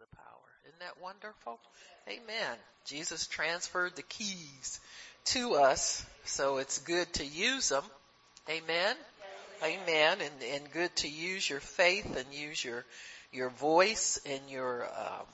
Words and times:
the 0.00 0.16
power. 0.16 0.50
Isn't 0.66 0.80
that 0.80 1.02
wonderful? 1.02 1.58
Amen. 2.08 2.56
Jesus 2.86 3.26
transferred 3.26 3.96
the 3.96 4.02
keys 4.02 4.80
to 5.26 5.54
us, 5.54 6.04
so 6.24 6.56
it's 6.56 6.78
good 6.78 7.12
to 7.14 7.24
use 7.24 7.68
them. 7.68 7.84
Amen. 8.48 8.96
Amen. 9.62 10.18
And, 10.22 10.54
and 10.54 10.72
good 10.72 10.94
to 10.96 11.08
use 11.08 11.48
your 11.48 11.60
faith 11.60 12.16
and 12.16 12.32
use 12.32 12.64
your, 12.64 12.86
your 13.30 13.50
voice 13.50 14.18
and 14.24 14.40
your, 14.48 14.84
um, 14.84 15.26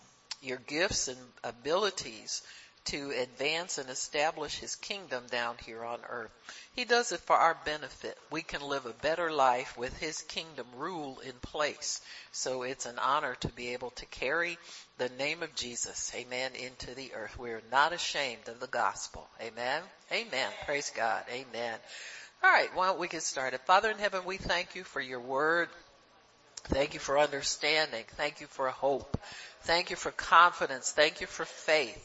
your 0.42 0.58
gifts 0.66 1.06
and 1.06 1.18
abilities 1.44 2.42
to 2.86 3.10
advance 3.10 3.78
and 3.78 3.88
establish 3.90 4.58
his 4.58 4.76
kingdom 4.76 5.24
down 5.30 5.56
here 5.64 5.84
on 5.84 6.00
earth. 6.08 6.30
He 6.74 6.84
does 6.84 7.12
it 7.12 7.20
for 7.20 7.36
our 7.36 7.56
benefit. 7.64 8.16
We 8.30 8.42
can 8.42 8.62
live 8.62 8.86
a 8.86 8.92
better 8.92 9.30
life 9.30 9.76
with 9.76 9.96
his 9.98 10.22
kingdom 10.22 10.66
rule 10.76 11.20
in 11.20 11.32
place. 11.42 12.00
So 12.32 12.62
it's 12.62 12.86
an 12.86 12.98
honor 12.98 13.34
to 13.40 13.48
be 13.48 13.72
able 13.72 13.90
to 13.90 14.06
carry 14.06 14.58
the 14.98 15.08
name 15.10 15.42
of 15.42 15.54
Jesus, 15.54 16.12
amen, 16.14 16.52
into 16.54 16.94
the 16.94 17.12
earth. 17.14 17.38
We're 17.38 17.62
not 17.70 17.92
ashamed 17.92 18.48
of 18.48 18.60
the 18.60 18.66
gospel. 18.66 19.28
Amen. 19.40 19.82
Amen. 20.12 20.50
Praise 20.64 20.92
God. 20.94 21.24
Amen. 21.30 21.78
All 22.42 22.50
right, 22.50 22.68
why 22.74 22.86
don't 22.86 22.98
we 22.98 23.08
get 23.08 23.22
started? 23.22 23.60
Father 23.62 23.90
in 23.90 23.98
heaven, 23.98 24.22
we 24.24 24.36
thank 24.36 24.74
you 24.74 24.84
for 24.84 25.00
your 25.00 25.20
word. 25.20 25.68
Thank 26.68 26.94
you 26.94 27.00
for 27.00 27.18
understanding. 27.18 28.04
Thank 28.16 28.40
you 28.40 28.46
for 28.48 28.68
hope. 28.68 29.16
Thank 29.62 29.90
you 29.90 29.96
for 29.96 30.10
confidence. 30.10 30.90
Thank 30.90 31.20
you 31.20 31.26
for 31.26 31.44
faith. 31.44 32.02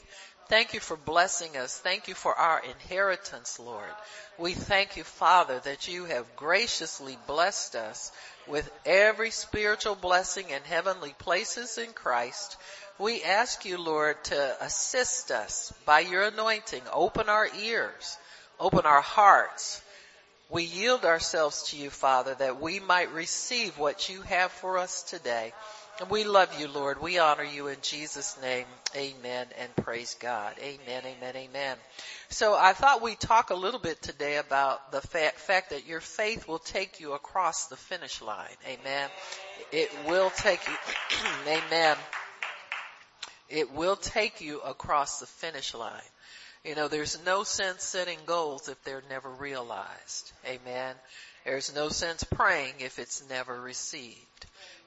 Thank 0.52 0.73
you 0.73 0.82
for 0.82 0.98
blessing 0.98 1.55
us. 1.55 1.78
Thank 1.78 2.10
you 2.10 2.14
for 2.14 2.36
our 2.36 2.62
inheritance, 2.62 3.58
Lord. 3.58 3.96
We 4.38 4.52
thank 4.54 4.98
you, 4.98 5.05
Father, 5.05 5.58
that 5.60 5.88
you 5.88 6.04
have 6.04 6.36
graciously 6.36 7.18
blessed 7.26 7.77
us 7.77 8.12
with 8.48 8.70
every 8.86 9.32
spiritual 9.32 9.96
blessing 9.96 10.50
in 10.50 10.62
heavenly 10.64 11.16
places 11.18 11.77
in 11.77 11.94
Christ. 11.94 12.58
We 13.00 13.24
ask 13.24 13.64
you, 13.64 13.77
Lord, 13.77 14.22
to 14.26 14.58
assist 14.62 15.32
us 15.32 15.74
by 15.86 16.02
your 16.02 16.24
anointing. 16.24 16.82
Open 16.91 17.29
our 17.29 17.48
ears. 17.62 18.18
Open 18.60 18.85
our 18.85 19.02
hearts. 19.02 19.82
We 20.49 20.63
yield 20.63 21.05
ourselves 21.05 21.70
to 21.70 21.77
you, 21.77 21.90
Father, 21.90 22.35
that 22.35 22.60
we 22.60 22.82
might 22.82 23.13
receive 23.13 23.77
what 23.77 24.10
you 24.10 24.22
have 24.24 24.52
for 24.52 24.79
us 24.79 25.04
today. 25.04 25.54
We 26.10 26.24
love 26.24 26.60
you, 26.60 26.68
Lord. 26.68 27.02
We 27.02 27.20
honor 27.20 27.44
you 27.44 27.68
in 27.68 27.77
Jesus' 27.82 28.38
name. 28.41 28.66
Amen 28.96 29.48
and 29.60 29.76
praise 29.76 30.16
God. 30.20 30.55
Amen, 30.60 31.04
amen, 31.05 31.35
amen. 31.35 31.77
So 32.30 32.55
I 32.55 32.74
thought 32.74 33.02
we'd 33.02 33.20
talk 33.20 33.52
a 33.52 33.55
little 33.55 33.80
bit 33.80 34.02
today 34.02 34.38
about 34.38 34.91
the 34.91 35.02
fact, 35.02 35.40
fact 35.40 35.70
that 35.70 35.85
your 35.85 36.02
faith 36.02 36.48
will 36.48 36.60
take 36.60 36.99
you 36.99 37.13
across 37.13 37.68
the 37.68 37.76
finish 37.76 38.22
line. 38.22 38.48
Amen. 38.68 39.10
It 39.72 39.91
will 40.07 40.32
take 40.32 40.66
you, 40.68 40.74
amen. 41.48 41.98
It 43.49 43.72
will 43.74 43.96
take 43.96 44.41
you 44.41 44.60
across 44.62 45.20
the 45.20 45.27
finish 45.27 45.74
line. 45.76 46.02
You 46.63 46.76
know, 46.76 46.88
there's 46.88 47.24
no 47.26 47.44
sense 47.44 47.84
setting 47.84 48.20
goals 48.26 48.70
if 48.70 48.82
they're 48.84 49.04
never 49.10 49.29
realized. 49.29 50.32
Amen. 50.48 50.96
There's 51.46 51.74
no 51.76 51.90
sense 51.90 52.24
praying 52.24 52.76
if 52.79 52.98
it's 52.98 53.27
never 53.29 53.60
received. 53.60 54.18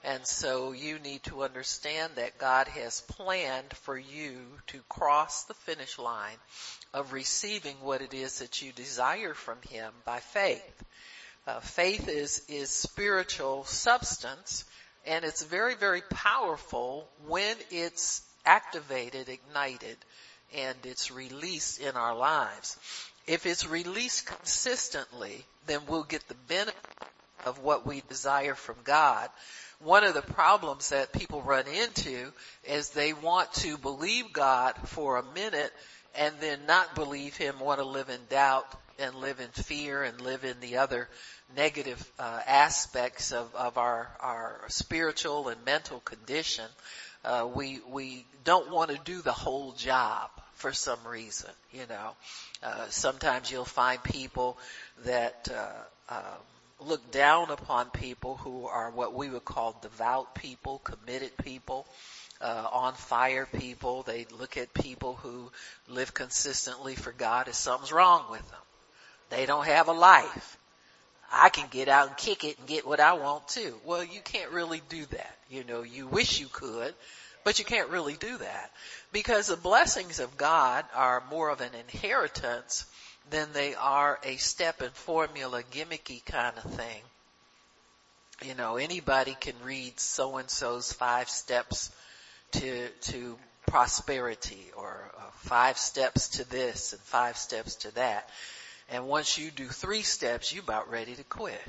And 0.05 0.27
so 0.27 0.73
you 0.73 0.99
need 0.99 1.23
to 1.25 1.45
understand 1.45 2.13
that 2.17 2.39
God 2.39 2.69
has 2.69 3.01
planned 3.01 3.73
for 3.73 3.97
you 3.97 4.37
to 4.69 4.79
cross 4.89 5.45
the 5.45 5.55
finish 5.55 5.99
line 5.99 6.37
of 6.93 7.15
receiving 7.15 7.77
what 7.81 8.03
it 8.03 8.13
is 8.13 8.41
that 8.41 8.61
you 8.61 8.71
desire 8.73 9.33
from 9.33 9.59
Him 9.71 9.93
by 10.05 10.21
faith. 10.21 10.85
Uh, 11.47 11.61
faith 11.61 12.09
is, 12.09 12.43
is 12.49 12.69
spiritual 12.69 13.65
substance 13.65 14.65
and 15.07 15.25
it's 15.25 15.43
very, 15.43 15.75
very 15.75 16.03
powerful 16.11 17.09
when 17.27 17.57
it's 17.71 18.23
activated, 18.47 19.29
ignited, 19.29 19.97
and 20.57 20.77
it's 20.85 21.11
released 21.11 21.81
in 21.81 21.97
our 21.97 22.15
lives. 22.15 22.79
If 23.27 23.47
it's 23.47 23.67
released 23.67 24.27
consistently, 24.27 25.45
then 25.67 25.81
we'll 25.89 26.05
get 26.05 26.27
the 26.29 26.35
benefit 26.48 26.75
of 27.45 27.59
what 27.59 27.87
we 27.87 28.03
desire 28.09 28.55
from 28.55 28.77
God 28.85 29.29
one 29.80 30.05
of 30.05 30.14
the 30.14 30.23
problems 30.23 30.90
that 30.90 31.12
people 31.12 31.42
run 31.42 31.67
into 31.67 32.33
is 32.64 32.90
they 32.90 33.12
want 33.12 33.52
to 33.55 33.77
believe 33.77 34.33
God 34.33 34.74
for 34.86 35.17
a 35.17 35.24
minute 35.35 35.73
and 36.17 36.35
then 36.40 36.61
not 36.67 36.95
believe 36.95 37.36
Him, 37.36 37.58
want 37.61 37.80
to 37.80 37.86
live 37.86 38.08
in 38.08 38.20
doubt 38.29 38.67
and 38.98 39.14
live 39.17 39.40
in 39.40 39.48
fear 39.48 40.02
and 40.02 40.20
live 40.20 40.45
in 40.45 40.58
the 40.61 40.77
other 40.79 41.08
negative 41.57 42.13
uh, 42.18 42.40
aspects 42.46 43.33
of, 43.33 43.55
of 43.55 43.79
our, 43.79 44.08
our 44.20 44.61
spiritual 44.68 45.48
and 45.48 45.64
mental 45.64 46.01
condition. 46.01 46.64
Uh, 47.24 47.48
we 47.55 47.80
we 47.90 48.27
don't 48.45 48.70
want 48.70 48.90
to 48.90 48.98
do 49.05 49.23
the 49.23 49.33
whole 49.33 49.73
job 49.73 50.30
for 50.55 50.73
some 50.73 50.98
reason. 51.07 51.51
You 51.73 51.86
know, 51.89 52.11
uh, 52.63 52.86
sometimes 52.90 53.51
you'll 53.51 53.64
find 53.64 54.02
people 54.02 54.58
that 55.05 55.48
uh, 55.52 56.14
um, 56.14 56.20
look 56.86 57.11
down 57.11 57.50
upon 57.50 57.90
people 57.90 58.36
who 58.36 58.67
are 58.67 58.90
what 58.90 59.14
we 59.14 59.30
would 59.30 59.45
call 59.45 59.77
devout 59.83 60.34
people, 60.34 60.80
committed 60.84 61.36
people, 61.39 61.86
uh, 62.40 62.67
on 62.72 62.95
fire 62.95 63.46
people. 63.46 64.02
They 64.02 64.27
look 64.39 64.56
at 64.56 64.74
people 64.74 65.14
who 65.14 65.50
live 65.89 66.14
consistently 66.14 66.95
for 66.95 67.12
God 67.12 67.48
as 67.48 67.56
something's 67.56 67.92
wrong 67.92 68.24
with 68.30 68.48
them. 68.50 68.61
They 69.30 69.46
don't 69.46 69.67
have 69.67 69.89
a 69.89 69.92
life. 69.92 70.58
I 71.33 71.48
can 71.48 71.68
get 71.70 71.89
out 71.89 72.08
and 72.08 72.17
kick 72.17 72.45
it 72.45 72.58
and 72.58 72.68
get 72.68 72.86
what 72.86 73.01
I 73.01 73.14
want 73.14 73.48
too. 73.48 73.74
Well, 73.84 74.05
you 74.05 74.20
can't 74.20 74.52
really 74.52 74.83
do 74.89 75.05
that. 75.06 75.36
You 75.51 75.64
know, 75.64 75.83
you 75.83 76.06
wish 76.06 76.39
you 76.39 76.46
could, 76.46 76.95
but 77.45 77.58
you 77.58 77.64
can't 77.64 77.90
really 77.90 78.14
do 78.14 78.39
that 78.39 78.70
because 79.12 79.48
the 79.48 79.56
blessings 79.56 80.20
of 80.20 80.36
God 80.36 80.84
are 80.95 81.22
more 81.30 81.48
of 81.48 81.61
an 81.61 81.72
inheritance 81.74 82.86
than 83.30 83.52
they 83.52 83.74
are 83.74 84.18
a 84.23 84.36
step 84.36 84.80
and 84.80 84.92
formula 84.92 85.62
gimmicky 85.73 86.24
kind 86.24 86.57
of 86.62 86.70
thing. 86.73 87.02
You 88.45 88.55
know, 88.55 88.77
anybody 88.77 89.36
can 89.40 89.55
read 89.64 89.98
so 89.98 90.36
and 90.36 90.51
so's 90.51 90.92
five 90.92 91.29
steps 91.29 91.90
to, 92.52 92.89
to 92.89 93.39
prosperity 93.67 94.70
or 94.77 95.11
uh, 95.17 95.23
five 95.36 95.79
steps 95.79 96.29
to 96.29 96.48
this 96.48 96.92
and 96.92 97.01
five 97.02 97.36
steps 97.36 97.77
to 97.77 97.95
that. 97.95 98.29
And 98.90 99.07
once 99.07 99.39
you 99.39 99.51
do 99.51 99.67
three 99.67 100.02
steps, 100.02 100.52
you 100.52 100.61
about 100.61 100.90
ready 100.90 101.14
to 101.14 101.24
quit. 101.24 101.61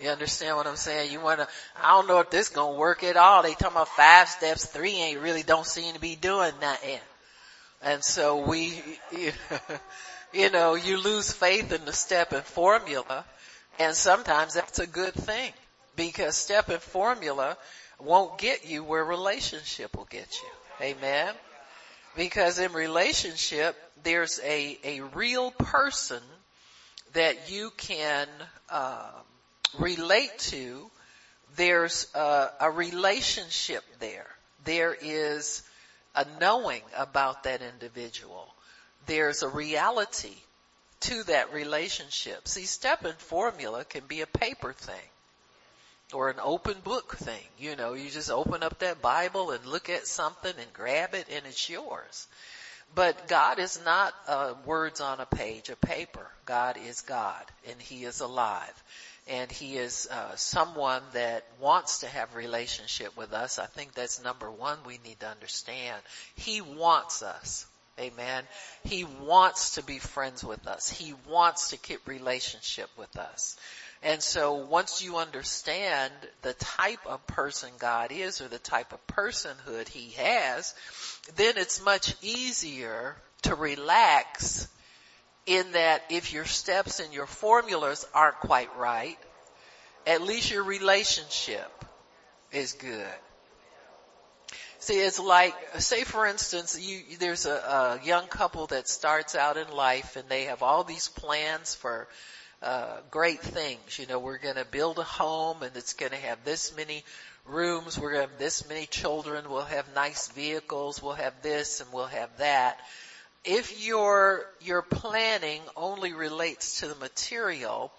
You 0.00 0.10
understand 0.10 0.56
what 0.56 0.66
I'm 0.66 0.76
saying? 0.76 1.12
You 1.12 1.20
wanna, 1.20 1.48
I 1.80 1.90
don't 1.90 2.08
know 2.08 2.20
if 2.20 2.30
this 2.30 2.48
gonna 2.48 2.76
work 2.76 3.04
at 3.04 3.16
all. 3.16 3.42
They 3.42 3.52
talking 3.52 3.68
about 3.68 3.88
five 3.88 4.28
steps, 4.28 4.64
three 4.64 4.94
ain't 4.94 5.20
really 5.20 5.42
don't 5.42 5.66
seem 5.66 5.94
to 5.94 6.00
be 6.00 6.16
doing 6.16 6.52
nothing. 6.60 7.00
And 7.82 8.04
so 8.04 8.46
we, 8.46 8.82
you 9.16 9.32
know, 9.50 9.78
you 10.32 10.50
know, 10.50 10.74
you 10.74 10.98
lose 10.98 11.32
faith 11.32 11.72
in 11.72 11.84
the 11.84 11.92
step 11.92 12.32
and 12.32 12.44
formula. 12.44 13.24
And 13.78 13.94
sometimes 13.94 14.54
that's 14.54 14.78
a 14.78 14.86
good 14.86 15.14
thing 15.14 15.52
because 15.96 16.36
step 16.36 16.68
and 16.68 16.80
formula 16.80 17.56
won't 17.98 18.38
get 18.38 18.66
you 18.66 18.84
where 18.84 19.04
relationship 19.04 19.96
will 19.96 20.08
get 20.10 20.28
you. 20.42 20.86
Amen. 20.86 21.34
Because 22.16 22.58
in 22.58 22.72
relationship, 22.72 23.76
there's 24.02 24.40
a, 24.44 24.78
a 24.84 25.00
real 25.00 25.50
person 25.52 26.22
that 27.14 27.50
you 27.50 27.70
can, 27.76 28.26
uh, 28.68 29.10
relate 29.78 30.36
to. 30.38 30.90
There's 31.56 32.06
a, 32.14 32.50
a 32.60 32.70
relationship 32.70 33.84
there. 34.00 34.26
There 34.64 34.96
is 35.00 35.62
a 36.14 36.26
knowing 36.40 36.82
about 36.96 37.44
that 37.44 37.62
individual 37.62 38.51
there's 39.06 39.42
a 39.42 39.48
reality 39.48 40.36
to 41.00 41.22
that 41.24 41.52
relationship. 41.52 42.46
See, 42.46 42.64
step 42.64 43.04
and 43.04 43.14
formula 43.14 43.84
can 43.84 44.04
be 44.06 44.20
a 44.20 44.26
paper 44.26 44.72
thing 44.72 45.08
or 46.12 46.30
an 46.30 46.36
open 46.42 46.76
book 46.84 47.16
thing. 47.16 47.44
You 47.58 47.76
know, 47.76 47.94
you 47.94 48.10
just 48.10 48.30
open 48.30 48.62
up 48.62 48.78
that 48.80 49.02
Bible 49.02 49.50
and 49.50 49.64
look 49.66 49.88
at 49.88 50.06
something 50.06 50.52
and 50.58 50.72
grab 50.72 51.14
it 51.14 51.26
and 51.30 51.44
it's 51.46 51.68
yours. 51.68 52.26
But 52.94 53.26
God 53.26 53.58
is 53.58 53.80
not 53.84 54.14
uh, 54.28 54.54
words 54.66 55.00
on 55.00 55.18
a 55.20 55.26
page, 55.26 55.70
a 55.70 55.76
paper. 55.76 56.26
God 56.44 56.76
is 56.76 57.00
God 57.00 57.42
and 57.68 57.80
He 57.80 58.04
is 58.04 58.20
alive. 58.20 58.82
And 59.28 59.50
He 59.50 59.76
is 59.76 60.08
uh, 60.10 60.36
someone 60.36 61.02
that 61.14 61.44
wants 61.60 62.00
to 62.00 62.06
have 62.06 62.34
relationship 62.34 63.16
with 63.16 63.32
us. 63.32 63.58
I 63.58 63.66
think 63.66 63.94
that's 63.94 64.22
number 64.22 64.50
one 64.50 64.78
we 64.84 64.98
need 65.04 65.20
to 65.20 65.28
understand. 65.28 66.00
He 66.36 66.60
wants 66.60 67.22
us. 67.22 67.66
Amen. 68.00 68.44
He 68.84 69.04
wants 69.04 69.74
to 69.74 69.82
be 69.82 69.98
friends 69.98 70.42
with 70.42 70.66
us. 70.66 70.88
He 70.88 71.14
wants 71.28 71.70
to 71.70 71.76
keep 71.76 72.06
relationship 72.08 72.88
with 72.96 73.16
us. 73.18 73.56
And 74.02 74.22
so 74.22 74.54
once 74.54 75.02
you 75.02 75.18
understand 75.18 76.12
the 76.40 76.54
type 76.54 77.06
of 77.06 77.24
person 77.26 77.70
God 77.78 78.10
is 78.10 78.40
or 78.40 78.48
the 78.48 78.58
type 78.58 78.92
of 78.92 79.06
personhood 79.06 79.88
he 79.88 80.10
has, 80.12 80.74
then 81.36 81.54
it's 81.56 81.84
much 81.84 82.14
easier 82.22 83.16
to 83.42 83.54
relax 83.54 84.66
in 85.46 85.72
that 85.72 86.02
if 86.08 86.32
your 86.32 86.44
steps 86.44 86.98
and 86.98 87.12
your 87.12 87.26
formulas 87.26 88.06
aren't 88.14 88.40
quite 88.40 88.74
right, 88.76 89.18
at 90.06 90.22
least 90.22 90.50
your 90.50 90.64
relationship 90.64 91.84
is 92.52 92.72
good. 92.72 93.06
See, 94.82 94.98
it's 94.98 95.20
like, 95.20 95.54
say 95.78 96.02
for 96.02 96.26
instance, 96.26 96.76
you, 96.76 97.16
there's 97.20 97.46
a, 97.46 97.54
a 97.54 98.00
young 98.04 98.26
couple 98.26 98.66
that 98.66 98.88
starts 98.88 99.36
out 99.36 99.56
in 99.56 99.70
life 99.70 100.16
and 100.16 100.28
they 100.28 100.46
have 100.46 100.64
all 100.64 100.82
these 100.82 101.06
plans 101.06 101.76
for, 101.76 102.08
uh, 102.64 102.96
great 103.08 103.38
things. 103.38 103.96
You 103.96 104.08
know, 104.08 104.18
we're 104.18 104.38
gonna 104.38 104.64
build 104.64 104.98
a 104.98 105.04
home 105.04 105.62
and 105.62 105.70
it's 105.76 105.92
gonna 105.92 106.16
have 106.16 106.42
this 106.44 106.76
many 106.76 107.04
rooms, 107.46 107.96
we're 107.96 108.10
gonna 108.10 108.26
have 108.26 108.40
this 108.40 108.68
many 108.68 108.86
children, 108.86 109.48
we'll 109.48 109.62
have 109.62 109.86
nice 109.94 110.26
vehicles, 110.30 111.00
we'll 111.00 111.12
have 111.12 111.40
this 111.42 111.80
and 111.80 111.88
we'll 111.92 112.06
have 112.06 112.36
that. 112.38 112.80
If 113.44 113.86
your, 113.86 114.44
your 114.62 114.82
planning 114.82 115.60
only 115.76 116.12
relates 116.12 116.80
to 116.80 116.88
the 116.88 116.96
material, 116.96 117.92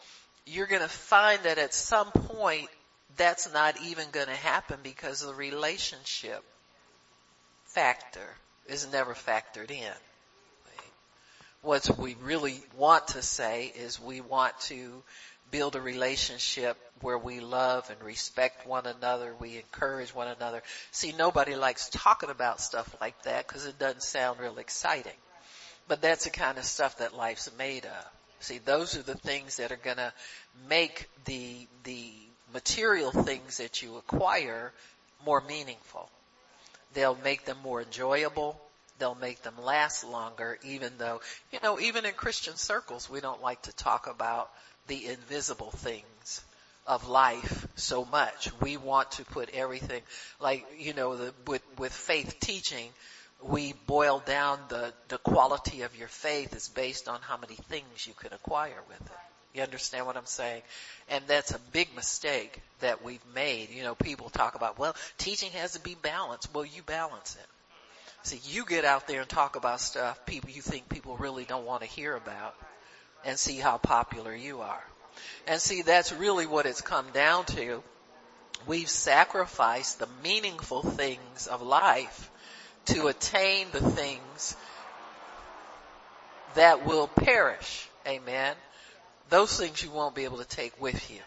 you're 0.45 0.68
gonna 0.68 0.89
find 0.89 1.44
that 1.44 1.59
at 1.59 1.74
some 1.74 2.12
point 2.12 2.68
that's 3.15 3.53
not 3.53 3.80
even 3.85 4.06
gonna 4.12 4.35
happen 4.35 4.80
because 4.83 5.21
the 5.21 5.33
relationship 5.33 6.44
factor 7.74 8.28
is 8.68 8.92
never 8.92 9.14
factored 9.14 9.72
in. 9.72 9.94
What 11.62 11.98
we 11.98 12.16
really 12.22 12.62
want 12.78 13.10
to 13.10 13.22
say 13.22 13.72
is 13.75 14.00
we 14.00 14.22
want 14.22 14.60
to 14.62 15.02
build 15.50 15.75
a 15.75 15.81
relationship 15.81 16.78
where 17.02 17.18
we 17.18 17.40
love 17.40 17.90
and 17.90 18.02
respect 18.04 18.68
one 18.68 18.86
another, 18.86 19.34
we 19.40 19.58
encourage 19.58 20.14
one 20.14 20.28
another. 20.28 20.62
See, 20.92 21.14
nobody 21.18 21.56
likes 21.56 21.90
talking 21.90 22.30
about 22.30 22.60
stuff 22.60 22.96
like 23.00 23.22
that 23.24 23.48
because 23.48 23.66
it 23.66 23.80
doesn't 23.80 24.04
sound 24.04 24.40
real 24.40 24.58
exciting. 24.58 25.14
But 25.88 26.02
that's 26.02 26.26
the 26.26 26.31
kind 26.31 26.58
of 26.58 26.66
stuff 26.66 26.98
that 26.98 27.16
life's 27.16 27.50
made 27.58 27.86
of. 27.86 28.06
See, 28.40 28.58
those 28.58 28.98
are 28.98 29.04
the 29.04 29.16
things 29.16 29.58
that 29.58 29.72
are 29.72 29.78
gonna 29.78 30.14
make 30.68 31.08
the, 31.26 31.68
the 31.84 32.12
material 32.54 33.12
things 33.12 33.58
that 33.58 33.81
you 33.81 33.98
acquire 33.98 34.74
more 35.26 35.42
meaningful. 35.42 36.10
They'll 36.94 37.18
make 37.24 37.45
them 37.45 37.57
more 37.63 37.81
enjoyable. 37.81 38.60
They'll 39.00 39.16
make 39.16 39.42
them 39.42 39.56
last 39.62 40.04
longer, 40.04 40.60
even 40.63 40.94
though, 40.98 41.22
you 41.51 41.60
know, 41.63 41.80
even 41.80 42.06
in 42.06 42.13
Christian 42.13 42.56
circles, 42.56 43.10
we 43.10 43.19
don't 43.22 43.42
like 43.42 43.62
to 43.63 43.75
talk 43.75 44.07
about 44.07 44.51
the 44.88 45.07
invisible 45.07 45.72
things 45.72 46.44
of 46.86 47.07
life 47.07 47.68
so 47.75 48.06
much. 48.06 48.50
We 48.62 48.78
want 48.78 49.12
to 49.13 49.25
put 49.25 49.50
everything, 49.50 50.04
like, 50.40 50.66
you 50.78 50.94
know, 50.94 51.16
the, 51.16 51.34
with, 51.48 51.63
with 51.78 51.92
faith 51.92 52.38
teaching, 52.40 52.90
we 53.42 53.74
boil 53.88 54.22
down 54.25 54.60
the, 54.69 54.94
the 55.10 55.18
quality 55.18 55.81
of 55.81 55.98
your 55.98 56.07
faith 56.07 56.56
is 56.56 56.69
based 56.69 57.07
on 57.07 57.19
how 57.22 57.38
many 57.38 57.56
things 57.56 58.07
you 58.07 58.13
can 58.13 58.31
acquire 58.34 58.80
with 58.88 59.01
it. 59.01 59.32
You 59.54 59.62
understand 59.62 60.06
what 60.08 60.18
I'm 60.18 60.26
saying? 60.26 60.64
And 61.10 61.24
that's 61.28 61.52
a 61.52 61.60
big 61.72 61.96
mistake 61.96 62.60
that 62.80 63.04
we've 63.04 63.26
made. 63.36 63.70
You 63.70 63.84
know, 63.84 63.94
people 63.94 64.30
talk 64.30 64.56
about, 64.56 64.80
well, 64.80 64.96
teaching 65.18 65.52
has 65.52 65.74
to 65.74 65.80
be 65.80 65.96
balanced. 66.02 66.54
Well, 66.54 66.66
you 66.66 66.82
balance 66.84 67.36
it. 67.36 67.48
See, 68.24 68.40
you 68.52 68.66
get 68.66 68.86
out 68.86 69.08
there 69.08 69.20
and 69.20 69.30
talk 69.30 69.56
about 69.56 69.82
stuff 69.82 70.26
people 70.26 70.50
you 70.50 70.62
think 70.62 70.88
people 70.90 71.18
really 71.18 71.44
don't 71.44 71.66
want 71.66 71.82
to 71.82 71.88
hear 71.88 72.16
about 72.16 72.56
and 73.26 73.38
see 73.38 73.58
how 73.58 73.78
popular 73.78 74.34
you 74.34 74.62
are. 74.62 74.84
And 75.48 75.60
see, 75.60 75.82
that's 75.82 76.12
really 76.14 76.48
what 76.48 76.66
it's 76.66 76.82
come 76.82 77.06
down 77.14 77.46
to. 77.46 77.84
We've 78.66 78.90
sacrificed 78.90 80.00
the 80.00 80.08
meaningful 80.24 80.82
things 80.82 81.48
of 81.48 81.62
life 81.62 82.32
to 82.86 83.08
attain 83.08 83.68
the 83.72 83.82
things 83.82 84.56
that 86.56 86.86
will 86.86 87.08
perish. 87.08 87.88
Amen. 88.08 88.56
Those 89.33 89.57
things 89.57 89.81
you 89.81 89.89
won't 89.89 90.13
be 90.13 90.25
able 90.25 90.38
to 90.38 90.47
take 90.47 90.80
with 90.80 91.09
you. 91.09 91.18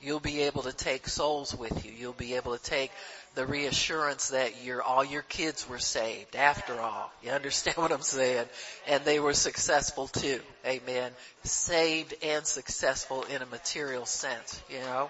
You'll 0.00 0.18
be 0.18 0.40
able 0.40 0.62
to 0.62 0.72
take 0.72 1.06
souls 1.06 1.54
with 1.54 1.86
you. 1.86 1.92
You'll 1.92 2.12
be 2.12 2.34
able 2.34 2.56
to 2.56 2.60
take 2.60 2.90
the 3.36 3.46
reassurance 3.46 4.30
that 4.30 4.64
your, 4.64 4.82
all 4.82 5.04
your 5.04 5.22
kids 5.22 5.68
were 5.68 5.78
saved 5.78 6.34
after 6.34 6.80
all. 6.80 7.12
You 7.22 7.30
understand 7.30 7.76
what 7.76 7.92
I'm 7.92 8.02
saying? 8.02 8.44
And 8.88 9.04
they 9.04 9.20
were 9.20 9.34
successful 9.34 10.08
too. 10.08 10.40
Amen. 10.66 11.12
Saved 11.44 12.12
and 12.24 12.44
successful 12.44 13.22
in 13.32 13.40
a 13.40 13.46
material 13.46 14.04
sense, 14.04 14.60
you 14.68 14.80
know? 14.80 15.08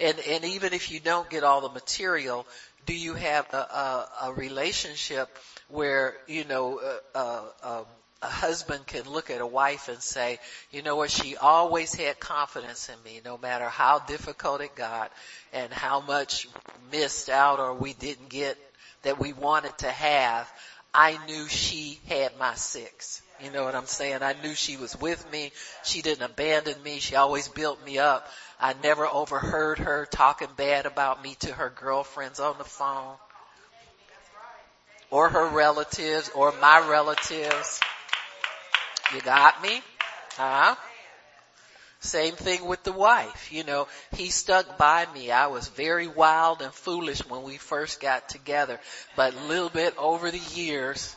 And, 0.00 0.18
and 0.28 0.44
even 0.46 0.72
if 0.72 0.90
you 0.90 0.98
don't 0.98 1.30
get 1.30 1.44
all 1.44 1.60
the 1.60 1.68
material, 1.68 2.48
do 2.84 2.94
you 2.94 3.14
have 3.14 3.46
a, 3.54 3.56
a, 3.56 4.08
a 4.24 4.32
relationship 4.32 5.28
where, 5.68 6.16
you 6.26 6.42
know, 6.46 6.80
uh, 7.14 7.16
uh, 7.16 7.42
um, 7.62 7.84
a 8.22 8.28
husband 8.28 8.86
can 8.86 9.08
look 9.08 9.30
at 9.30 9.40
a 9.40 9.46
wife 9.46 9.88
and 9.88 10.02
say, 10.02 10.38
you 10.70 10.82
know 10.82 10.96
what, 10.96 11.10
she 11.10 11.36
always 11.36 11.94
had 11.94 12.20
confidence 12.20 12.90
in 12.90 13.02
me, 13.02 13.20
no 13.24 13.38
matter 13.38 13.64
how 13.64 13.98
difficult 13.98 14.60
it 14.60 14.74
got 14.74 15.10
and 15.52 15.72
how 15.72 16.00
much 16.00 16.46
missed 16.92 17.30
out 17.30 17.60
or 17.60 17.74
we 17.74 17.94
didn't 17.94 18.28
get 18.28 18.58
that 19.02 19.18
we 19.18 19.32
wanted 19.32 19.76
to 19.78 19.90
have. 19.90 20.50
I 20.92 21.18
knew 21.26 21.48
she 21.48 21.98
had 22.08 22.36
my 22.38 22.54
six. 22.56 23.22
You 23.42 23.50
know 23.50 23.64
what 23.64 23.74
I'm 23.74 23.86
saying? 23.86 24.22
I 24.22 24.34
knew 24.42 24.54
she 24.54 24.76
was 24.76 25.00
with 25.00 25.30
me. 25.32 25.52
She 25.82 26.02
didn't 26.02 26.24
abandon 26.24 26.82
me. 26.82 26.98
She 26.98 27.16
always 27.16 27.48
built 27.48 27.82
me 27.86 27.98
up. 27.98 28.28
I 28.60 28.74
never 28.82 29.06
overheard 29.06 29.78
her 29.78 30.06
talking 30.10 30.48
bad 30.56 30.84
about 30.84 31.22
me 31.22 31.36
to 31.40 31.52
her 31.54 31.70
girlfriends 31.70 32.38
on 32.38 32.58
the 32.58 32.64
phone 32.64 33.14
or 35.10 35.30
her 35.30 35.48
relatives 35.48 36.30
or 36.34 36.52
my 36.60 36.86
relatives. 36.86 37.80
You 39.14 39.20
got 39.20 39.62
me? 39.62 39.82
Huh? 40.36 40.76
Same 42.00 42.34
thing 42.34 42.64
with 42.64 42.82
the 42.82 42.92
wife. 42.92 43.52
You 43.52 43.64
know, 43.64 43.86
he 44.16 44.30
stuck 44.30 44.78
by 44.78 45.06
me. 45.12 45.30
I 45.30 45.48
was 45.48 45.68
very 45.68 46.06
wild 46.06 46.62
and 46.62 46.72
foolish 46.72 47.20
when 47.28 47.42
we 47.42 47.58
first 47.58 48.00
got 48.00 48.28
together, 48.28 48.80
but 49.16 49.34
a 49.34 49.40
little 49.46 49.68
bit 49.68 49.94
over 49.98 50.30
the 50.30 50.38
years, 50.54 51.14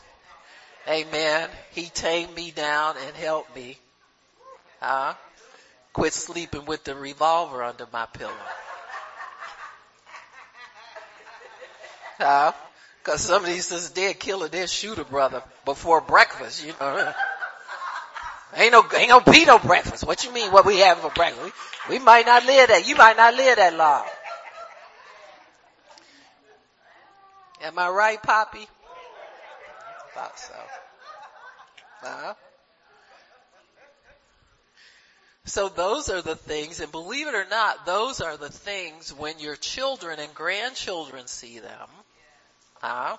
amen, 0.86 1.48
he 1.72 1.86
tamed 1.86 2.34
me 2.34 2.50
down 2.50 2.96
and 3.06 3.16
helped 3.16 3.56
me. 3.56 3.78
Huh? 4.80 5.14
Quit 5.94 6.12
sleeping 6.12 6.66
with 6.66 6.84
the 6.84 6.94
revolver 6.94 7.62
under 7.62 7.86
my 7.92 8.06
pillow. 8.06 8.32
Huh? 12.18 12.52
Cause 13.04 13.22
some 13.22 13.44
of 13.44 13.48
these 13.48 13.90
dead 13.90 14.18
killer, 14.18 14.48
dead 14.48 14.68
shooter 14.68 15.04
brother 15.04 15.42
before 15.64 16.00
breakfast, 16.00 16.64
you 16.64 16.74
know. 16.80 17.12
Ain't 18.56 18.72
no, 18.72 18.84
ain't 18.96 19.08
no 19.08 19.20
be 19.20 19.44
no 19.44 19.58
breakfast. 19.58 20.06
What 20.06 20.24
you 20.24 20.32
mean 20.32 20.52
what 20.52 20.64
we 20.64 20.78
have 20.78 20.98
for 20.98 21.10
breakfast? 21.10 21.52
We, 21.88 21.98
we 21.98 22.04
might 22.04 22.26
not 22.26 22.46
live 22.46 22.68
that, 22.68 22.88
you 22.88 22.96
might 22.96 23.16
not 23.16 23.34
live 23.34 23.56
that 23.56 23.74
long. 23.74 24.04
Am 27.62 27.78
I 27.78 27.88
right, 27.88 28.22
Poppy? 28.22 28.66
Thought 30.14 30.38
so. 30.38 30.54
Uh-huh. 32.04 32.34
So 35.46 35.68
those 35.68 36.08
are 36.08 36.22
the 36.22 36.36
things, 36.36 36.80
and 36.80 36.90
believe 36.92 37.26
it 37.26 37.34
or 37.34 37.46
not, 37.50 37.84
those 37.84 38.20
are 38.20 38.36
the 38.36 38.50
things 38.50 39.12
when 39.12 39.38
your 39.38 39.56
children 39.56 40.18
and 40.18 40.32
grandchildren 40.34 41.26
see 41.26 41.58
them. 41.58 41.88
Huh? 42.80 43.16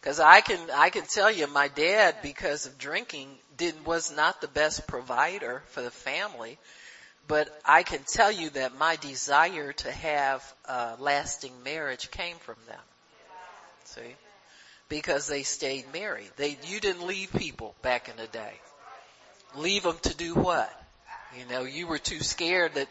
Cause 0.00 0.20
I 0.20 0.40
can, 0.40 0.60
I 0.72 0.90
can 0.90 1.04
tell 1.04 1.30
you 1.30 1.46
my 1.48 1.68
dad, 1.68 2.16
because 2.22 2.66
of 2.66 2.78
drinking, 2.78 3.28
did, 3.56 3.84
was 3.84 4.14
not 4.14 4.40
the 4.40 4.48
best 4.48 4.86
provider 4.86 5.62
for 5.66 5.82
the 5.82 5.90
family. 5.90 6.58
But 7.26 7.48
I 7.64 7.82
can 7.82 8.00
tell 8.04 8.32
you 8.32 8.48
that 8.50 8.78
my 8.78 8.96
desire 8.96 9.72
to 9.72 9.92
have 9.92 10.54
a 10.64 10.96
lasting 10.98 11.52
marriage 11.62 12.10
came 12.10 12.36
from 12.38 12.56
them. 12.66 12.80
See? 13.84 14.16
Because 14.88 15.26
they 15.26 15.42
stayed 15.42 15.92
married. 15.92 16.30
They, 16.36 16.56
you 16.66 16.80
didn't 16.80 17.06
leave 17.06 17.30
people 17.32 17.74
back 17.82 18.08
in 18.08 18.16
the 18.16 18.28
day. 18.28 18.54
Leave 19.56 19.82
them 19.82 19.98
to 20.02 20.16
do 20.16 20.34
what? 20.34 20.72
You 21.38 21.44
know, 21.46 21.64
you 21.64 21.86
were 21.86 21.98
too 21.98 22.20
scared 22.20 22.74
that 22.74 22.88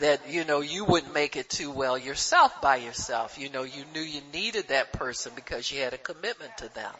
that, 0.00 0.28
you 0.28 0.44
know, 0.44 0.60
you 0.60 0.84
wouldn't 0.84 1.14
make 1.14 1.36
it 1.36 1.48
too 1.48 1.70
well 1.70 1.96
yourself 1.96 2.60
by 2.60 2.76
yourself. 2.76 3.38
You 3.38 3.50
know, 3.50 3.62
you 3.62 3.84
knew 3.92 4.00
you 4.00 4.20
needed 4.32 4.68
that 4.68 4.92
person 4.92 5.32
because 5.34 5.70
you 5.70 5.80
had 5.80 5.94
a 5.94 5.98
commitment 5.98 6.56
to 6.58 6.74
them. 6.74 6.92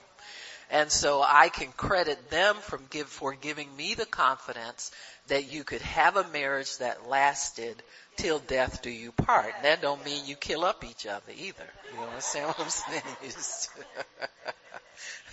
And 0.70 0.90
so 0.90 1.22
I 1.22 1.50
can 1.50 1.72
credit 1.72 2.30
them 2.30 2.56
from 2.56 2.86
give, 2.90 3.08
for 3.08 3.34
giving 3.34 3.74
me 3.76 3.94
the 3.94 4.06
confidence 4.06 4.90
that 5.28 5.52
you 5.52 5.62
could 5.62 5.82
have 5.82 6.16
a 6.16 6.28
marriage 6.28 6.78
that 6.78 7.08
lasted 7.08 7.82
till 8.16 8.38
death 8.38 8.82
do 8.82 8.90
you 8.90 9.12
part. 9.12 9.52
And 9.56 9.64
that 9.64 9.82
don't 9.82 10.04
mean 10.04 10.26
you 10.26 10.36
kill 10.36 10.64
up 10.64 10.84
each 10.84 11.06
other 11.06 11.32
either. 11.36 11.66
You 11.94 12.00
understand 12.02 12.48
what 12.48 12.60
I'm 12.60 12.68
saying? 12.70 13.02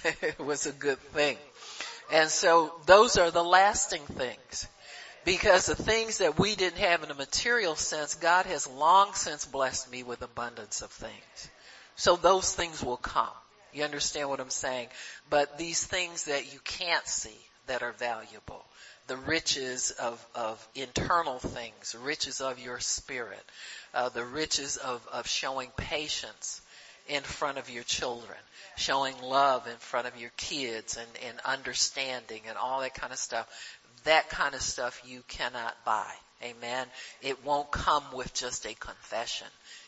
it 0.21 0.39
was 0.39 0.65
a 0.65 0.71
good 0.71 0.99
thing. 0.99 1.37
And 2.11 2.29
so 2.29 2.73
those 2.85 3.17
are 3.17 3.31
the 3.31 3.43
lasting 3.43 4.01
things. 4.01 4.67
Because 5.23 5.67
the 5.67 5.75
things 5.75 6.17
that 6.17 6.39
we 6.39 6.55
didn't 6.55 6.79
have 6.79 7.03
in 7.03 7.11
a 7.11 7.15
material 7.15 7.75
sense, 7.75 8.15
God 8.15 8.45
has 8.47 8.67
long 8.67 9.13
since 9.13 9.45
blessed 9.45 9.91
me 9.91 10.03
with 10.03 10.21
abundance 10.21 10.81
of 10.81 10.89
things. 10.89 11.49
So 11.95 12.15
those 12.15 12.53
things 12.53 12.83
will 12.83 12.97
come. 12.97 13.27
You 13.73 13.83
understand 13.83 14.29
what 14.29 14.39
I'm 14.39 14.49
saying? 14.49 14.87
But 15.29 15.57
these 15.57 15.83
things 15.83 16.25
that 16.25 16.51
you 16.53 16.59
can't 16.63 17.07
see 17.07 17.37
that 17.67 17.83
are 17.83 17.93
valuable, 17.93 18.65
the 19.07 19.17
riches 19.17 19.91
of, 19.91 20.25
of 20.35 20.67
internal 20.75 21.39
things, 21.39 21.95
riches 22.01 22.41
of 22.41 22.59
your 22.59 22.79
spirit, 22.79 23.43
uh, 23.93 24.09
the 24.09 24.25
riches 24.25 24.77
of, 24.77 25.07
of 25.11 25.27
showing 25.27 25.69
patience 25.77 26.61
in 27.07 27.23
front 27.23 27.57
of 27.57 27.69
your 27.69 27.83
children, 27.83 28.37
showing 28.77 29.19
love 29.21 29.67
in 29.67 29.75
front 29.77 30.07
of 30.07 30.17
your 30.17 30.31
kids 30.37 30.97
and, 30.97 31.07
and 31.27 31.39
understanding 31.45 32.41
and 32.47 32.57
all 32.57 32.81
that 32.81 32.93
kind 32.93 33.11
of 33.11 33.19
stuff. 33.19 33.47
That 34.03 34.29
kind 34.29 34.55
of 34.55 34.61
stuff 34.61 35.01
you 35.05 35.23
cannot 35.27 35.75
buy. 35.85 36.11
Amen. 36.43 36.87
It 37.21 37.45
won't 37.45 37.69
come 37.71 38.03
with 38.13 38.33
just 38.33 38.65
a 38.65 38.73
confession. 38.73 39.47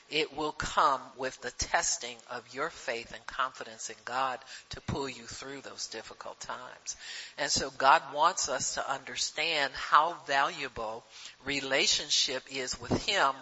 It 0.10 0.38
will 0.38 0.51
come 0.51 1.01
with 1.17 1.41
the 1.41 1.50
testing 1.51 2.15
of 2.29 2.43
your 2.53 2.70
faith 2.70 3.13
and 3.15 3.25
confidence 3.25 3.89
in 3.89 3.96
God 4.05 4.39
to 4.70 4.82
pull 4.82 5.10
you 5.10 5.24
through 5.24 5.62
those 5.62 5.88
difficult 5.88 6.39
times. 6.39 6.96
And 7.39 7.50
so 7.50 7.72
God 7.72 8.03
wants 8.13 8.50
us 8.50 8.75
to 8.75 8.91
understand 8.91 9.74
how 9.74 10.17
valuable 10.27 11.03
relationship 11.46 12.43
is 12.51 12.79
with 12.79 13.05
Him 13.08 13.34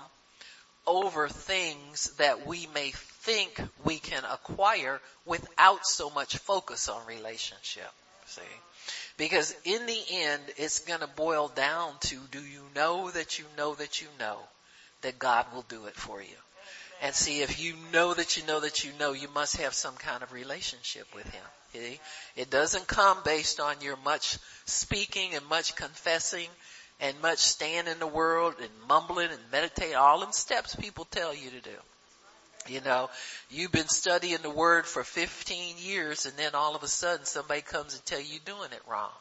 over 0.88 1.28
things 1.28 2.12
that 2.18 2.48
we 2.48 2.68
may 2.74 2.92
think 2.92 3.62
we 3.84 3.98
can 4.00 4.24
acquire 4.24 5.02
without 5.26 5.86
so 5.86 6.10
much 6.10 6.38
focus 6.38 6.88
on 6.88 7.06
relationship. 7.06 7.92
See? 8.28 8.42
Because 9.22 9.56
in 9.66 9.86
the 9.86 10.02
end, 10.10 10.42
it's 10.58 10.80
gonna 10.80 11.06
boil 11.06 11.48
down 11.50 11.94
to, 12.06 12.18
do 12.32 12.40
you 12.40 12.64
know 12.76 13.12
that 13.12 13.38
you 13.38 13.46
know 13.56 13.76
that 13.76 14.02
you 14.02 14.08
know 14.18 14.40
that 15.02 15.20
God 15.20 15.46
will 15.54 15.62
do 15.70 15.86
it 15.86 15.94
for 15.94 16.24
you? 16.24 16.38
And 17.04 17.14
see, 17.14 17.44
if 17.44 17.64
you 17.64 17.76
know 17.94 18.16
that 18.16 18.36
you 18.36 18.48
know 18.48 18.62
that 18.62 18.84
you 18.84 18.90
know, 19.00 19.14
you 19.14 19.28
must 19.36 19.58
have 19.58 19.76
some 19.76 19.94
kind 19.94 20.24
of 20.24 20.34
relationship 20.34 21.06
with 21.14 21.30
Him. 21.30 22.00
It 22.36 22.50
doesn't 22.50 22.88
come 22.88 23.20
based 23.24 23.60
on 23.60 23.76
your 23.82 23.96
much 23.98 24.40
speaking 24.66 25.36
and 25.36 25.46
much 25.46 25.76
confessing 25.76 26.50
and 27.00 27.22
much 27.22 27.38
staying 27.38 27.86
in 27.86 28.00
the 28.00 28.08
world 28.08 28.56
and 28.60 28.72
mumbling 28.90 29.30
and 29.30 29.52
meditating, 29.52 29.98
all 29.98 30.20
them 30.22 30.32
steps 30.32 30.76
people 30.76 31.06
tell 31.06 31.36
you 31.36 31.52
to 31.52 31.62
do. 31.62 31.78
You 32.68 32.82
know, 32.82 33.10
you've 33.50 33.72
been 33.72 33.88
studying 33.88 34.42
the 34.42 34.50
word 34.50 34.86
for 34.86 35.04
15 35.04 35.76
years 35.80 36.26
and 36.26 36.36
then 36.38 36.54
all 36.54 36.76
of 36.76 36.84
a 36.84 36.88
sudden 36.88 37.26
somebody 37.26 37.62
comes 37.62 37.94
and 37.94 38.06
tell 38.06 38.20
you 38.20 38.28
you're 38.34 38.56
doing 38.56 38.72
it 38.72 38.82
wrong. 38.88 39.12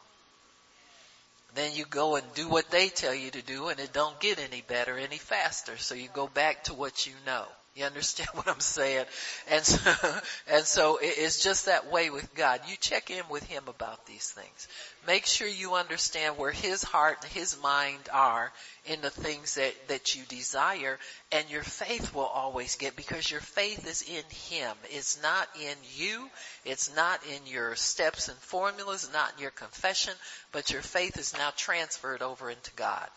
Then 1.55 1.75
you 1.75 1.85
go 1.85 2.17
and 2.17 2.35
do 2.35 2.49
what 2.49 2.71
they 2.71 2.89
tell 2.89 3.15
you 3.15 3.31
to 3.31 3.43
do 3.43 3.69
and 3.69 3.81
it 3.81 3.93
don't 3.93 4.19
get 4.21 4.39
any 4.39 4.63
better 4.63 4.97
any 4.97 5.19
faster. 5.19 5.77
So 5.79 5.95
you 5.95 6.09
go 6.13 6.27
back 6.29 6.65
to 6.65 6.75
what 6.75 7.07
you 7.07 7.13
know. 7.27 7.47
You 7.77 7.85
understand 7.85 8.29
what 8.35 8.49
I'm 8.49 8.61
saying? 8.61 9.07
And 9.49 9.65
so, 9.65 9.93
and 10.49 10.65
so 10.65 10.99
it's 11.01 11.43
just 11.43 11.67
that 11.67 11.91
way 11.91 12.11
with 12.11 12.35
God. 12.35 12.61
You 12.69 12.77
check 12.77 13.11
in 13.11 13.23
with 13.31 13.45
Him 13.45 13.65
about 13.69 14.07
these 14.07 14.29
things. 14.31 14.69
Make 15.07 15.27
sure 15.27 15.49
you 15.49 15.75
understand 15.75 16.37
where 16.37 16.51
His 16.51 16.83
heart 16.83 17.19
and 17.23 17.33
His 17.33 17.61
mind 17.63 18.09
are 18.13 18.53
in 18.87 19.01
the 19.01 19.11
things 19.11 19.55
that, 19.55 19.73
that 19.89 20.15
you 20.17 20.23
desire 20.29 20.99
and 21.33 21.49
your 21.49 21.63
faith 21.63 22.15
will 22.15 22.23
always 22.23 22.77
get 22.77 22.97
because 22.97 23.31
your 23.31 23.41
faith 23.41 23.87
is 23.87 24.03
in 24.03 24.25
Him. 24.59 24.77
It's 24.91 25.23
not 25.23 25.49
in 25.61 25.77
you. 25.95 26.29
It's 26.65 26.95
not 26.95 27.21
in 27.27 27.47
your 27.47 27.77
steps 27.77 28.29
and 28.29 28.39
formulas, 28.39 29.09
not 29.13 29.33
in 29.37 29.43
your 29.43 29.53
confession, 29.53 30.15
but 30.53 30.71
your 30.71 30.83
faith 30.83 31.19
is 31.19 31.35
now 31.37 31.51
transferred 31.57 32.23
over 32.23 32.51
into 32.51 32.73
God. 32.75 33.09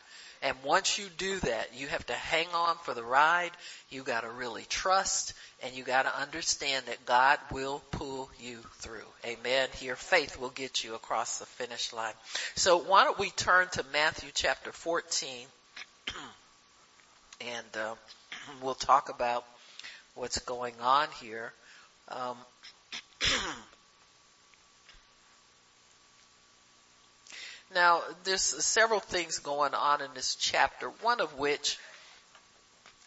And 0.44 0.58
once 0.62 0.98
you 0.98 1.08
do 1.18 1.40
that, 1.40 1.70
you 1.74 1.88
have 1.88 2.06
to 2.08 2.14
hang 2.14 2.48
on 2.54 2.76
for 2.84 2.94
the 2.94 3.04
ride. 3.04 3.52
You 3.90 4.04
gotta 4.04 4.30
really 4.30 4.66
trust 4.68 5.34
and 5.64 5.74
you 5.74 5.86
gotta 5.86 6.14
understand 6.20 6.86
that 6.88 7.06
God 7.06 7.40
will 7.50 7.82
pull 7.92 8.30
you 8.38 8.60
through. 8.80 9.08
Amen. 9.26 9.70
Your 9.80 9.96
faith 9.96 10.38
will 10.38 10.50
get 10.50 10.84
you 10.84 10.96
across 10.96 11.40
the 11.40 11.46
finish 11.46 11.94
line. 11.94 12.14
So 12.56 12.76
why 12.78 13.06
don't 13.06 13.18
we 13.18 13.30
turn 13.30 13.70
to 13.70 13.86
Matthew 13.94 14.32
chapter 14.34 14.74
14 14.74 15.48
and 17.42 17.78
uh, 17.78 17.96
we'll 18.62 18.76
talk 18.76 19.08
about 19.08 19.46
what's 20.16 20.40
going 20.40 20.76
on 20.82 21.08
here. 21.12 21.54
Um, 22.10 22.38
Now, 27.74 28.02
there's 28.24 28.42
several 28.42 29.00
things 29.00 29.40
going 29.40 29.74
on 29.74 30.02
in 30.02 30.10
this 30.14 30.36
chapter, 30.36 30.90
one 31.02 31.22
of 31.22 31.40
which 31.40 31.78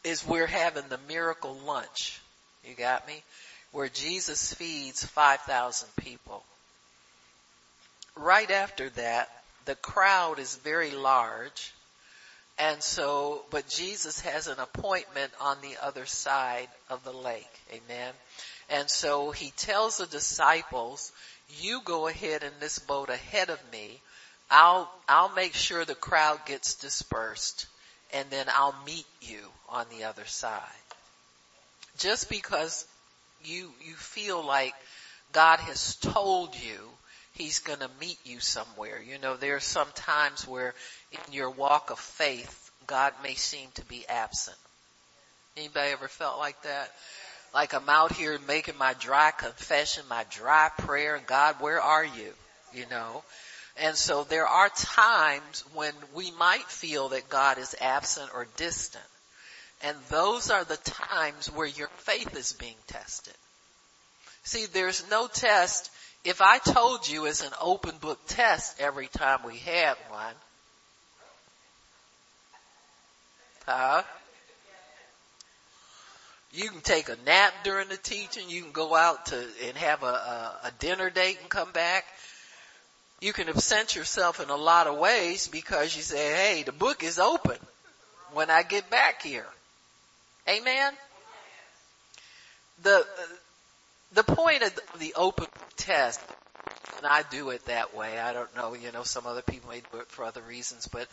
is 0.04 0.26
we're 0.26 0.46
having 0.46 0.88
the 0.88 1.00
miracle 1.08 1.54
lunch. 1.66 2.20
You 2.64 2.74
got 2.74 3.06
me? 3.06 3.22
Where 3.72 3.88
Jesus 3.88 4.54
feeds 4.54 5.04
5,000 5.04 5.88
people. 5.96 6.44
Right 8.16 8.50
after 8.50 8.88
that, 8.90 9.28
the 9.66 9.74
crowd 9.74 10.38
is 10.38 10.56
very 10.56 10.92
large. 10.92 11.72
And 12.58 12.82
so, 12.82 13.44
but 13.50 13.68
Jesus 13.68 14.20
has 14.20 14.46
an 14.46 14.58
appointment 14.58 15.32
on 15.40 15.58
the 15.60 15.76
other 15.82 16.06
side 16.06 16.68
of 16.88 17.04
the 17.04 17.12
lake. 17.12 17.60
Amen. 17.70 18.12
And 18.70 18.88
so 18.88 19.30
he 19.30 19.50
tells 19.56 19.98
the 19.98 20.06
disciples, 20.06 21.12
you 21.60 21.80
go 21.84 22.08
ahead 22.08 22.42
in 22.42 22.52
this 22.58 22.78
boat 22.78 23.10
ahead 23.10 23.50
of 23.50 23.60
me 23.70 24.00
I'll, 24.50 24.90
I'll 25.08 25.34
make 25.34 25.54
sure 25.54 25.84
the 25.84 25.94
crowd 25.94 26.40
gets 26.46 26.74
dispersed 26.74 27.66
and 28.12 28.28
then 28.30 28.46
I'll 28.48 28.76
meet 28.86 29.06
you 29.20 29.40
on 29.68 29.86
the 29.90 30.04
other 30.04 30.24
side. 30.24 30.62
Just 31.98 32.28
because 32.28 32.86
you, 33.44 33.70
you 33.84 33.94
feel 33.94 34.44
like 34.44 34.74
God 35.32 35.58
has 35.60 35.96
told 35.96 36.54
you 36.54 36.78
He's 37.36 37.58
gonna 37.58 37.90
meet 38.00 38.18
you 38.24 38.40
somewhere. 38.40 38.98
You 39.02 39.18
know, 39.18 39.36
there 39.36 39.56
are 39.56 39.60
some 39.60 39.88
times 39.94 40.48
where 40.48 40.74
in 41.12 41.32
your 41.34 41.50
walk 41.50 41.90
of 41.90 41.98
faith, 41.98 42.70
God 42.86 43.12
may 43.22 43.34
seem 43.34 43.68
to 43.74 43.84
be 43.84 44.06
absent. 44.08 44.56
Anybody 45.54 45.92
ever 45.92 46.08
felt 46.08 46.38
like 46.38 46.60
that? 46.62 46.90
Like 47.52 47.74
I'm 47.74 47.90
out 47.90 48.12
here 48.12 48.38
making 48.48 48.78
my 48.78 48.94
dry 48.94 49.32
confession, 49.32 50.04
my 50.08 50.24
dry 50.30 50.70
prayer, 50.78 51.20
God, 51.26 51.56
where 51.60 51.80
are 51.80 52.04
you? 52.04 52.32
You 52.72 52.86
know? 52.90 53.22
And 53.78 53.96
so 53.96 54.24
there 54.24 54.46
are 54.46 54.70
times 54.70 55.64
when 55.74 55.92
we 56.14 56.30
might 56.32 56.64
feel 56.64 57.10
that 57.10 57.28
God 57.28 57.58
is 57.58 57.74
absent 57.80 58.30
or 58.34 58.46
distant. 58.56 59.04
And 59.82 59.96
those 60.08 60.50
are 60.50 60.64
the 60.64 60.78
times 60.78 61.48
where 61.52 61.66
your 61.66 61.88
faith 61.98 62.34
is 62.36 62.54
being 62.54 62.76
tested. 62.86 63.34
See, 64.44 64.66
there's 64.66 65.08
no 65.10 65.26
test. 65.26 65.90
If 66.24 66.40
I 66.40 66.58
told 66.58 67.08
you 67.08 67.26
it's 67.26 67.44
an 67.44 67.52
open 67.60 67.96
book 67.98 68.18
test 68.28 68.80
every 68.80 69.08
time 69.08 69.40
we 69.44 69.58
had 69.58 69.96
one, 70.08 70.34
huh? 73.66 74.02
You 76.52 76.70
can 76.70 76.80
take 76.80 77.10
a 77.10 77.16
nap 77.26 77.52
during 77.64 77.88
the 77.88 77.98
teaching. 77.98 78.48
You 78.48 78.62
can 78.62 78.72
go 78.72 78.94
out 78.94 79.26
to 79.26 79.46
and 79.66 79.76
have 79.76 80.02
a, 80.02 80.06
a, 80.06 80.60
a 80.64 80.70
dinner 80.78 81.10
date 81.10 81.38
and 81.42 81.50
come 81.50 81.70
back 81.72 82.06
you 83.20 83.32
can 83.32 83.48
absent 83.48 83.96
yourself 83.96 84.40
in 84.40 84.50
a 84.50 84.56
lot 84.56 84.86
of 84.86 84.98
ways 84.98 85.48
because 85.48 85.96
you 85.96 86.02
say, 86.02 86.34
hey, 86.34 86.62
the 86.62 86.72
book 86.72 87.02
is 87.02 87.18
open 87.18 87.56
when 88.32 88.50
I 88.50 88.62
get 88.62 88.90
back 88.90 89.22
here. 89.22 89.46
Amen? 90.48 90.92
The, 92.82 93.06
the 94.12 94.22
point 94.22 94.62
of 94.62 94.78
the 94.98 95.14
open 95.16 95.46
test, 95.76 96.20
and 96.98 97.06
I 97.06 97.22
do 97.30 97.50
it 97.50 97.64
that 97.66 97.96
way, 97.96 98.18
I 98.18 98.32
don't 98.32 98.54
know, 98.54 98.74
you 98.74 98.92
know, 98.92 99.02
some 99.02 99.26
other 99.26 99.42
people 99.42 99.70
may 99.70 99.82
do 99.92 99.98
it 99.98 100.08
for 100.08 100.24
other 100.24 100.42
reasons, 100.42 100.86
but 100.86 101.08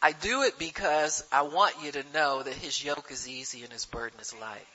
I 0.00 0.12
do 0.12 0.42
it 0.42 0.58
because 0.58 1.24
I 1.32 1.42
want 1.42 1.74
you 1.82 1.92
to 1.92 2.04
know 2.14 2.42
that 2.42 2.54
his 2.54 2.82
yoke 2.82 3.08
is 3.10 3.28
easy 3.28 3.64
and 3.64 3.72
his 3.72 3.84
burden 3.84 4.18
is 4.20 4.34
light. 4.40 4.66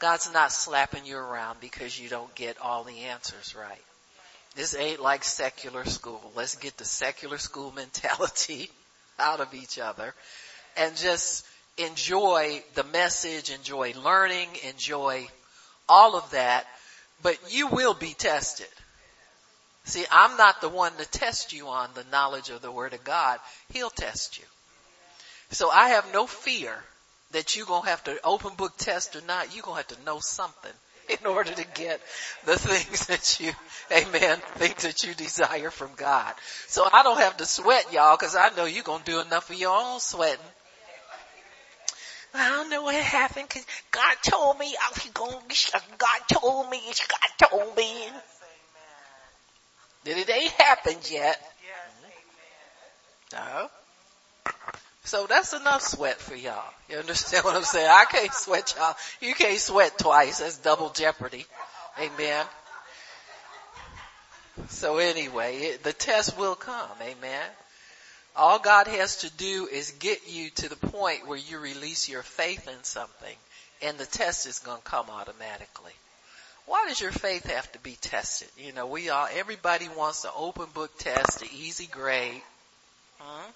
God's 0.00 0.32
not 0.32 0.50
slapping 0.50 1.04
you 1.04 1.16
around 1.16 1.60
because 1.60 1.98
you 1.98 2.08
don't 2.08 2.34
get 2.34 2.58
all 2.60 2.82
the 2.82 3.02
answers 3.02 3.54
right. 3.54 3.84
This 4.54 4.74
ain't 4.74 5.00
like 5.00 5.24
secular 5.24 5.84
school. 5.84 6.32
Let's 6.36 6.56
get 6.56 6.76
the 6.76 6.84
secular 6.84 7.38
school 7.38 7.72
mentality 7.76 8.70
out 9.18 9.40
of 9.40 9.54
each 9.54 9.78
other 9.78 10.14
and 10.76 10.96
just 10.96 11.46
enjoy 11.78 12.62
the 12.74 12.84
message, 12.84 13.50
enjoy 13.50 13.94
learning, 13.94 14.48
enjoy 14.68 15.26
all 15.88 16.16
of 16.16 16.30
that, 16.30 16.66
but 17.22 17.38
you 17.50 17.68
will 17.68 17.94
be 17.94 18.14
tested. 18.14 18.66
See, 19.84 20.04
I'm 20.10 20.36
not 20.36 20.60
the 20.60 20.68
one 20.68 20.92
to 20.98 21.10
test 21.10 21.52
you 21.52 21.68
on 21.68 21.90
the 21.94 22.04
knowledge 22.12 22.50
of 22.50 22.62
the 22.62 22.70
Word 22.70 22.92
of 22.92 23.02
God. 23.04 23.40
He'll 23.72 23.90
test 23.90 24.38
you. 24.38 24.44
So 25.50 25.70
I 25.70 25.90
have 25.90 26.12
no 26.12 26.26
fear 26.26 26.74
that 27.32 27.56
you're 27.56 27.66
gonna 27.66 27.88
have 27.88 28.04
to 28.04 28.18
open 28.22 28.54
book 28.54 28.76
test 28.76 29.16
or 29.16 29.22
not, 29.22 29.54
you're 29.54 29.64
gonna 29.64 29.78
have 29.78 29.88
to 29.88 30.04
know 30.04 30.20
something 30.20 30.72
in 31.20 31.26
order 31.26 31.52
to 31.52 31.64
get 31.74 32.00
the 32.44 32.58
things 32.58 33.06
that 33.06 33.40
you, 33.40 33.52
amen, 33.90 34.38
things 34.56 34.82
that 34.82 35.04
you 35.04 35.14
desire 35.14 35.70
from 35.70 35.90
God. 35.96 36.34
So 36.68 36.88
I 36.90 37.02
don't 37.02 37.18
have 37.18 37.36
to 37.38 37.46
sweat 37.46 37.92
y'all 37.92 38.16
because 38.16 38.36
I 38.36 38.50
know 38.56 38.64
you're 38.64 38.84
going 38.84 39.02
to 39.02 39.10
do 39.10 39.20
enough 39.20 39.50
of 39.50 39.56
your 39.56 39.74
own 39.74 40.00
sweating. 40.00 40.44
I 42.34 42.48
don't 42.48 42.70
know 42.70 42.82
what 42.82 42.94
happened 42.94 43.48
because 43.48 43.66
God 43.90 44.16
told 44.22 44.58
me 44.58 44.74
I 44.74 44.90
was 44.94 45.06
gonna, 45.12 45.36
God 45.98 46.20
told 46.40 46.70
me, 46.70 46.80
God 46.86 47.48
told 47.50 47.76
me. 47.76 48.06
That 50.04 50.18
it 50.18 50.30
ain't 50.30 50.50
happened 50.52 51.10
yet. 51.10 51.38
No. 53.32 53.68
So 55.04 55.26
that's 55.26 55.52
enough 55.52 55.82
sweat 55.82 56.20
for 56.20 56.34
y'all. 56.34 56.72
You 56.88 56.98
understand 56.98 57.44
what 57.44 57.56
I'm 57.56 57.64
saying? 57.64 57.88
I 57.90 58.04
can't 58.04 58.32
sweat 58.32 58.74
y'all. 58.76 58.94
You 59.20 59.34
can't 59.34 59.58
sweat 59.58 59.98
twice. 59.98 60.38
That's 60.38 60.58
double 60.58 60.90
jeopardy. 60.90 61.46
Amen. 61.98 62.46
So 64.68 64.98
anyway, 64.98 65.56
it, 65.58 65.82
the 65.82 65.92
test 65.92 66.38
will 66.38 66.54
come. 66.54 66.90
Amen. 67.00 67.44
All 68.36 68.58
God 68.58 68.86
has 68.86 69.18
to 69.18 69.30
do 69.30 69.68
is 69.70 69.90
get 69.92 70.20
you 70.28 70.50
to 70.50 70.68
the 70.68 70.76
point 70.76 71.26
where 71.26 71.38
you 71.38 71.58
release 71.58 72.08
your 72.08 72.22
faith 72.22 72.68
in 72.68 72.84
something 72.84 73.36
and 73.82 73.98
the 73.98 74.06
test 74.06 74.46
is 74.46 74.60
going 74.60 74.80
to 74.80 74.88
come 74.88 75.10
automatically. 75.10 75.92
Why 76.66 76.86
does 76.88 77.00
your 77.00 77.10
faith 77.10 77.50
have 77.50 77.70
to 77.72 77.78
be 77.80 77.96
tested? 78.00 78.48
You 78.56 78.72
know, 78.72 78.86
we 78.86 79.10
all, 79.10 79.26
everybody 79.30 79.88
wants 79.96 80.22
the 80.22 80.32
open 80.34 80.66
book 80.72 80.96
test, 80.98 81.40
the 81.40 81.48
easy 81.52 81.86
grade. 81.86 82.40
Huh? 83.18 83.50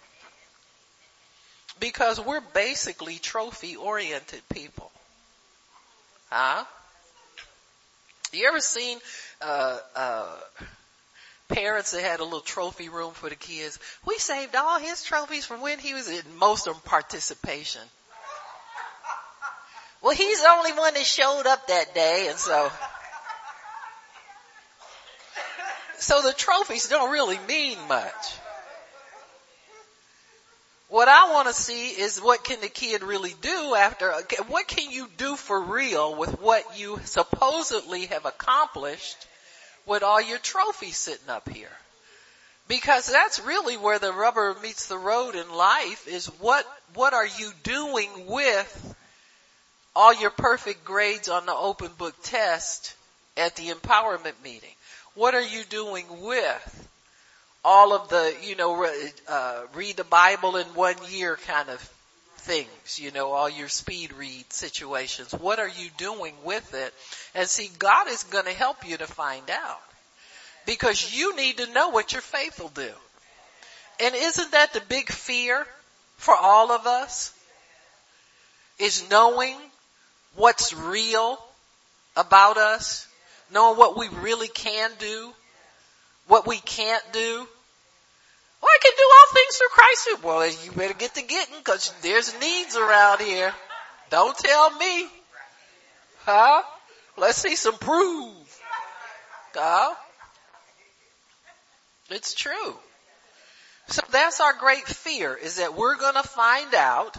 Because 1.79 2.19
we're 2.19 2.41
basically 2.41 3.19
trophy 3.19 3.77
oriented 3.77 4.43
people. 4.49 4.91
Huh? 6.31 6.65
You 8.33 8.49
ever 8.49 8.61
seen, 8.61 8.99
uh, 9.41 9.79
uh, 9.95 10.37
parents 11.49 11.93
that 11.93 12.03
had 12.03 12.21
a 12.21 12.25
little 12.25 12.41
trophy 12.41 12.89
room 12.89 13.13
for 13.13 13.29
the 13.29 13.37
kids? 13.37 13.79
We 14.05 14.19
saved 14.19 14.55
all 14.57 14.79
his 14.79 15.03
trophies 15.03 15.47
from 15.47 15.61
when 15.61 15.79
he 15.79 15.95
was 15.95 16.09
in 16.09 16.23
most 16.37 16.67
of 16.67 16.75
them 16.75 16.83
participation. 16.85 17.83
Well, 20.03 20.15
he's 20.15 20.43
the 20.43 20.49
only 20.49 20.73
one 20.73 20.95
that 20.95 21.05
showed 21.05 21.47
up 21.47 21.67
that 21.69 21.95
day 21.95 22.29
and 22.29 22.39
so, 22.39 22.71
so 25.99 26.23
the 26.23 26.33
trophies 26.33 26.89
don't 26.89 27.11
really 27.11 27.39
mean 27.49 27.79
much. 27.89 28.13
What 30.97 31.09
I 31.09 31.31
want 31.31 31.47
to 31.47 31.53
see 31.53 31.89
is 31.89 32.23
what 32.23 32.43
can 32.43 32.63
the 32.63 32.71
kid 32.71 33.03
really 33.03 33.35
do 33.43 33.75
after, 33.75 34.15
what 34.49 34.67
can 34.67 34.91
you 34.91 35.07
do 35.19 35.37
for 35.37 35.61
real 35.61 36.17
with 36.17 36.41
what 36.41 36.79
you 36.79 36.99
supposedly 37.05 38.07
have 38.07 38.25
accomplished 38.25 39.27
with 39.85 40.03
all 40.03 40.23
your 40.23 40.39
trophies 40.39 40.97
sitting 40.97 41.29
up 41.29 41.51
here? 41.51 41.77
Because 42.67 43.11
that's 43.11 43.41
really 43.41 43.77
where 43.77 43.99
the 43.99 44.11
rubber 44.11 44.57
meets 44.63 44.87
the 44.87 44.97
road 44.97 45.35
in 45.35 45.53
life 45.53 46.09
is 46.09 46.29
what, 46.41 46.65
what 46.95 47.13
are 47.13 47.27
you 47.27 47.51
doing 47.63 48.09
with 48.29 48.97
all 49.95 50.15
your 50.15 50.31
perfect 50.31 50.83
grades 50.83 51.29
on 51.29 51.45
the 51.45 51.55
open 51.55 51.91
book 51.99 52.15
test 52.23 52.97
at 53.37 53.55
the 53.57 53.69
empowerment 53.69 54.43
meeting? 54.43 54.75
What 55.15 55.35
are 55.35 55.43
you 55.43 55.63
doing 55.65 56.07
with 56.23 56.89
all 57.69 57.93
of 57.93 58.09
the, 58.11 58.33
you 58.45 58.55
know, 58.55 58.89
uh, 59.29 59.63
read 59.75 59.97
the 59.97 60.05
Bible 60.05 60.55
in 60.55 60.67
one 60.69 60.95
year 61.11 61.37
kind 61.49 61.69
of 61.69 61.81
things, 62.37 63.01
you 63.01 63.11
know, 63.11 63.33
all 63.33 63.51
your 63.51 63.69
speed 63.69 64.13
read 64.13 64.53
situations. 64.53 65.33
What 65.33 65.59
are 65.59 65.69
you 65.69 65.91
doing 65.99 66.35
with 66.45 66.75
it? 66.75 66.95
And 67.35 67.49
see, 67.49 67.69
God 67.77 68.07
is 68.07 68.23
going 68.23 68.45
to 68.45 68.53
help 68.53 68.89
you 68.89 68.97
to 68.99 69.07
find 69.09 69.51
out 69.51 69.83
because 70.65 71.13
you 71.13 71.35
need 71.35 71.57
to 71.57 71.73
know 71.73 71.89
what 71.89 72.13
your 72.13 72.23
faith 72.23 72.61
will 72.61 72.69
do. 72.69 72.93
And 73.99 74.15
isn't 74.15 74.53
that 74.53 74.73
the 74.73 74.83
big 74.89 75.11
fear 75.11 75.67
for 76.19 76.37
all 76.37 76.71
of 76.71 76.87
us? 76.87 77.33
Is 78.79 79.11
knowing 79.11 79.57
what's 80.37 80.73
real 80.73 81.39
about 82.15 82.59
us, 82.59 83.09
knowing 83.53 83.77
what 83.77 83.99
we 83.99 84.07
really 84.21 84.49
can 84.49 84.91
do, 85.01 85.33
what 86.29 86.47
we 86.47 86.59
can't 86.59 87.03
do, 87.13 87.49
I 88.77 88.79
can 88.83 88.93
do 88.97 89.05
all 89.17 89.35
things 89.35 89.57
through 89.57 89.69
Christ. 89.71 90.23
Well, 90.23 90.65
you 90.65 90.73
better 90.73 90.99
get 90.99 91.15
to 91.15 91.23
getting 91.23 91.55
because 91.59 91.95
there's 92.03 92.39
needs 92.41 92.77
around 92.77 93.21
here. 93.21 93.53
Don't 94.11 94.37
tell 94.37 94.71
me. 94.77 95.07
Huh? 96.25 96.63
Let's 97.17 97.39
see 97.39 97.57
some 97.57 97.79
proof. 97.79 98.61
Huh? 99.55 99.95
It's 102.11 102.35
true. 102.35 102.77
So 103.89 104.03
that's 104.11 104.41
our 104.41 104.53
great 104.53 104.87
fear 104.87 105.35
is 105.35 105.57
that 105.57 105.75
we're 105.75 105.97
going 105.97 106.15
to 106.15 106.23
find 106.23 106.75
out 106.75 107.17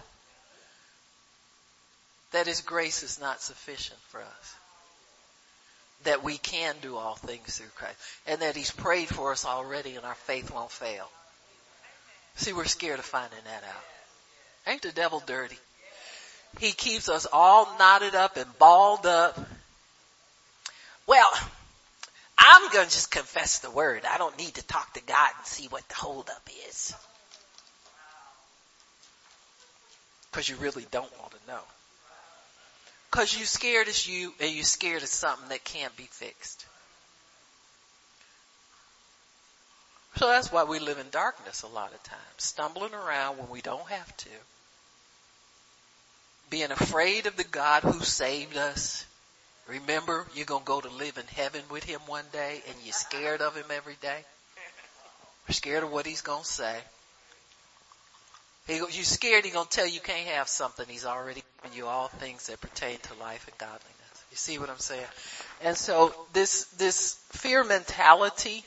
that 2.34 2.46
His 2.46 2.62
grace 2.62 3.02
is 3.02 3.20
not 3.20 3.42
sufficient 3.42 4.00
for 4.10 4.22
us. 4.22 4.56
That 6.04 6.24
we 6.24 6.38
can 6.38 6.76
do 6.82 6.98
all 6.98 7.16
things 7.16 7.58
through 7.58 7.68
Christ. 7.76 7.98
And 8.28 8.42
that 8.42 8.56
He's 8.56 8.72
prayed 8.72 9.08
for 9.08 9.32
us 9.32 9.46
already 9.46 9.96
and 9.96 10.06
our 10.06 10.14
faith 10.14 10.54
won't 10.54 10.72
fail. 10.72 11.10
See, 12.38 12.54
we're 12.54 12.66
scared 12.66 13.00
of 13.00 13.06
finding 13.06 13.40
that 13.46 13.64
out. 13.64 13.84
Ain't 14.68 14.84
the 14.84 14.92
devil 14.92 15.22
dirty? 15.26 15.58
He 16.60 16.72
keeps 16.72 17.10
us 17.10 17.26
all 17.32 17.68
knotted 17.80 18.16
up 18.16 18.38
and 18.38 18.58
balled 18.60 19.06
up. 19.06 19.40
Well, 21.08 21.30
I'm 22.38 22.70
going 22.72 22.86
to 22.86 22.92
just 22.92 23.10
confess 23.12 23.60
the 23.60 23.72
word. 23.72 24.04
I 24.08 24.18
don't 24.20 24.38
need 24.38 24.54
to 24.56 24.66
talk 24.68 24.94
to 24.94 25.02
God 25.02 25.30
and 25.38 25.48
see 25.48 25.68
what 25.68 25.88
the 25.90 25.96
holdup 25.96 26.48
is. 26.70 26.94
Cause 30.32 30.48
you 30.48 30.58
really 30.58 30.86
don't 30.92 31.12
want 31.20 31.32
to 31.32 31.48
know. 31.48 31.62
Cause 33.10 33.36
you 33.36 33.46
scared 33.46 33.88
as 33.88 34.08
you, 34.08 34.32
and 34.40 34.52
you 34.52 34.64
scared 34.64 35.02
of 35.02 35.10
something 35.10 35.50
that 35.50 35.64
can't 35.64 35.96
be 35.98 36.04
fixed. 36.04 36.67
So 40.18 40.28
that's 40.28 40.52
why 40.52 40.64
we 40.64 40.80
live 40.80 40.98
in 40.98 41.12
darkness 41.12 41.62
a 41.62 41.68
lot 41.68 41.94
of 41.94 42.02
times, 42.02 42.22
stumbling 42.38 42.94
around 42.96 43.38
when 43.38 43.50
we 43.50 43.62
don't 43.62 43.88
have 43.88 44.18
to, 44.18 44.30
being 46.50 46.72
afraid 46.72 47.28
of 47.28 47.38
the 47.38 47.44
God 47.44 47.84
who 47.84 48.00
saved 48.00 48.58
us. 48.58 49.06
Remember, 49.68 50.26
you're 50.34 50.48
gonna 50.48 50.66
go 50.66 50.82
to 50.82 50.90
live 50.90 51.20
in 51.20 51.28
heaven 51.28 51.62
with 51.70 51.84
him 51.84 52.00
one 52.08 52.24
day 52.34 52.64
and 52.68 52.76
you're 52.84 52.94
scared 52.94 53.42
of 53.42 53.56
him 53.56 53.66
every 53.70 53.96
day. 54.02 54.26
You're 55.48 55.54
scared 55.54 55.84
of 55.84 55.92
what 55.92 56.08
he's 56.08 56.22
gonna 56.22 56.44
say. 56.44 56.80
You're 58.68 58.90
scared 58.90 59.46
he's 59.46 59.54
gonna 59.54 59.70
tell 59.70 59.86
you 59.86 60.00
can't 60.00 60.30
have 60.30 60.48
something. 60.48 60.88
He's 60.90 61.06
already 61.06 61.44
given 61.62 61.78
you 61.78 61.86
all 61.86 62.08
things 62.08 62.48
that 62.48 62.60
pertain 62.60 62.98
to 62.98 63.14
life 63.20 63.48
and 63.48 63.58
godliness. 63.60 63.84
You 64.32 64.38
see 64.38 64.58
what 64.58 64.72
I'm 64.72 64.80
saying? 64.80 65.06
And 65.62 65.78
so 65.78 66.12
this, 66.34 66.66
this 66.78 67.22
fear 67.34 67.64
mentality 67.64 68.64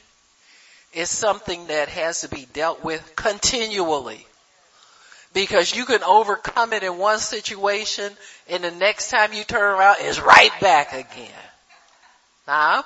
is 0.93 1.09
something 1.09 1.67
that 1.69 1.89
has 1.89 2.23
to 2.23 2.29
be 2.29 2.47
dealt 2.53 2.83
with 2.83 3.13
continually. 3.17 4.27
Because 5.33 5.75
you 5.75 5.85
can 5.85 6.03
overcome 6.03 6.73
it 6.73 6.83
in 6.83 6.99
one 6.99 7.21
situation 7.21 8.13
and 8.49 8.65
the 8.65 8.73
next 8.73 9.11
time 9.11 9.33
you 9.33 9.45
turn 9.45 9.63
around 9.63 9.99
it's 10.01 10.21
right 10.21 10.51
back 10.61 10.93
again. 10.93 11.31
Huh? 12.47 12.83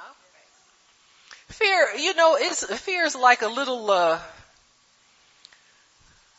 Fear, 1.49 1.89
you 1.99 2.15
know, 2.15 2.37
it's, 2.39 2.65
fear 2.81 3.05
is 3.05 3.15
like 3.15 3.41
a 3.41 3.49
little, 3.49 3.91
uh, 3.91 4.19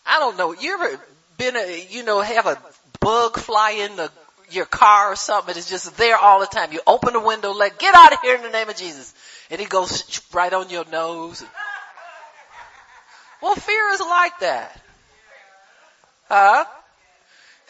I 0.06 0.20
don't 0.20 0.38
know, 0.38 0.54
you 0.54 0.74
ever 0.74 1.00
been 1.38 1.56
a, 1.56 1.88
you 1.90 2.04
know, 2.04 2.22
have 2.22 2.46
a 2.46 2.62
bug 3.00 3.38
fly 3.38 3.72
in 3.72 3.96
the, 3.96 4.12
your 4.52 4.66
car 4.66 5.12
or 5.12 5.16
something, 5.16 5.56
it's 5.58 5.70
just 5.70 5.98
there 5.98 6.18
all 6.18 6.40
the 6.40 6.46
time. 6.46 6.72
You 6.72 6.82
open 6.86 7.14
the 7.14 7.20
window, 7.20 7.52
like, 7.52 7.80
get 7.80 7.96
out 7.96 8.14
of 8.14 8.22
here 8.22 8.36
in 8.36 8.44
the 8.44 8.50
name 8.50 8.70
of 8.70 8.76
Jesus. 8.76 9.14
And 9.52 9.60
he 9.60 9.68
goes 9.68 10.22
right 10.34 10.52
on 10.52 10.70
your 10.70 10.86
nose. 10.92 11.44
Well, 13.42 13.56
fear 13.56 13.90
is 13.94 14.00
like 14.00 14.40
that. 14.40 14.82
Huh? 16.28 16.66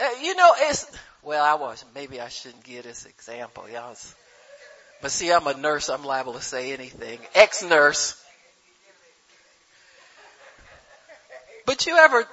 Uh, 0.01 0.09
you 0.21 0.35
know, 0.35 0.53
it's, 0.57 0.85
well, 1.23 1.43
I 1.43 1.59
was, 1.61 1.83
maybe 1.93 2.19
I 2.21 2.29
shouldn't 2.29 2.63
give 2.63 2.83
this 2.83 3.05
example. 3.05 3.65
Y'all, 3.69 3.95
but 5.01 5.11
see, 5.11 5.31
I'm 5.31 5.45
a 5.47 5.53
nurse. 5.55 5.89
I'm 5.89 6.03
liable 6.03 6.33
to 6.33 6.41
say 6.41 6.73
anything. 6.73 7.19
Ex-nurse. 7.33 8.21
But 11.65 11.85
you 11.85 11.95
ever 11.97 12.25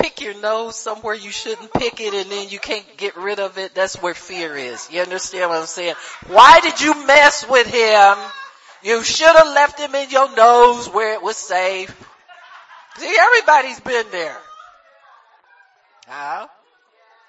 pick 0.00 0.20
your 0.20 0.40
nose 0.40 0.76
somewhere 0.76 1.14
you 1.14 1.30
shouldn't 1.30 1.72
pick 1.72 2.00
it 2.00 2.14
and 2.14 2.30
then 2.30 2.48
you 2.48 2.58
can't 2.58 2.84
get 2.96 3.16
rid 3.16 3.40
of 3.40 3.58
it? 3.58 3.74
That's 3.74 4.00
where 4.02 4.14
fear 4.14 4.56
is. 4.56 4.88
You 4.92 5.00
understand 5.00 5.50
what 5.50 5.60
I'm 5.60 5.66
saying? 5.66 5.94
Why 6.26 6.60
did 6.60 6.80
you 6.80 6.93
mess 7.06 7.48
with 7.48 7.66
him? 7.66 8.16
You 8.82 9.02
should 9.02 9.34
have 9.34 9.46
left 9.46 9.78
him 9.80 9.94
in 9.94 10.10
your 10.10 10.34
nose 10.36 10.88
where 10.88 11.14
it 11.14 11.22
was 11.22 11.36
safe. 11.36 11.94
See, 12.98 13.16
everybody's 13.18 13.80
been 13.80 14.06
there. 14.12 14.36
Huh? 16.06 16.46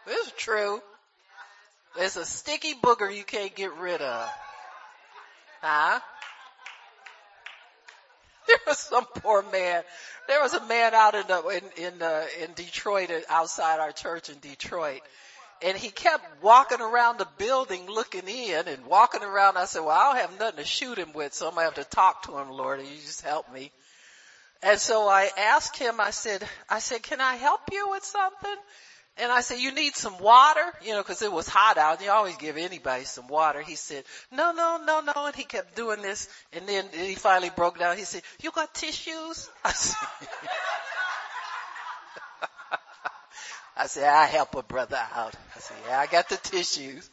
It's 0.07 0.33
true. 0.37 0.81
It's 1.97 2.17
a 2.17 2.25
sticky 2.25 2.73
booger 2.75 3.15
you 3.15 3.23
can't 3.23 3.55
get 3.55 3.73
rid 3.77 4.01
of. 4.01 4.29
Huh? 5.61 5.99
There 8.47 8.57
was 8.67 8.77
some 8.77 9.05
poor 9.05 9.43
man. 9.51 9.81
There 10.27 10.39
was 10.39 10.53
a 10.53 10.63
man 10.67 10.93
out 10.93 11.15
in 11.15 11.25
the, 11.25 11.47
in 11.47 11.83
in, 11.83 11.93
in 12.43 12.53
Detroit, 12.53 13.09
outside 13.27 13.79
our 13.79 13.91
church 13.91 14.29
in 14.29 14.37
Detroit, 14.37 15.01
and 15.61 15.77
he 15.77 15.89
kept 15.89 16.43
walking 16.43 16.81
around 16.81 17.19
the 17.19 17.27
building 17.37 17.87
looking 17.87 18.27
in 18.27 18.67
and 18.67 18.85
walking 18.85 19.23
around. 19.23 19.57
I 19.57 19.65
said, 19.65 19.81
"Well, 19.81 19.91
I 19.91 20.13
don't 20.13 20.21
have 20.21 20.39
nothing 20.39 20.57
to 20.57 20.65
shoot 20.65 20.97
him 20.97 21.13
with, 21.13 21.33
so 21.33 21.47
I'm 21.47 21.55
gonna 21.55 21.65
have 21.65 21.75
to 21.75 21.83
talk 21.83 22.23
to 22.23 22.37
him, 22.37 22.49
Lord. 22.49 22.79
And 22.79 22.89
you 22.89 22.95
just 22.95 23.21
help 23.21 23.51
me." 23.51 23.71
And 24.65 24.79
so 24.79 25.07
I 25.07 25.29
asked 25.37 25.77
him, 25.77 25.99
I 25.99 26.09
said, 26.09 26.43
I 26.69 26.79
said, 26.79 27.03
can 27.03 27.21
I 27.21 27.35
help 27.35 27.61
you 27.71 27.89
with 27.91 28.03
something? 28.03 28.55
And 29.17 29.31
I 29.31 29.41
said, 29.41 29.59
you 29.59 29.71
need 29.71 29.95
some 29.95 30.17
water? 30.17 30.65
You 30.83 30.93
know, 30.93 31.03
cause 31.03 31.21
it 31.21 31.31
was 31.31 31.47
hot 31.47 31.77
out. 31.77 32.01
You 32.01 32.09
always 32.09 32.35
give 32.37 32.57
anybody 32.57 33.05
some 33.05 33.27
water. 33.27 33.61
He 33.61 33.75
said, 33.75 34.03
no, 34.31 34.51
no, 34.51 34.79
no, 34.83 35.01
no. 35.01 35.27
And 35.27 35.35
he 35.35 35.43
kept 35.43 35.75
doing 35.75 36.01
this. 36.01 36.27
And 36.51 36.67
then 36.67 36.85
he 36.91 37.15
finally 37.15 37.51
broke 37.55 37.77
down. 37.77 37.95
He 37.95 38.03
said, 38.03 38.23
you 38.41 38.51
got 38.51 38.73
tissues? 38.73 39.49
I 39.63 39.71
said, 39.71 40.07
I 43.75 43.87
said, 43.87 44.07
I 44.07 44.25
help 44.25 44.55
a 44.55 44.63
brother 44.63 44.99
out. 45.13 45.35
I 45.55 45.59
said, 45.59 45.77
yeah, 45.87 45.99
I 45.99 46.07
got 46.07 46.29
the 46.29 46.37
tissues. 46.37 47.09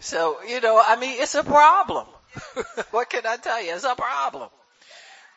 So, 0.00 0.42
you 0.42 0.60
know, 0.60 0.82
I 0.84 0.96
mean, 0.96 1.20
it's 1.20 1.34
a 1.34 1.44
problem. 1.44 2.06
what 2.90 3.10
can 3.10 3.24
I 3.26 3.36
tell 3.36 3.62
you? 3.62 3.74
It's 3.74 3.84
a 3.84 3.94
problem. 3.94 4.48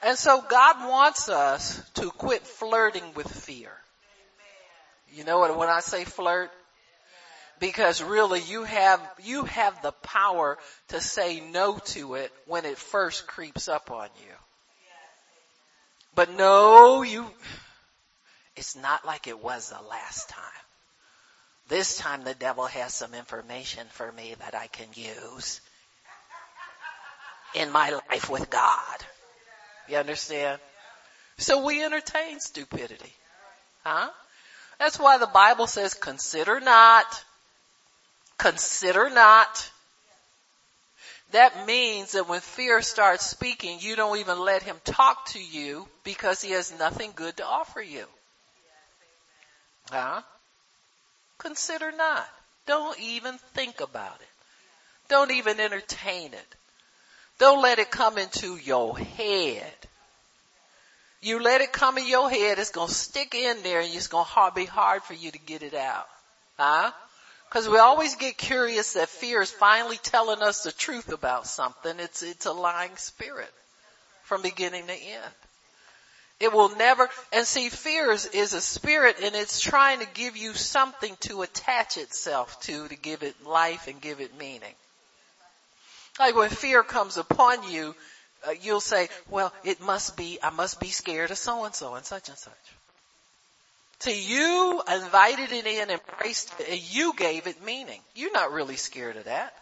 And 0.03 0.17
so 0.17 0.43
God 0.47 0.87
wants 0.87 1.29
us 1.29 1.81
to 1.95 2.09
quit 2.09 2.43
flirting 2.43 3.13
with 3.15 3.27
fear. 3.27 3.71
You 5.13 5.23
know 5.23 5.39
what, 5.39 5.57
when 5.57 5.69
I 5.69 5.79
say 5.79 6.03
flirt, 6.03 6.51
because 7.59 8.03
really 8.03 8.41
you 8.41 8.63
have, 8.63 9.01
you 9.23 9.45
have 9.45 9.81
the 9.81 9.91
power 9.91 10.57
to 10.89 11.01
say 11.01 11.39
no 11.39 11.79
to 11.85 12.15
it 12.15 12.31
when 12.45 12.65
it 12.65 12.77
first 12.77 13.25
creeps 13.25 13.67
up 13.67 13.89
on 13.89 14.09
you. 14.19 14.33
But 16.13 16.35
no, 16.35 17.03
you, 17.03 17.25
it's 18.57 18.75
not 18.75 19.05
like 19.05 19.27
it 19.27 19.41
was 19.41 19.69
the 19.69 19.81
last 19.87 20.29
time. 20.29 20.43
This 21.69 21.97
time 21.97 22.23
the 22.23 22.33
devil 22.33 22.65
has 22.65 22.93
some 22.93 23.13
information 23.13 23.85
for 23.91 24.11
me 24.11 24.35
that 24.39 24.55
I 24.55 24.67
can 24.67 24.87
use 24.93 25.61
in 27.53 27.71
my 27.71 27.91
life 28.09 28.29
with 28.29 28.49
God. 28.49 28.97
You 29.87 29.97
understand? 29.97 30.59
So 31.37 31.65
we 31.65 31.83
entertain 31.83 32.39
stupidity. 32.39 33.13
Huh? 33.83 34.09
That's 34.79 34.99
why 34.99 35.17
the 35.17 35.27
Bible 35.27 35.67
says 35.67 35.93
consider 35.93 36.59
not, 36.59 37.23
consider 38.37 39.09
not. 39.09 39.71
That 41.31 41.67
means 41.67 42.13
that 42.13 42.29
when 42.29 42.39
fear 42.39 42.81
starts 42.81 43.25
speaking, 43.25 43.79
you 43.81 43.95
don't 43.95 44.17
even 44.17 44.39
let 44.39 44.63
him 44.63 44.77
talk 44.85 45.25
to 45.27 45.43
you 45.43 45.87
because 46.03 46.41
he 46.41 46.51
has 46.51 46.77
nothing 46.79 47.11
good 47.15 47.37
to 47.37 47.45
offer 47.45 47.81
you. 47.81 48.05
Huh? 49.89 50.21
Consider 51.37 51.91
not. 51.91 52.27
Don't 52.65 52.99
even 52.99 53.37
think 53.53 53.79
about 53.79 54.19
it. 54.19 54.27
Don't 55.09 55.31
even 55.31 55.59
entertain 55.59 56.33
it. 56.33 56.55
Don't 57.39 57.61
let 57.61 57.79
it 57.79 57.91
come 57.91 58.17
into 58.17 58.57
your 58.57 58.97
head. 58.97 59.73
You 61.21 61.41
let 61.41 61.61
it 61.61 61.71
come 61.71 61.97
in 61.97 62.07
your 62.07 62.29
head, 62.29 62.59
it's 62.59 62.71
gonna 62.71 62.91
stick 62.91 63.33
in 63.33 63.63
there 63.63 63.79
and 63.79 63.93
it's 63.93 64.07
gonna 64.07 64.51
be 64.53 64.65
hard 64.65 65.03
for 65.03 65.13
you 65.13 65.31
to 65.31 65.39
get 65.39 65.63
it 65.63 65.73
out. 65.73 66.07
Huh? 66.57 66.91
Cause 67.49 67.69
we 67.69 67.77
always 67.77 68.15
get 68.15 68.37
curious 68.37 68.93
that 68.93 69.07
fear 69.07 69.41
is 69.41 69.49
finally 69.49 69.97
telling 69.97 70.41
us 70.41 70.63
the 70.63 70.71
truth 70.71 71.11
about 71.13 71.47
something. 71.47 71.97
It's, 71.99 72.21
it's 72.21 72.45
a 72.45 72.51
lying 72.51 72.95
spirit 72.97 73.51
from 74.23 74.41
beginning 74.41 74.85
to 74.87 74.93
end. 74.93 75.33
It 76.39 76.53
will 76.53 76.75
never, 76.75 77.09
and 77.33 77.47
see 77.47 77.69
fear 77.69 78.11
is, 78.11 78.27
is 78.27 78.53
a 78.53 78.61
spirit 78.61 79.17
and 79.23 79.35
it's 79.35 79.59
trying 79.59 79.99
to 79.99 80.07
give 80.13 80.37
you 80.37 80.53
something 80.53 81.15
to 81.21 81.41
attach 81.41 81.97
itself 81.97 82.61
to, 82.61 82.87
to 82.87 82.95
give 82.95 83.23
it 83.23 83.43
life 83.45 83.87
and 83.87 83.99
give 83.99 84.21
it 84.21 84.37
meaning. 84.37 84.75
Like 86.19 86.35
when 86.35 86.49
fear 86.49 86.83
comes 86.83 87.17
upon 87.17 87.67
you, 87.69 87.95
uh, 88.47 88.51
you'll 88.61 88.81
say, 88.81 89.09
well, 89.29 89.51
it 89.63 89.81
must 89.81 90.15
be, 90.15 90.37
I 90.43 90.51
must 90.51 90.79
be 90.79 90.89
scared 90.89 91.31
of 91.31 91.39
so 91.39 91.65
and 91.65 91.73
so 91.73 91.95
and 91.95 92.05
such 92.05 92.29
and 92.29 92.37
such. 92.37 92.53
To 94.01 94.15
you 94.15 94.83
invited 94.93 95.51
it 95.51 95.65
in, 95.65 95.89
embraced 95.89 96.53
it, 96.59 96.69
and 96.69 96.93
you 96.93 97.13
gave 97.15 97.47
it 97.47 97.63
meaning. 97.63 97.99
You're 98.13 98.31
not 98.31 98.51
really 98.51 98.75
scared 98.75 99.17
of 99.17 99.25
that. 99.25 99.55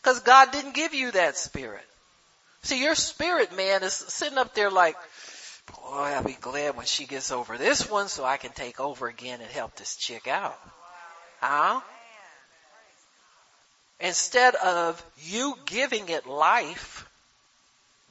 Cause 0.00 0.20
God 0.20 0.50
didn't 0.50 0.74
give 0.74 0.94
you 0.94 1.10
that 1.12 1.36
spirit. 1.36 1.84
See, 2.64 2.82
your 2.82 2.94
spirit 2.94 3.54
man 3.54 3.82
is 3.82 3.92
sitting 3.92 4.38
up 4.38 4.54
there 4.54 4.70
like, 4.70 4.96
boy, 5.70 5.96
I'll 5.96 6.24
be 6.24 6.32
glad 6.32 6.76
when 6.76 6.86
she 6.86 7.04
gets 7.04 7.30
over 7.30 7.58
this 7.58 7.90
one 7.90 8.08
so 8.08 8.24
I 8.24 8.38
can 8.38 8.52
take 8.52 8.80
over 8.80 9.06
again 9.06 9.42
and 9.42 9.50
help 9.50 9.76
this 9.76 9.96
chick 9.96 10.26
out. 10.26 10.58
Huh? 11.42 11.82
Instead 14.00 14.54
of 14.54 15.04
you 15.18 15.56
giving 15.66 16.08
it 16.08 16.26
life 16.26 17.06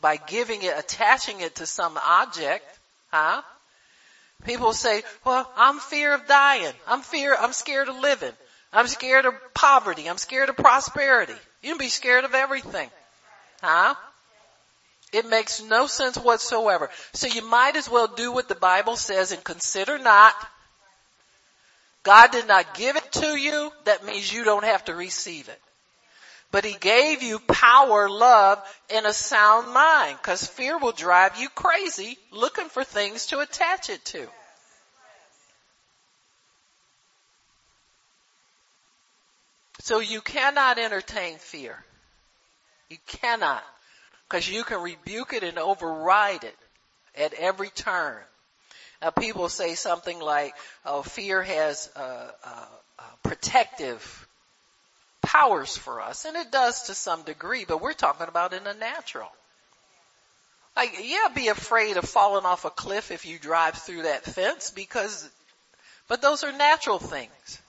by 0.01 0.17
giving 0.17 0.61
it, 0.61 0.77
attaching 0.77 1.41
it 1.41 1.55
to 1.55 1.65
some 1.65 1.97
object, 1.97 2.65
huh? 3.09 3.41
People 4.45 4.73
say, 4.73 5.01
well, 5.25 5.51
I'm 5.57 5.79
fear 5.79 6.13
of 6.13 6.27
dying. 6.27 6.73
I'm 6.87 7.01
fear, 7.01 7.35
I'm 7.39 7.53
scared 7.53 7.89
of 7.89 7.97
living. 7.97 8.33
I'm 8.71 8.87
scared 8.87 9.25
of 9.25 9.33
poverty. 9.55 10.07
I'm 10.07 10.19
scared 10.19 10.49
of 10.49 10.57
prosperity. 10.57 11.33
You 11.63 11.69
can 11.69 11.79
be 11.79 11.89
scared 11.89 12.23
of 12.23 12.35
everything. 12.35 12.89
Huh? 13.59 13.95
It 15.13 15.30
makes 15.30 15.62
no 15.62 15.86
sense 15.86 16.17
whatsoever. 16.17 16.89
So 17.13 17.28
you 17.28 17.47
might 17.47 17.76
as 17.76 17.88
well 17.88 18.08
do 18.08 18.32
what 18.32 18.49
the 18.49 18.56
Bible 18.56 18.95
says 18.95 19.32
and 19.32 19.43
consider 19.43 19.99
not. 19.99 20.34
God 22.02 22.32
did 22.32 22.47
not 22.47 22.73
give 22.73 22.95
it 22.95 23.12
to 23.13 23.38
you. 23.38 23.71
That 23.86 24.06
means 24.06 24.34
you 24.34 24.43
don't 24.43 24.65
have 24.65 24.84
to 24.86 24.95
receive 24.95 25.47
it. 25.47 25.62
But 26.52 26.65
he 26.65 26.73
gave 26.73 27.23
you 27.23 27.39
power, 27.39 28.10
love, 28.10 28.60
and 28.93 29.06
a 29.06 29.13
sound 29.13 29.73
mind. 29.73 30.21
Cause 30.21 30.45
fear 30.45 30.78
will 30.78 30.91
drive 30.91 31.38
you 31.38 31.49
crazy 31.49 32.17
looking 32.32 32.69
for 32.69 32.84
things 32.84 33.28
to 33.28 33.39
attach 33.39 33.89
it 33.89 34.04
to. 34.06 34.28
So 39.80 39.99
you 39.99 40.21
cannot 40.21 40.78
entertain 40.78 41.38
fear. 41.38 41.84
You 42.89 42.97
cannot. 43.08 43.63
Cause 44.34 44.50
you 44.50 44.63
can 44.63 44.82
rebuke 44.82 45.34
it 45.34 45.43
and 45.43 45.60
override 45.60 46.43
it 46.43 46.56
at 47.15 47.36
every 47.36 47.69
turn. 47.69 48.17
Now 49.00 49.12
people 49.12 49.48
say 49.48 49.76
something 49.76 50.19
like, 50.19 50.56
oh, 50.84 51.04
fear 51.04 51.43
has 51.43 51.88
a, 51.96 52.02
a, 52.02 52.67
a 52.98 53.04
protective 53.22 54.28
powers 55.22 55.78
for 55.78 56.02
us, 56.02 56.26
and 56.26 56.36
it 56.36 56.52
does 56.52 56.88
to 56.88 56.96
some 56.96 57.22
degree, 57.22 57.65
but 57.67 57.80
we're 57.80 57.93
talking 57.93 58.28
about 58.28 58.54
in 58.54 58.63
the 58.63 58.74
natural. 58.74 59.30
Like, 60.76 60.96
yeah, 61.04 61.28
be 61.36 61.50
afraid 61.50 61.98
of 61.98 62.06
falling 62.06 62.48
off 62.48 62.65
a 62.65 62.72
cliff 62.72 63.12
if 63.12 63.28
you 63.28 63.38
drive 63.38 63.76
through 63.76 64.02
that 64.02 64.26
fence 64.26 64.72
because, 64.72 65.30
but 66.08 66.24
those 66.24 66.43
are 66.43 66.52
natural 66.52 66.98
things. 66.98 67.62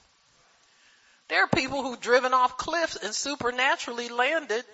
There 1.29 1.44
are 1.44 1.48
people 1.48 1.83
who've 1.83 2.00
driven 2.00 2.33
off 2.33 2.57
cliffs 2.57 2.96
and 2.96 3.14
supernaturally 3.14 4.09
landed. 4.09 4.64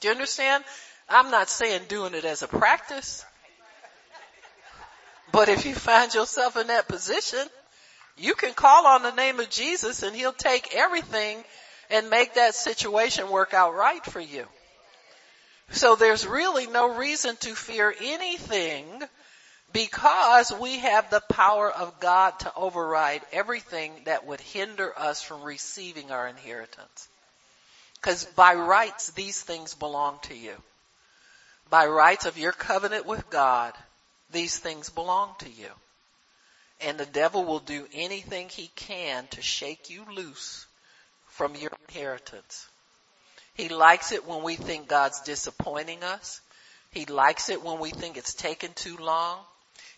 Do 0.00 0.08
you 0.08 0.12
understand? 0.12 0.64
I'm 1.08 1.30
not 1.30 1.48
saying 1.48 1.82
doing 1.88 2.14
it 2.14 2.24
as 2.24 2.42
a 2.42 2.48
practice. 2.48 3.24
But 5.32 5.48
if 5.48 5.66
you 5.66 5.74
find 5.74 6.12
yourself 6.12 6.56
in 6.56 6.68
that 6.68 6.88
position, 6.88 7.46
you 8.16 8.34
can 8.34 8.54
call 8.54 8.86
on 8.86 9.02
the 9.02 9.12
name 9.12 9.40
of 9.40 9.50
Jesus 9.50 10.02
and 10.02 10.14
he'll 10.14 10.32
take 10.32 10.74
everything 10.74 11.42
and 11.90 12.10
make 12.10 12.34
that 12.34 12.54
situation 12.54 13.30
work 13.30 13.54
out 13.54 13.74
right 13.74 14.04
for 14.04 14.20
you. 14.20 14.46
So 15.70 15.96
there's 15.96 16.26
really 16.26 16.66
no 16.66 16.96
reason 16.96 17.36
to 17.40 17.54
fear 17.54 17.94
anything 18.02 19.02
because 19.72 20.52
we 20.58 20.78
have 20.78 21.10
the 21.10 21.20
power 21.20 21.70
of 21.70 22.00
God 22.00 22.38
to 22.40 22.52
override 22.54 23.20
everything 23.32 23.92
that 24.04 24.26
would 24.26 24.40
hinder 24.40 24.98
us 24.98 25.22
from 25.22 25.42
receiving 25.42 26.10
our 26.10 26.26
inheritance. 26.26 27.08
Because 28.00 28.24
by 28.24 28.54
rights, 28.54 29.10
these 29.10 29.40
things 29.40 29.74
belong 29.74 30.18
to 30.22 30.34
you. 30.34 30.54
By 31.70 31.86
rights 31.86 32.26
of 32.26 32.38
your 32.38 32.52
covenant 32.52 33.06
with 33.06 33.28
God, 33.28 33.74
these 34.30 34.56
things 34.58 34.88
belong 34.88 35.34
to 35.40 35.50
you. 35.50 35.68
And 36.80 36.98
the 36.98 37.06
devil 37.06 37.44
will 37.44 37.58
do 37.58 37.86
anything 37.92 38.48
he 38.48 38.70
can 38.76 39.26
to 39.28 39.42
shake 39.42 39.90
you 39.90 40.04
loose 40.14 40.66
from 41.26 41.56
your 41.56 41.72
inheritance. 41.88 42.68
He 43.54 43.68
likes 43.68 44.12
it 44.12 44.26
when 44.26 44.44
we 44.44 44.54
think 44.54 44.86
God's 44.86 45.20
disappointing 45.22 46.04
us. 46.04 46.40
He 46.92 47.04
likes 47.06 47.48
it 47.50 47.62
when 47.62 47.80
we 47.80 47.90
think 47.90 48.16
it's 48.16 48.34
taken 48.34 48.72
too 48.74 48.96
long. 48.96 49.40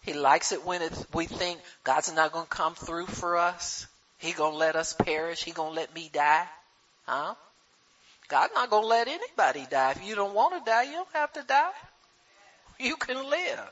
He 0.02 0.14
likes 0.14 0.52
it 0.52 0.64
when 0.64 0.80
we 1.12 1.26
think 1.26 1.60
God's 1.84 2.12
not 2.12 2.32
going 2.32 2.46
to 2.46 2.50
come 2.50 2.74
through 2.74 3.06
for 3.06 3.36
us. 3.36 3.86
He 4.18 4.32
going 4.32 4.52
to 4.52 4.58
let 4.58 4.76
us 4.76 4.94
perish. 4.94 5.44
He 5.44 5.52
going 5.52 5.74
to 5.74 5.80
let 5.80 5.94
me 5.94 6.10
die. 6.12 6.46
Huh? 7.06 7.34
God's 8.30 8.54
not 8.54 8.70
going 8.70 8.84
to 8.84 8.88
let 8.88 9.08
anybody 9.08 9.66
die. 9.70 9.90
If 9.92 10.06
you 10.06 10.14
don't 10.14 10.34
want 10.34 10.54
to 10.54 10.70
die, 10.70 10.84
you 10.84 10.92
don't 10.92 11.12
have 11.12 11.32
to 11.34 11.42
die. 11.42 11.70
You 12.78 12.96
can 12.96 13.28
live. 13.28 13.70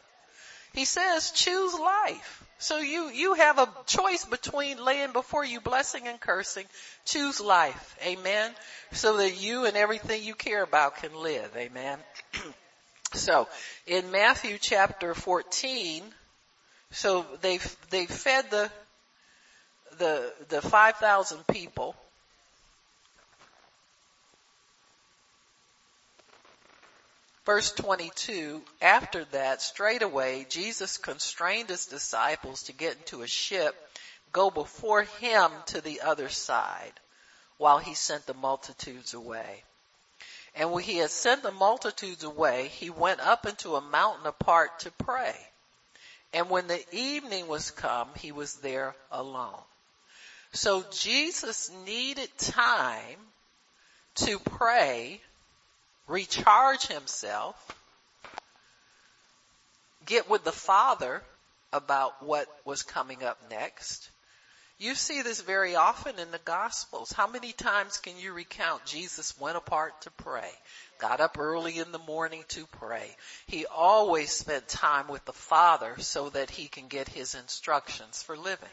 He 0.75 0.85
says 0.85 1.31
choose 1.31 1.73
life. 1.75 2.45
So 2.59 2.79
you, 2.79 3.09
you 3.09 3.35
have 3.35 3.59
a 3.59 3.69
choice 3.87 4.25
between 4.25 4.85
laying 4.85 5.13
before 5.13 5.45
you 5.45 5.61
blessing 5.61 6.09
and 6.09 6.21
cursing. 6.21 6.67
Choose 7.05 7.41
life. 7.41 7.97
Amen. 8.05 8.51
So 8.93 9.19
that 9.19 9.41
you 9.41 9.65
and 9.65 9.77
everything 9.77 10.25
you 10.25 10.35
care 10.35 10.63
about 10.63 10.97
can 10.97 11.15
live. 11.15 11.51
Amen. 11.57 11.99
So 13.15 13.49
in 13.87 14.11
Matthew 14.11 14.59
chapter 14.61 15.15
14, 15.15 16.03
so 16.91 17.25
they've, 17.41 17.77
they 17.89 18.05
fed 18.05 18.51
the, 18.51 18.71
the, 19.97 20.33
the 20.51 20.61
5,000 20.61 21.47
people. 21.47 21.97
Verse 27.49 27.73
22, 27.73 28.61
after 28.83 29.25
that, 29.33 29.63
straight 29.63 30.03
away, 30.03 30.45
Jesus 30.51 30.99
constrained 30.99 31.71
his 31.71 31.87
disciples 31.87 32.65
to 32.65 32.75
get 32.75 32.99
into 32.99 33.23
a 33.23 33.27
ship, 33.27 33.75
go 34.33 34.51
before 34.51 35.05
him 35.05 35.51
to 35.69 35.81
the 35.81 36.03
other 36.03 36.29
side, 36.29 36.93
while 37.57 37.79
he 37.79 37.95
sent 37.95 38.27
the 38.27 38.35
multitudes 38.35 39.15
away. 39.15 39.65
And 40.57 40.73
when 40.73 40.85
he 40.85 40.99
had 40.99 41.09
sent 41.09 41.43
the 41.43 41.51
multitudes 41.51 42.23
away, 42.23 42.69
he 42.69 42.91
went 42.91 43.21
up 43.21 43.47
into 43.47 43.77
a 43.77 43.81
mountain 43.81 44.27
apart 44.27 44.81
to 44.81 44.91
pray. 44.91 45.35
And 46.35 46.51
when 46.51 46.67
the 46.67 46.85
evening 46.95 47.49
was 47.49 47.71
come, 47.71 48.11
he 48.19 48.31
was 48.31 48.57
there 48.57 48.95
alone. 49.11 49.63
So 50.53 50.85
Jesus 50.93 51.71
needed 51.87 52.29
time 52.37 53.17
to 54.17 54.39
pray, 54.39 55.23
recharge 56.09 56.87
himself, 56.87 57.57
get 60.07 60.29
with 60.29 60.45
the 60.45 60.53
Father 60.53 61.23
about 61.73 62.23
what 62.25 62.49
was 62.65 62.83
coming 62.83 63.23
up 63.23 63.39
next, 63.51 64.11
you 64.81 64.95
see 64.95 65.23
this 65.23 65.41
very 65.41 65.75
often 65.75 66.21
in 66.21 66.31
the 66.31 66.41
Gospels. 66.45 67.11
How 67.11 67.27
many 67.27 67.53
times 67.53 67.99
can 67.99 68.17
you 68.17 68.33
recount 68.33 68.85
Jesus 68.85 69.39
went 69.39 69.57
apart 69.57 70.01
to 70.03 70.11
pray, 70.13 70.51
got 71.01 71.21
up 71.21 71.37
early 71.37 71.79
in 71.79 71.91
the 71.91 71.99
morning 71.99 72.45
to 72.49 72.65
pray. 72.79 73.17
He 73.47 73.67
always 73.67 74.31
spent 74.31 74.69
time 74.69 75.09
with 75.09 75.25
the 75.25 75.33
Father 75.33 75.97
so 75.99 76.31
that 76.31 76.51
he 76.51 76.69
can 76.69 76.87
get 76.87 77.09
his 77.09 77.35
instructions 77.35 78.23
for 78.23 78.37
living. 78.37 78.69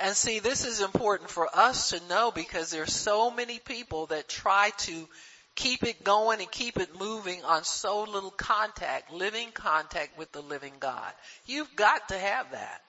And 0.00 0.14
see, 0.14 0.40
this 0.40 0.66
is 0.66 0.80
important 0.80 1.30
for 1.30 1.48
us 1.56 1.90
to 1.90 2.08
know 2.08 2.32
because 2.32 2.70
there's 2.70 2.92
so 2.92 3.30
many 3.30 3.60
people 3.60 4.06
that 4.06 4.28
try 4.28 4.72
to 4.78 5.08
keep 5.56 5.82
it 5.82 6.04
going 6.04 6.40
and 6.40 6.50
keep 6.50 6.78
it 6.78 6.98
moving 6.98 7.42
on 7.42 7.64
so 7.64 8.04
little 8.04 8.30
contact, 8.30 9.12
living 9.12 9.50
contact 9.52 10.16
with 10.18 10.30
the 10.32 10.42
living 10.42 10.74
God. 10.78 11.12
You've 11.46 11.74
got 11.74 12.08
to 12.08 12.18
have 12.18 12.52
that. 12.52 12.82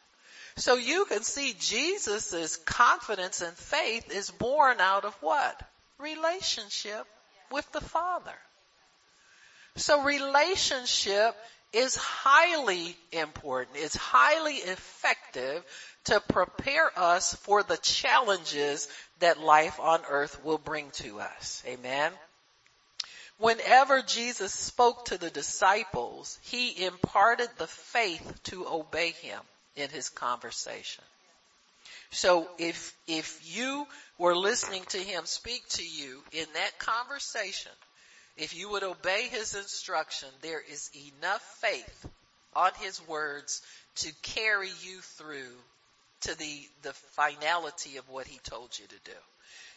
So 0.57 0.75
you 0.75 1.05
can 1.05 1.23
see 1.23 1.55
Jesus' 1.59 2.57
confidence 2.57 3.41
and 3.41 3.55
faith 3.55 4.11
is 4.11 4.29
born 4.29 4.79
out 4.79 5.05
of 5.05 5.15
what? 5.21 5.61
Relationship 5.99 7.05
with 7.51 7.71
the 7.71 7.81
Father. 7.81 8.35
So 9.75 10.03
relationship 10.03 11.35
is 11.73 11.95
highly 11.95 12.95
important. 13.11 13.77
It's 13.77 13.95
highly 13.95 14.55
effective 14.55 15.63
to 16.05 16.19
prepare 16.19 16.89
us 16.97 17.35
for 17.35 17.61
the 17.61 17.77
challenges 17.77 18.87
that 19.19 19.39
life 19.39 19.79
on 19.79 20.01
earth 20.09 20.43
will 20.43 20.57
bring 20.57 20.89
to 20.91 21.19
us. 21.19 21.61
Amen. 21.67 22.11
Whenever 23.39 24.01
Jesus 24.01 24.51
spoke 24.51 25.05
to 25.05 25.17
the 25.17 25.29
disciples, 25.29 26.39
he 26.41 26.85
imparted 26.85 27.49
the 27.57 27.67
faith 27.67 28.39
to 28.43 28.67
obey 28.67 29.11
him 29.11 29.39
in 29.75 29.89
his 29.89 30.09
conversation. 30.09 31.03
So 32.09 32.47
if, 32.57 32.95
if 33.07 33.39
you 33.43 33.85
were 34.17 34.35
listening 34.35 34.83
to 34.89 34.97
him 34.97 35.25
speak 35.25 35.67
to 35.69 35.83
you 35.85 36.23
in 36.31 36.45
that 36.53 36.79
conversation, 36.79 37.71
if 38.37 38.55
you 38.55 38.69
would 38.69 38.83
obey 38.83 39.27
his 39.29 39.55
instruction, 39.55 40.29
there 40.41 40.61
is 40.61 40.89
enough 41.19 41.41
faith 41.61 42.05
on 42.55 42.71
his 42.81 43.05
words 43.07 43.61
to 43.97 44.11
carry 44.23 44.69
you 44.81 44.99
through 45.01 45.53
to 46.21 46.37
the, 46.37 46.67
the 46.81 46.93
finality 46.93 47.97
of 47.97 48.09
what 48.09 48.27
he 48.27 48.39
told 48.39 48.77
you 48.79 48.85
to 48.87 49.11
do. 49.11 49.17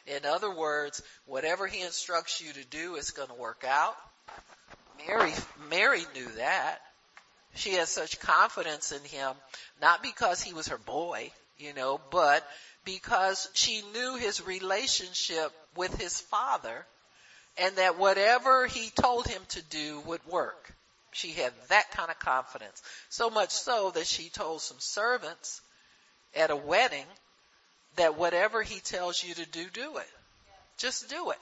In 0.06 0.24
other 0.24 0.50
words, 0.50 1.02
whatever 1.26 1.66
he 1.66 1.82
instructs 1.82 2.40
you 2.40 2.52
to 2.52 2.64
do 2.68 2.96
is 2.96 3.10
going 3.10 3.28
to 3.28 3.34
work 3.34 3.64
out. 3.66 3.96
Mary, 5.06 5.32
Mary 5.68 6.02
knew 6.14 6.28
that. 6.36 6.78
She 7.54 7.74
has 7.74 7.88
such 7.88 8.20
confidence 8.20 8.92
in 8.92 9.02
him, 9.04 9.32
not 9.80 10.02
because 10.02 10.40
he 10.40 10.52
was 10.52 10.68
her 10.68 10.78
boy, 10.78 11.32
you 11.58 11.74
know, 11.74 12.00
but 12.10 12.46
because 12.84 13.48
she 13.54 13.82
knew 13.92 14.16
his 14.16 14.46
relationship 14.46 15.52
with 15.76 16.00
his 16.00 16.20
father 16.20 16.86
and 17.58 17.76
that 17.76 17.98
whatever 17.98 18.66
he 18.66 18.90
told 18.90 19.26
him 19.26 19.42
to 19.50 19.62
do 19.62 20.00
would 20.06 20.24
work. 20.26 20.72
She 21.12 21.32
had 21.32 21.52
that 21.68 21.90
kind 21.90 22.10
of 22.10 22.18
confidence. 22.20 22.82
So 23.08 23.30
much 23.30 23.50
so 23.50 23.90
that 23.90 24.06
she 24.06 24.28
told 24.28 24.62
some 24.62 24.78
servants 24.78 25.60
at 26.34 26.50
a 26.50 26.56
wedding 26.56 27.06
that 27.96 28.18
whatever 28.18 28.62
he 28.62 28.80
tells 28.80 29.22
you 29.22 29.34
to 29.34 29.46
do, 29.46 29.66
do 29.72 29.96
it. 29.98 30.08
Just 30.78 31.10
do 31.10 31.30
it. 31.30 31.38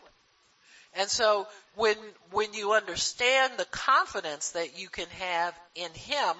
And 0.95 1.09
so 1.09 1.47
when, 1.77 1.97
when 2.31 2.55
you 2.55 2.73
understand 2.73 3.53
the 3.57 3.67
confidence 3.67 4.51
that 4.51 4.79
you 4.79 4.89
can 4.89 5.07
have 5.19 5.55
in 5.75 5.91
Him, 5.93 6.35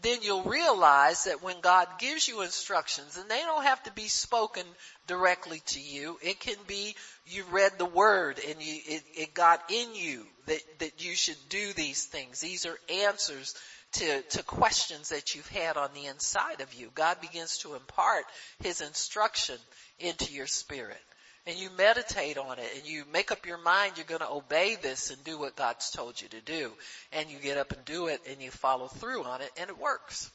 then 0.00 0.18
you'll 0.22 0.44
realize 0.44 1.24
that 1.24 1.42
when 1.42 1.60
God 1.60 1.88
gives 1.98 2.28
you 2.28 2.42
instructions, 2.42 3.16
and 3.16 3.28
they 3.28 3.40
don't 3.40 3.64
have 3.64 3.82
to 3.82 3.92
be 3.92 4.06
spoken 4.06 4.64
directly 5.08 5.60
to 5.66 5.80
you, 5.80 6.18
it 6.22 6.38
can 6.38 6.56
be 6.68 6.94
you 7.26 7.44
read 7.50 7.72
the 7.78 7.84
word 7.84 8.38
and 8.48 8.62
you, 8.62 8.80
it, 8.86 9.02
it 9.16 9.34
got 9.34 9.60
in 9.70 9.94
you 9.94 10.24
that, 10.46 10.60
that 10.78 11.04
you 11.04 11.14
should 11.14 11.36
do 11.48 11.72
these 11.72 12.04
things. 12.04 12.40
These 12.40 12.64
are 12.64 12.78
answers 13.06 13.54
to, 13.92 14.22
to 14.22 14.42
questions 14.42 15.08
that 15.10 15.34
you've 15.34 15.48
had 15.48 15.76
on 15.76 15.90
the 15.94 16.06
inside 16.06 16.60
of 16.60 16.72
you. 16.74 16.90
God 16.94 17.20
begins 17.20 17.58
to 17.58 17.74
impart 17.74 18.24
His 18.60 18.80
instruction 18.80 19.56
into 19.98 20.32
your 20.32 20.46
spirit 20.46 21.00
and 21.48 21.58
you 21.58 21.70
meditate 21.78 22.36
on 22.36 22.58
it 22.58 22.70
and 22.76 22.86
you 22.86 23.04
make 23.10 23.32
up 23.32 23.46
your 23.46 23.56
mind 23.58 23.94
you're 23.96 24.04
going 24.04 24.20
to 24.20 24.30
obey 24.30 24.76
this 24.76 25.10
and 25.10 25.24
do 25.24 25.38
what 25.38 25.56
God's 25.56 25.90
told 25.90 26.20
you 26.20 26.28
to 26.28 26.40
do. 26.42 26.70
And 27.12 27.30
you 27.30 27.38
get 27.38 27.56
up 27.56 27.72
and 27.72 27.82
do 27.86 28.08
it 28.08 28.20
and 28.28 28.42
you 28.42 28.50
follow 28.50 28.86
through 28.86 29.24
on 29.24 29.40
it 29.40 29.50
and 29.58 29.70
it 29.70 29.78
works. 29.78 30.30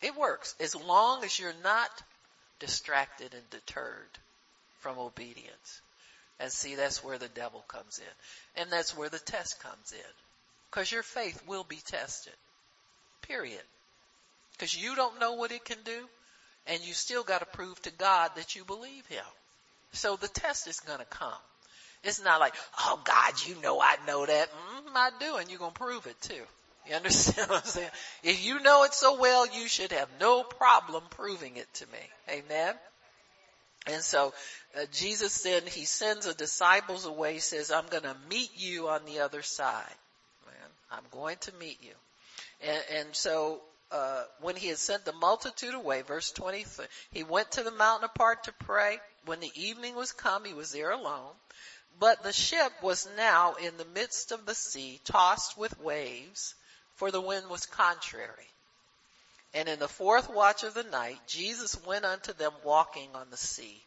It 0.00 0.16
works 0.16 0.54
as 0.58 0.74
long 0.74 1.22
as 1.22 1.38
you're 1.38 1.52
not 1.62 1.90
distracted 2.60 3.34
and 3.34 3.50
deterred 3.50 4.08
from 4.80 4.98
obedience. 4.98 5.82
And 6.40 6.50
see, 6.50 6.76
that's 6.76 7.04
where 7.04 7.18
the 7.18 7.28
devil 7.28 7.62
comes 7.68 7.98
in. 7.98 8.62
And 8.62 8.72
that's 8.72 8.96
where 8.96 9.10
the 9.10 9.18
test 9.18 9.62
comes 9.62 9.92
in. 9.92 10.14
Cause 10.70 10.90
your 10.90 11.02
faith 11.02 11.42
will 11.46 11.64
be 11.64 11.80
tested. 11.84 12.32
Period. 13.32 13.62
Cause 14.58 14.76
you 14.76 14.94
don't 14.94 15.18
know 15.18 15.32
what 15.32 15.52
it 15.52 15.64
can 15.64 15.78
do 15.84 15.98
and 16.66 16.82
you 16.82 16.92
still 16.92 17.24
gotta 17.24 17.46
prove 17.46 17.80
to 17.82 17.90
God 17.90 18.30
that 18.36 18.54
you 18.54 18.64
believe 18.64 19.06
Him. 19.06 19.24
So 19.92 20.16
the 20.16 20.28
test 20.28 20.68
is 20.68 20.80
going 20.80 20.98
to 20.98 21.04
come. 21.04 21.32
It's 22.02 22.22
not 22.22 22.40
like, 22.40 22.54
oh 22.80 23.00
God, 23.04 23.34
you 23.46 23.60
know 23.62 23.80
I 23.80 23.96
know 24.06 24.26
that. 24.26 24.48
Mm, 24.50 24.92
I 24.94 25.10
do, 25.20 25.36
and 25.36 25.48
you're 25.48 25.58
going 25.58 25.72
to 25.72 25.78
prove 25.78 26.06
it 26.06 26.20
too. 26.20 26.42
You 26.88 26.96
understand 26.96 27.48
what 27.50 27.62
I'm 27.62 27.68
saying? 27.68 27.90
If 28.24 28.44
you 28.44 28.60
know 28.60 28.84
it 28.84 28.94
so 28.94 29.20
well, 29.20 29.46
you 29.46 29.68
should 29.68 29.92
have 29.92 30.08
no 30.18 30.42
problem 30.42 31.04
proving 31.10 31.56
it 31.56 31.72
to 31.74 31.86
me. 31.86 32.38
Amen. 32.44 32.74
And 33.86 34.02
so 34.02 34.32
uh, 34.76 34.84
Jesus 34.92 35.42
then 35.42 35.62
he 35.66 35.84
sends 35.84 36.26
the 36.26 36.34
disciples 36.34 37.04
away. 37.04 37.34
He 37.34 37.40
says, 37.40 37.70
"I'm 37.70 37.86
going 37.86 38.04
to 38.04 38.16
meet 38.30 38.50
you 38.56 38.88
on 38.88 39.04
the 39.04 39.20
other 39.20 39.42
side. 39.42 39.94
Man, 40.46 40.70
I'm 40.90 41.04
going 41.10 41.36
to 41.42 41.52
meet 41.60 41.78
you." 41.82 41.94
And, 42.62 42.82
and 42.94 43.16
so 43.16 43.60
uh, 43.90 44.24
when 44.40 44.56
he 44.56 44.68
had 44.68 44.78
sent 44.78 45.04
the 45.04 45.12
multitude 45.12 45.74
away, 45.74 46.02
verse 46.02 46.32
23, 46.32 46.86
he 47.10 47.24
went 47.24 47.50
to 47.52 47.62
the 47.62 47.70
mountain 47.70 48.08
apart 48.12 48.44
to 48.44 48.52
pray. 48.52 48.98
When 49.26 49.40
the 49.40 49.52
evening 49.54 49.94
was 49.94 50.12
come, 50.12 50.44
he 50.44 50.54
was 50.54 50.72
there 50.72 50.90
alone. 50.90 51.32
But 51.98 52.22
the 52.22 52.32
ship 52.32 52.72
was 52.82 53.08
now 53.16 53.54
in 53.54 53.76
the 53.76 53.84
midst 53.84 54.32
of 54.32 54.46
the 54.46 54.54
sea, 54.54 55.00
tossed 55.04 55.58
with 55.58 55.78
waves, 55.78 56.54
for 56.96 57.10
the 57.10 57.20
wind 57.20 57.48
was 57.48 57.66
contrary. 57.66 58.48
And 59.54 59.68
in 59.68 59.78
the 59.78 59.88
fourth 59.88 60.30
watch 60.30 60.62
of 60.62 60.74
the 60.74 60.84
night, 60.84 61.18
Jesus 61.26 61.76
went 61.84 62.06
unto 62.06 62.32
them 62.32 62.52
walking 62.64 63.10
on 63.14 63.28
the 63.30 63.36
sea. 63.36 63.82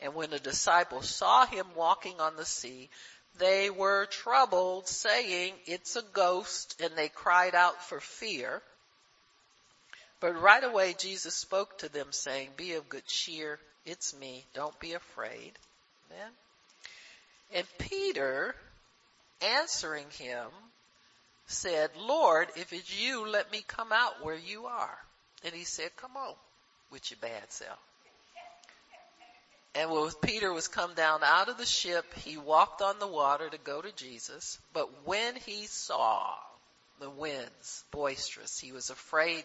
And 0.00 0.14
when 0.14 0.30
the 0.30 0.40
disciples 0.40 1.08
saw 1.08 1.46
him 1.46 1.66
walking 1.76 2.20
on 2.20 2.36
the 2.36 2.44
sea, 2.44 2.90
they 3.38 3.70
were 3.70 4.06
troubled, 4.06 4.88
saying, 4.88 5.54
It's 5.66 5.96
a 5.96 6.02
ghost, 6.02 6.80
and 6.82 6.94
they 6.96 7.08
cried 7.08 7.54
out 7.54 7.82
for 7.84 8.00
fear. 8.00 8.62
But 10.20 10.40
right 10.40 10.62
away 10.62 10.94
Jesus 10.98 11.34
spoke 11.34 11.78
to 11.78 11.88
them 11.88 12.08
saying, 12.10 12.50
Be 12.56 12.74
of 12.74 12.88
good 12.88 13.06
cheer, 13.06 13.58
it's 13.86 14.14
me. 14.14 14.44
Don't 14.54 14.78
be 14.78 14.92
afraid. 14.92 15.52
Amen. 16.10 16.32
And 17.54 17.66
Peter, 17.78 18.54
answering 19.40 20.06
him, 20.18 20.48
said, 21.46 21.90
Lord, 21.98 22.48
if 22.56 22.72
it's 22.72 23.00
you, 23.00 23.26
let 23.26 23.50
me 23.50 23.64
come 23.66 23.92
out 23.92 24.24
where 24.24 24.36
you 24.36 24.66
are. 24.66 24.98
And 25.44 25.54
he 25.54 25.64
said, 25.64 25.90
come 25.96 26.16
on 26.16 26.34
with 26.92 27.10
your 27.10 27.18
bad 27.20 27.50
self. 27.50 27.78
And 29.74 29.90
when 29.90 30.10
Peter 30.22 30.52
was 30.52 30.66
come 30.66 30.94
down 30.94 31.22
out 31.22 31.48
of 31.48 31.56
the 31.56 31.66
ship, 31.66 32.04
he 32.14 32.36
walked 32.36 32.82
on 32.82 32.98
the 32.98 33.06
water 33.06 33.48
to 33.48 33.58
go 33.58 33.80
to 33.80 33.92
Jesus. 33.92 34.58
But 34.72 35.06
when 35.06 35.36
he 35.36 35.66
saw 35.66 36.34
the 36.98 37.10
winds 37.10 37.84
boisterous, 37.92 38.58
he 38.58 38.72
was 38.72 38.90
afraid, 38.90 39.44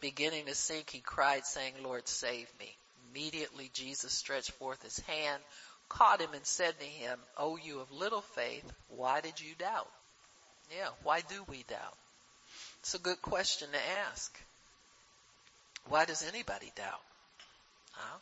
beginning 0.00 0.46
to 0.46 0.54
sink. 0.54 0.90
He 0.90 1.00
cried 1.00 1.44
saying, 1.44 1.74
Lord, 1.82 2.06
save 2.06 2.48
me. 2.60 2.76
Immediately 3.10 3.70
Jesus 3.74 4.12
stretched 4.12 4.52
forth 4.52 4.82
his 4.82 4.98
hand, 5.00 5.42
caught 5.88 6.20
him 6.20 6.34
and 6.34 6.46
said 6.46 6.78
to 6.78 6.86
him, 6.86 7.18
O 7.36 7.56
you 7.56 7.80
of 7.80 7.90
little 7.90 8.22
faith, 8.22 8.64
why 8.88 9.20
did 9.20 9.40
you 9.40 9.54
doubt? 9.58 9.90
Yeah, 10.76 10.88
why 11.02 11.20
do 11.20 11.44
we 11.48 11.64
doubt? 11.64 11.96
It's 12.80 12.94
a 12.94 12.98
good 12.98 13.20
question 13.22 13.68
to 13.70 14.08
ask. 14.08 14.36
Why 15.88 16.04
does 16.04 16.22
anybody 16.22 16.72
doubt? 16.76 17.02
Huh? 17.92 18.18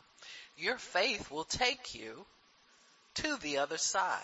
Your 0.57 0.77
faith 0.77 1.31
will 1.31 1.43
take 1.43 1.95
you 1.95 2.25
to 3.15 3.37
the 3.37 3.57
other 3.57 3.77
side. 3.77 4.21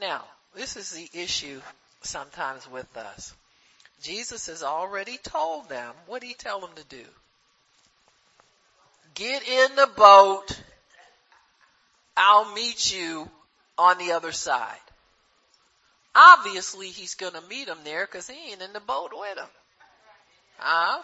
Now, 0.00 0.24
this 0.54 0.76
is 0.76 0.90
the 0.90 1.08
issue 1.14 1.60
sometimes 2.02 2.68
with 2.70 2.96
us. 2.96 3.34
Jesus 4.02 4.48
has 4.48 4.62
already 4.62 5.18
told 5.18 5.68
them, 5.68 5.94
what 6.06 6.20
did 6.20 6.28
he 6.28 6.34
tell 6.34 6.60
them 6.60 6.70
to 6.76 6.84
do? 6.84 7.04
Get 9.14 9.46
in 9.46 9.76
the 9.76 9.88
boat. 9.96 10.60
I'll 12.16 12.52
meet 12.54 12.92
you 12.92 13.30
on 13.78 13.98
the 13.98 14.12
other 14.12 14.32
side. 14.32 14.76
Obviously 16.14 16.88
he's 16.88 17.14
gonna 17.14 17.40
meet 17.48 17.66
them 17.66 17.78
there 17.84 18.06
cause 18.06 18.28
he 18.28 18.52
ain't 18.52 18.62
in 18.62 18.72
the 18.72 18.80
boat 18.80 19.12
with 19.14 19.36
them. 19.36 19.48
Huh? 20.58 21.02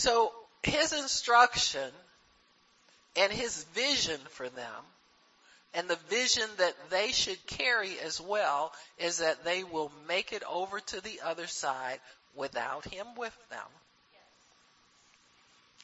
So 0.00 0.32
his 0.62 0.94
instruction 0.94 1.90
and 3.16 3.30
his 3.30 3.64
vision 3.74 4.18
for 4.30 4.48
them 4.48 4.82
and 5.74 5.88
the 5.88 5.98
vision 6.08 6.48
that 6.56 6.74
they 6.88 7.12
should 7.12 7.46
carry 7.46 7.98
as 8.02 8.18
well 8.18 8.72
is 8.96 9.18
that 9.18 9.44
they 9.44 9.62
will 9.62 9.92
make 10.08 10.32
it 10.32 10.42
over 10.50 10.80
to 10.80 11.02
the 11.02 11.20
other 11.22 11.46
side 11.46 12.00
without 12.34 12.86
him 12.86 13.08
with 13.18 13.36
them. 13.50 13.58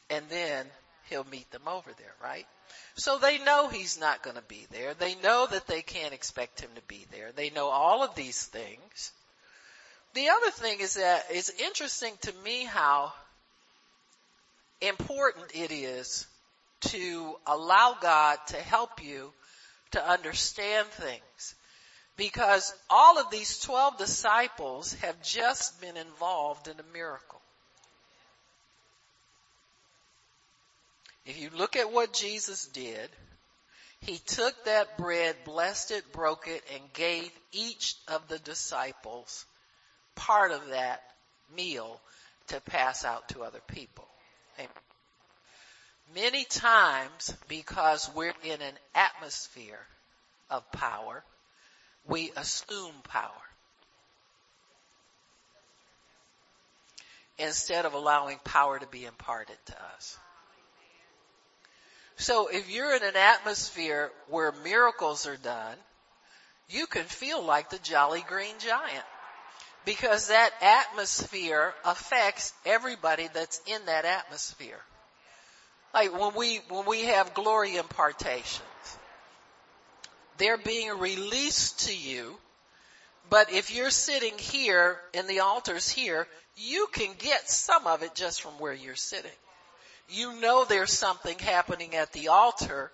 And 0.09 0.25
then 0.29 0.65
he'll 1.11 1.27
meet 1.31 1.51
them 1.51 1.67
over 1.67 1.91
there, 1.99 2.15
right? 2.19 2.47
So 2.95 3.19
they 3.19 3.37
know 3.37 3.69
he's 3.69 3.99
not 3.99 4.23
going 4.23 4.37
to 4.37 4.41
be 4.41 4.65
there. 4.71 4.95
They 4.95 5.13
know 5.13 5.45
that 5.45 5.67
they 5.67 5.83
can't 5.83 6.15
expect 6.15 6.59
him 6.59 6.71
to 6.73 6.81
be 6.87 7.05
there. 7.11 7.33
They 7.35 7.51
know 7.51 7.67
all 7.67 8.03
of 8.03 8.15
these 8.15 8.43
things. 8.43 9.11
The 10.15 10.29
other 10.29 10.49
thing 10.49 10.79
is 10.79 10.95
that 10.95 11.25
it's 11.29 11.51
interesting 11.61 12.13
to 12.21 12.33
me 12.43 12.65
how 12.65 13.13
important 14.81 15.55
it 15.55 15.71
is 15.71 16.27
to 16.81 17.35
allow 17.45 17.97
God 17.99 18.37
to 18.47 18.57
help 18.57 19.03
you 19.03 19.31
to 19.91 20.09
understand 20.09 20.87
things. 20.87 21.55
Because 22.15 22.73
all 22.89 23.19
of 23.19 23.29
these 23.29 23.59
12 23.59 23.97
disciples 23.97 24.93
have 24.95 25.21
just 25.21 25.79
been 25.81 25.97
involved 25.97 26.67
in 26.67 26.79
a 26.79 26.93
miracle. 26.93 27.41
If 31.25 31.39
you 31.39 31.49
look 31.55 31.75
at 31.75 31.91
what 31.91 32.13
Jesus 32.13 32.65
did, 32.67 33.09
he 33.99 34.17
took 34.17 34.65
that 34.65 34.97
bread, 34.97 35.35
blessed 35.45 35.91
it, 35.91 36.11
broke 36.11 36.47
it, 36.47 36.63
and 36.73 36.81
gave 36.93 37.29
each 37.51 37.95
of 38.07 38.27
the 38.27 38.39
disciples 38.39 39.45
part 40.15 40.51
of 40.51 40.69
that 40.69 41.01
meal 41.55 41.99
to 42.47 42.61
pass 42.61 43.03
out 43.03 43.27
to 43.29 43.43
other 43.43 43.61
people. 43.67 44.07
Amen. 44.57 44.69
Many 46.15 46.45
times, 46.45 47.33
because 47.47 48.09
we're 48.15 48.33
in 48.43 48.61
an 48.61 48.73
atmosphere 48.95 49.85
of 50.49 50.69
power, 50.71 51.23
we 52.07 52.31
assume 52.35 52.93
power. 53.03 53.31
Instead 57.37 57.85
of 57.85 57.93
allowing 57.93 58.39
power 58.43 58.79
to 58.79 58.87
be 58.87 59.05
imparted 59.05 59.57
to 59.67 59.75
us. 59.95 60.17
So 62.15 62.47
if 62.47 62.71
you're 62.71 62.95
in 62.95 63.03
an 63.03 63.15
atmosphere 63.15 64.11
where 64.27 64.51
miracles 64.63 65.27
are 65.27 65.37
done, 65.37 65.77
you 66.69 66.87
can 66.87 67.03
feel 67.03 67.43
like 67.43 67.69
the 67.69 67.77
jolly 67.77 68.25
green 68.27 68.55
giant. 68.57 69.05
Because 69.87 70.27
that 70.27 70.51
atmosphere 70.61 71.73
affects 71.85 72.51
everybody 72.65 73.29
that's 73.33 73.61
in 73.65 73.85
that 73.85 74.03
atmosphere. 74.03 74.81
Like 75.93 76.11
when 76.19 76.35
we, 76.35 76.57
when 76.67 76.85
we 76.85 77.05
have 77.05 77.33
glory 77.33 77.77
impartations, 77.77 78.59
they're 80.37 80.57
being 80.57 80.99
released 80.99 81.87
to 81.87 81.95
you, 81.95 82.35
but 83.29 83.53
if 83.53 83.73
you're 83.73 83.89
sitting 83.89 84.37
here 84.37 84.97
and 85.13 85.25
the 85.25 85.39
altar's 85.39 85.87
here, 85.87 86.27
you 86.57 86.87
can 86.91 87.13
get 87.17 87.49
some 87.49 87.87
of 87.87 88.03
it 88.03 88.13
just 88.13 88.41
from 88.41 88.59
where 88.59 88.73
you're 88.73 88.95
sitting. 88.95 89.31
You 90.09 90.41
know 90.41 90.65
there's 90.65 90.91
something 90.91 91.39
happening 91.39 91.95
at 91.95 92.11
the 92.11 92.27
altar 92.27 92.91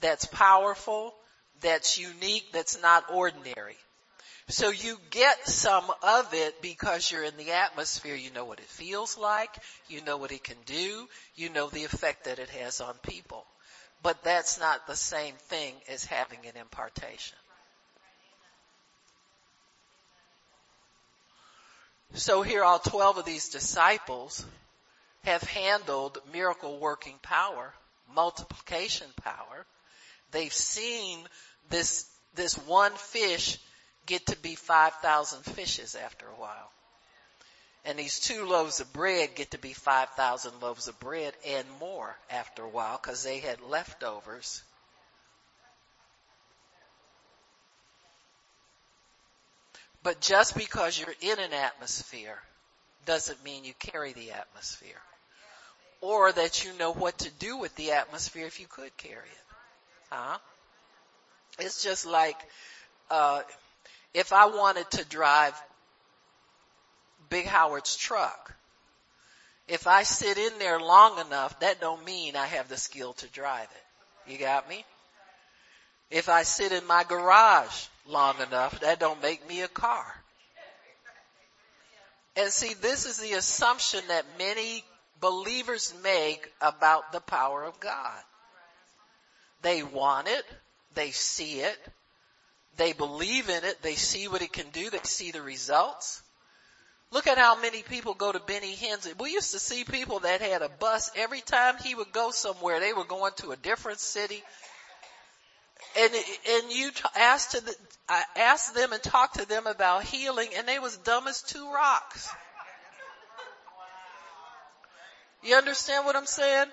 that's 0.00 0.26
powerful, 0.26 1.12
that's 1.60 1.98
unique, 1.98 2.46
that's 2.52 2.80
not 2.80 3.10
ordinary. 3.12 3.78
So 4.48 4.70
you 4.70 4.98
get 5.10 5.48
some 5.48 5.84
of 6.02 6.32
it 6.32 6.62
because 6.62 7.10
you're 7.10 7.24
in 7.24 7.36
the 7.36 7.52
atmosphere. 7.52 8.14
You 8.14 8.30
know 8.30 8.44
what 8.44 8.60
it 8.60 8.66
feels 8.66 9.18
like. 9.18 9.50
You 9.88 10.02
know 10.02 10.16
what 10.18 10.30
it 10.30 10.44
can 10.44 10.56
do. 10.66 11.08
You 11.34 11.50
know 11.50 11.68
the 11.68 11.84
effect 11.84 12.24
that 12.24 12.38
it 12.38 12.50
has 12.50 12.80
on 12.80 12.94
people. 13.02 13.44
But 14.02 14.22
that's 14.22 14.60
not 14.60 14.86
the 14.86 14.94
same 14.94 15.34
thing 15.48 15.74
as 15.90 16.04
having 16.04 16.38
an 16.44 16.60
impartation. 16.60 17.36
So 22.14 22.42
here 22.42 22.62
all 22.62 22.78
12 22.78 23.18
of 23.18 23.24
these 23.24 23.48
disciples 23.48 24.46
have 25.24 25.42
handled 25.42 26.18
miracle 26.32 26.78
working 26.78 27.16
power, 27.20 27.74
multiplication 28.14 29.08
power. 29.24 29.66
They've 30.30 30.52
seen 30.52 31.18
this, 31.68 32.06
this 32.36 32.54
one 32.58 32.92
fish 32.92 33.58
get 34.06 34.26
to 34.26 34.36
be 34.38 34.54
5,000 34.54 35.42
fishes 35.44 35.94
after 35.94 36.26
a 36.26 36.40
while. 36.40 36.70
And 37.84 37.98
these 37.98 38.18
two 38.18 38.46
loaves 38.46 38.80
of 38.80 38.92
bread 38.92 39.36
get 39.36 39.52
to 39.52 39.58
be 39.58 39.72
5,000 39.72 40.60
loaves 40.60 40.88
of 40.88 40.98
bread 40.98 41.34
and 41.46 41.66
more 41.78 42.16
after 42.30 42.62
a 42.62 42.68
while 42.68 42.98
because 43.00 43.22
they 43.22 43.38
had 43.38 43.60
leftovers. 43.60 44.62
But 50.02 50.20
just 50.20 50.56
because 50.56 50.98
you're 50.98 51.14
in 51.20 51.38
an 51.38 51.52
atmosphere 51.52 52.38
doesn't 53.06 53.42
mean 53.44 53.64
you 53.64 53.72
carry 53.78 54.12
the 54.12 54.32
atmosphere. 54.32 55.00
Or 56.00 56.30
that 56.30 56.64
you 56.64 56.72
know 56.78 56.92
what 56.92 57.18
to 57.18 57.30
do 57.38 57.56
with 57.56 57.74
the 57.76 57.92
atmosphere 57.92 58.46
if 58.46 58.60
you 58.60 58.66
could 58.68 58.96
carry 58.96 59.14
it. 59.14 59.46
Huh? 60.10 60.38
It's 61.58 61.82
just 61.82 62.04
like, 62.04 62.36
uh, 63.10 63.42
if 64.16 64.32
I 64.32 64.46
wanted 64.46 64.90
to 64.92 65.04
drive 65.04 65.52
Big 67.28 67.44
Howard's 67.44 67.96
truck, 67.96 68.54
if 69.68 69.86
I 69.86 70.04
sit 70.04 70.38
in 70.38 70.58
there 70.58 70.80
long 70.80 71.18
enough, 71.18 71.60
that 71.60 71.82
don't 71.82 72.02
mean 72.02 72.34
I 72.34 72.46
have 72.46 72.70
the 72.70 72.78
skill 72.78 73.12
to 73.12 73.26
drive 73.28 73.68
it. 73.70 74.32
You 74.32 74.38
got 74.38 74.66
me? 74.70 74.86
If 76.10 76.30
I 76.30 76.44
sit 76.44 76.72
in 76.72 76.86
my 76.86 77.04
garage 77.04 77.86
long 78.06 78.36
enough, 78.40 78.80
that 78.80 79.00
don't 79.00 79.20
make 79.20 79.46
me 79.46 79.60
a 79.60 79.68
car. 79.68 80.06
And 82.36 82.50
see, 82.50 82.72
this 82.72 83.04
is 83.04 83.18
the 83.18 83.34
assumption 83.34 84.00
that 84.08 84.24
many 84.38 84.82
believers 85.20 85.92
make 86.02 86.50
about 86.62 87.12
the 87.12 87.20
power 87.20 87.64
of 87.64 87.80
God. 87.80 88.22
They 89.60 89.82
want 89.82 90.28
it, 90.28 90.44
they 90.94 91.10
see 91.10 91.60
it, 91.60 91.78
they 92.76 92.92
believe 92.92 93.48
in 93.48 93.64
it. 93.64 93.82
They 93.82 93.94
see 93.94 94.28
what 94.28 94.42
it 94.42 94.52
can 94.52 94.70
do. 94.70 94.90
They 94.90 94.98
see 95.04 95.30
the 95.30 95.42
results. 95.42 96.22
Look 97.12 97.26
at 97.26 97.38
how 97.38 97.60
many 97.60 97.82
people 97.82 98.14
go 98.14 98.32
to 98.32 98.40
Benny 98.40 98.74
Hinn's. 98.74 99.08
We 99.18 99.32
used 99.32 99.52
to 99.52 99.58
see 99.58 99.84
people 99.84 100.20
that 100.20 100.40
had 100.40 100.62
a 100.62 100.68
bus 100.68 101.10
every 101.16 101.40
time 101.40 101.76
he 101.82 101.94
would 101.94 102.12
go 102.12 102.30
somewhere. 102.30 102.80
They 102.80 102.92
were 102.92 103.04
going 103.04 103.32
to 103.36 103.52
a 103.52 103.56
different 103.56 104.00
city. 104.00 104.42
And, 105.98 106.12
and 106.12 106.72
you 106.72 106.90
asked 107.16 107.52
to 107.52 107.64
the, 107.64 107.74
I 108.08 108.22
asked 108.36 108.74
them 108.74 108.92
and 108.92 109.02
talked 109.02 109.38
to 109.38 109.48
them 109.48 109.66
about 109.66 110.04
healing 110.04 110.48
and 110.56 110.66
they 110.66 110.78
was 110.78 110.96
dumb 110.98 111.26
as 111.26 111.42
two 111.42 111.72
rocks. 111.72 112.28
You 115.42 115.54
understand 115.56 116.04
what 116.04 116.16
I'm 116.16 116.26
saying? 116.26 116.66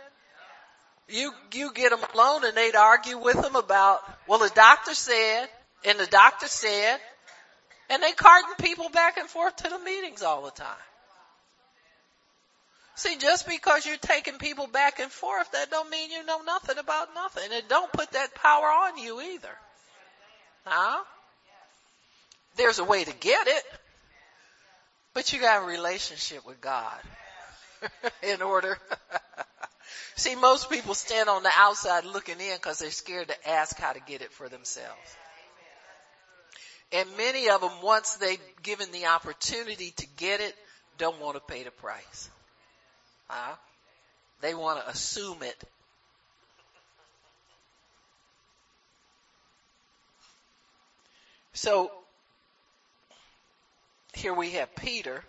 You, 1.08 1.32
you 1.54 1.74
get 1.74 1.92
them 1.92 2.00
alone 2.14 2.46
and 2.46 2.58
they'd 2.58 2.76
argue 2.76 3.18
with 3.18 3.42
them 3.42 3.56
about, 3.56 4.00
well 4.28 4.40
the 4.40 4.52
doctor 4.56 4.94
said, 4.94 5.48
and 5.86 6.00
the 6.00 6.08
doctor 6.08 6.48
said, 6.48 7.00
and 7.90 8.02
they 8.02 8.12
carting 8.14 8.56
people 8.60 8.90
back 8.90 9.18
and 9.18 9.28
forth 9.28 9.56
to 9.58 9.70
the 9.70 9.80
meetings 9.80 10.22
all 10.22 10.44
the 10.44 10.52
time. 10.52 10.68
See, 12.96 13.18
just 13.18 13.48
because 13.48 13.86
you're 13.86 13.98
taking 13.98 14.38
people 14.38 14.68
back 14.68 15.00
and 15.00 15.12
forth, 15.12 15.52
that 15.52 15.72
don't 15.72 15.90
mean 15.90 16.12
you 16.12 16.24
know 16.26 16.42
nothing 16.44 16.78
about 16.78 17.10
nothing. 17.16 17.52
It 17.52 17.68
don't 17.68 17.92
put 17.92 18.12
that 18.12 18.36
power 18.36 18.66
on 18.66 18.98
you 18.98 19.20
either. 19.20 19.58
Huh? 20.66 21.04
There's 22.56 22.78
a 22.78 22.84
way 22.84 23.04
to 23.04 23.14
get 23.14 23.48
it, 23.48 23.64
but 25.16 25.34
you 25.34 25.40
got 25.40 25.64
a 25.64 25.66
relationship 25.66 26.46
with 26.46 26.62
God 26.62 27.00
in 28.24 28.44
order. 28.44 28.78
See, 30.16 30.36
most 30.36 30.70
people 30.70 30.94
stand 30.94 31.30
on 31.30 31.42
the 31.42 31.52
outside 31.56 32.06
looking 32.06 32.40
in 32.40 32.56
because 32.56 32.78
they're 32.78 32.92
scared 32.92 33.30
to 33.30 33.50
ask 33.50 33.76
how 33.78 33.94
to 33.94 34.00
get 34.02 34.22
it 34.22 34.32
for 34.32 34.48
themselves. 34.48 35.18
And 36.94 37.10
many 37.18 37.50
of 37.50 37.62
them, 37.62 37.72
once 37.82 38.18
they've 38.18 38.40
given 38.62 38.92
the 38.92 39.08
opportunity 39.08 39.92
to 39.98 40.08
get 40.16 40.42
it, 40.42 40.56
don't 41.00 41.20
want 41.20 41.36
to 41.36 41.42
pay 41.42 41.64
the 41.64 41.72
price. 41.72 42.30
Huh? 43.28 43.56
They 44.42 44.54
want 44.54 44.80
to 44.80 44.90
assume 44.90 45.42
it. 45.42 45.64
So, 51.54 51.92
here 54.14 54.34
we 54.34 54.52
have 54.52 54.76
Peter. 54.76 55.24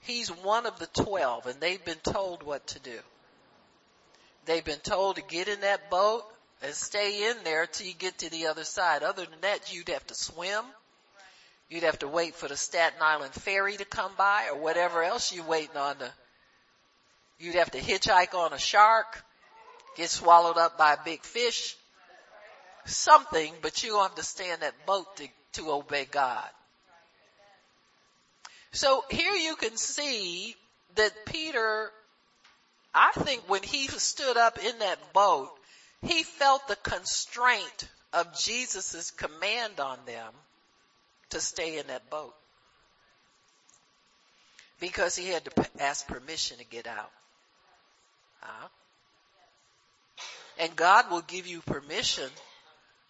He's 0.00 0.28
one 0.28 0.66
of 0.66 0.80
the 0.80 0.86
twelve 0.86 1.46
and 1.46 1.60
they've 1.60 1.84
been 1.84 1.98
told 2.02 2.42
what 2.42 2.66
to 2.68 2.80
do. 2.80 2.98
They've 4.44 4.64
been 4.64 4.80
told 4.80 5.16
to 5.16 5.22
get 5.22 5.48
in 5.48 5.60
that 5.60 5.90
boat 5.90 6.24
and 6.62 6.74
stay 6.74 7.30
in 7.30 7.36
there 7.44 7.66
till 7.66 7.86
you 7.86 7.94
get 7.94 8.18
to 8.18 8.30
the 8.30 8.46
other 8.46 8.64
side. 8.64 9.02
Other 9.02 9.24
than 9.24 9.40
that, 9.42 9.72
you'd 9.72 9.88
have 9.88 10.06
to 10.08 10.14
swim. 10.14 10.64
You'd 11.68 11.84
have 11.84 12.00
to 12.00 12.08
wait 12.08 12.34
for 12.34 12.48
the 12.48 12.56
Staten 12.56 13.00
Island 13.00 13.32
ferry 13.32 13.76
to 13.76 13.84
come 13.84 14.12
by 14.18 14.48
or 14.52 14.58
whatever 14.58 15.02
else 15.02 15.32
you're 15.32 15.44
waiting 15.44 15.76
on 15.76 15.96
to. 15.96 16.12
You'd 17.38 17.54
have 17.54 17.70
to 17.72 17.78
hitchhike 17.78 18.34
on 18.34 18.52
a 18.52 18.58
shark, 18.58 19.24
get 19.96 20.10
swallowed 20.10 20.58
up 20.58 20.76
by 20.76 20.92
a 20.92 21.04
big 21.04 21.22
fish, 21.22 21.76
something, 22.84 23.52
but 23.62 23.82
you 23.82 23.98
have 24.00 24.14
to 24.16 24.22
stay 24.22 24.52
in 24.52 24.60
that 24.60 24.86
boat 24.86 25.16
to, 25.16 25.28
to 25.54 25.72
obey 25.72 26.04
God. 26.04 26.48
So 28.72 29.04
here 29.10 29.34
you 29.34 29.56
can 29.56 29.76
see 29.76 30.56
that 30.94 31.12
Peter, 31.26 31.90
I 32.94 33.12
think 33.12 33.48
when 33.48 33.62
he 33.62 33.86
stood 33.88 34.36
up 34.36 34.58
in 34.62 34.78
that 34.80 35.12
boat, 35.12 35.50
he 36.02 36.22
felt 36.22 36.68
the 36.68 36.76
constraint 36.76 37.88
of 38.12 38.38
Jesus' 38.38 39.10
command 39.10 39.80
on 39.80 39.98
them 40.06 40.32
to 41.30 41.40
stay 41.40 41.78
in 41.78 41.86
that 41.86 42.10
boat. 42.10 42.34
Because 44.80 45.16
he 45.16 45.28
had 45.28 45.44
to 45.44 45.70
ask 45.80 46.06
permission 46.06 46.58
to 46.58 46.64
get 46.64 46.86
out. 46.86 47.10
Huh? 48.40 48.68
And 50.58 50.76
God 50.76 51.10
will 51.10 51.22
give 51.22 51.46
you 51.46 51.60
permission 51.62 52.28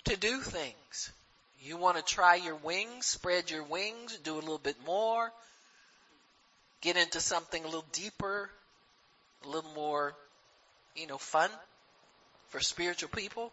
to 0.04 0.16
do 0.16 0.40
things. 0.40 1.12
You 1.62 1.76
want 1.76 1.96
to 1.96 2.02
try 2.02 2.36
your 2.36 2.56
wings, 2.56 3.06
spread 3.06 3.50
your 3.50 3.64
wings, 3.64 4.16
do 4.18 4.34
a 4.34 4.36
little 4.36 4.58
bit 4.58 4.76
more, 4.84 5.32
get 6.80 6.96
into 6.96 7.20
something 7.20 7.62
a 7.62 7.66
little 7.66 7.84
deeper, 7.92 8.50
a 9.44 9.48
little 9.48 9.70
more, 9.74 10.14
you 10.96 11.06
know, 11.06 11.18
fun 11.18 11.50
for 12.48 12.60
spiritual 12.60 13.08
people. 13.08 13.52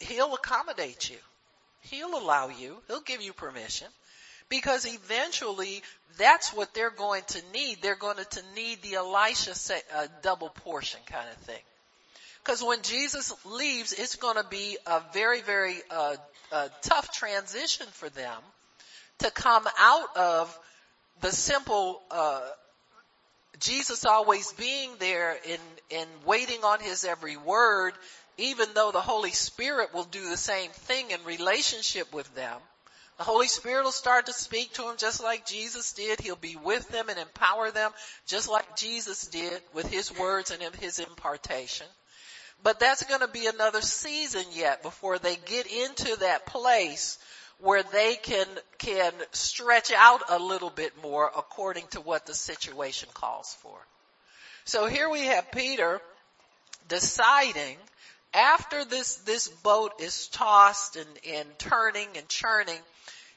He'll 0.00 0.34
accommodate 0.34 1.10
you. 1.10 1.16
He'll 1.82 2.16
allow 2.16 2.48
you. 2.48 2.78
He'll 2.88 3.00
give 3.00 3.20
you 3.22 3.32
permission. 3.32 3.88
Because 4.48 4.86
eventually, 4.86 5.82
that's 6.18 6.52
what 6.52 6.74
they're 6.74 6.90
going 6.90 7.22
to 7.28 7.42
need. 7.52 7.78
They're 7.80 7.96
going 7.96 8.16
to 8.16 8.42
need 8.54 8.82
the 8.82 8.94
Elisha 8.94 9.52
uh, 9.96 10.06
double 10.22 10.50
portion 10.50 11.00
kind 11.06 11.28
of 11.28 11.36
thing. 11.38 11.62
Because 12.44 12.62
when 12.62 12.82
Jesus 12.82 13.32
leaves, 13.44 13.92
it's 13.92 14.16
going 14.16 14.36
to 14.36 14.46
be 14.48 14.76
a 14.86 15.00
very, 15.14 15.42
very 15.42 15.76
uh, 15.90 16.16
uh, 16.50 16.68
tough 16.82 17.12
transition 17.12 17.86
for 17.92 18.08
them 18.10 18.38
to 19.18 19.30
come 19.30 19.66
out 19.78 20.16
of 20.16 20.58
the 21.20 21.30
simple 21.30 22.02
uh, 22.10 22.40
Jesus 23.62 24.04
always 24.04 24.52
being 24.52 24.90
there 24.98 25.36
and, 25.48 25.60
and 25.90 26.08
waiting 26.26 26.62
on 26.64 26.80
his 26.80 27.04
every 27.04 27.36
word, 27.36 27.94
even 28.36 28.68
though 28.74 28.90
the 28.90 29.00
Holy 29.00 29.30
Spirit 29.30 29.94
will 29.94 30.04
do 30.04 30.28
the 30.28 30.36
same 30.36 30.70
thing 30.70 31.10
in 31.10 31.24
relationship 31.24 32.12
with 32.12 32.32
them. 32.34 32.60
The 33.18 33.24
Holy 33.24 33.48
Spirit 33.48 33.84
will 33.84 33.92
start 33.92 34.26
to 34.26 34.32
speak 34.32 34.72
to 34.74 34.82
them 34.82 34.96
just 34.96 35.22
like 35.22 35.46
Jesus 35.46 35.92
did. 35.92 36.20
He'll 36.20 36.34
be 36.34 36.56
with 36.56 36.88
them 36.88 37.08
and 37.08 37.18
empower 37.18 37.70
them 37.70 37.92
just 38.26 38.48
like 38.48 38.76
Jesus 38.76 39.28
did 39.28 39.62
with 39.72 39.88
his 39.88 40.16
words 40.18 40.50
and 40.50 40.74
his 40.76 40.98
impartation. 40.98 41.86
But 42.62 42.80
that's 42.80 43.04
going 43.04 43.20
to 43.20 43.28
be 43.28 43.46
another 43.46 43.82
season 43.82 44.44
yet 44.52 44.82
before 44.82 45.18
they 45.18 45.36
get 45.36 45.66
into 45.66 46.16
that 46.16 46.46
place 46.46 47.18
where 47.62 47.84
they 47.84 48.16
can, 48.16 48.46
can 48.78 49.12
stretch 49.30 49.92
out 49.96 50.22
a 50.28 50.38
little 50.38 50.70
bit 50.70 50.92
more 51.00 51.30
according 51.36 51.86
to 51.92 52.00
what 52.00 52.26
the 52.26 52.34
situation 52.34 53.08
calls 53.14 53.56
for. 53.62 53.78
So 54.64 54.86
here 54.86 55.08
we 55.08 55.22
have 55.22 55.52
Peter 55.52 56.00
deciding 56.88 57.76
after 58.34 58.84
this, 58.84 59.16
this 59.16 59.46
boat 59.46 59.92
is 60.00 60.26
tossed 60.28 60.96
and, 60.96 61.08
and 61.28 61.48
turning 61.58 62.08
and 62.16 62.28
churning, 62.28 62.78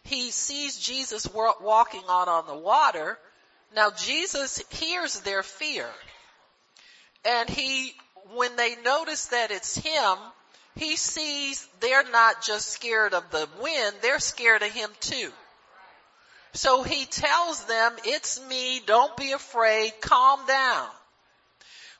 he 0.03 0.32
sees 0.32 0.80
Jesus 0.80 1.28
walking 1.32 2.03
on 2.07 2.28
on 2.28 2.47
the 2.47 2.57
water. 2.57 3.19
Now 3.76 3.91
Jesus 3.91 4.63
hears 4.71 5.19
their 5.19 5.43
fear. 5.43 5.88
And 7.26 7.49
he, 7.49 7.93
when 8.34 8.55
they 8.55 8.76
notice 8.84 9.28
that 9.28 9.51
it's 9.51 9.76
him, 9.76 10.17
he 10.76 10.95
sees 10.95 11.67
they're 11.80 12.09
not 12.09 12.43
just 12.43 12.69
scared 12.69 13.13
of 13.13 13.30
the 13.32 13.47
wind, 13.61 13.95
they're 14.01 14.19
scared 14.19 14.61
of 14.61 14.71
him 14.71 14.89
too. 14.99 15.32
So 16.53 16.84
he 16.84 17.05
tells 17.05 17.65
them, 17.65 17.93
it's 18.05 18.41
me, 18.47 18.82
don't 18.86 19.15
be 19.17 19.34
afraid, 19.34 19.93
calm 20.01 20.45
down. 20.47 20.88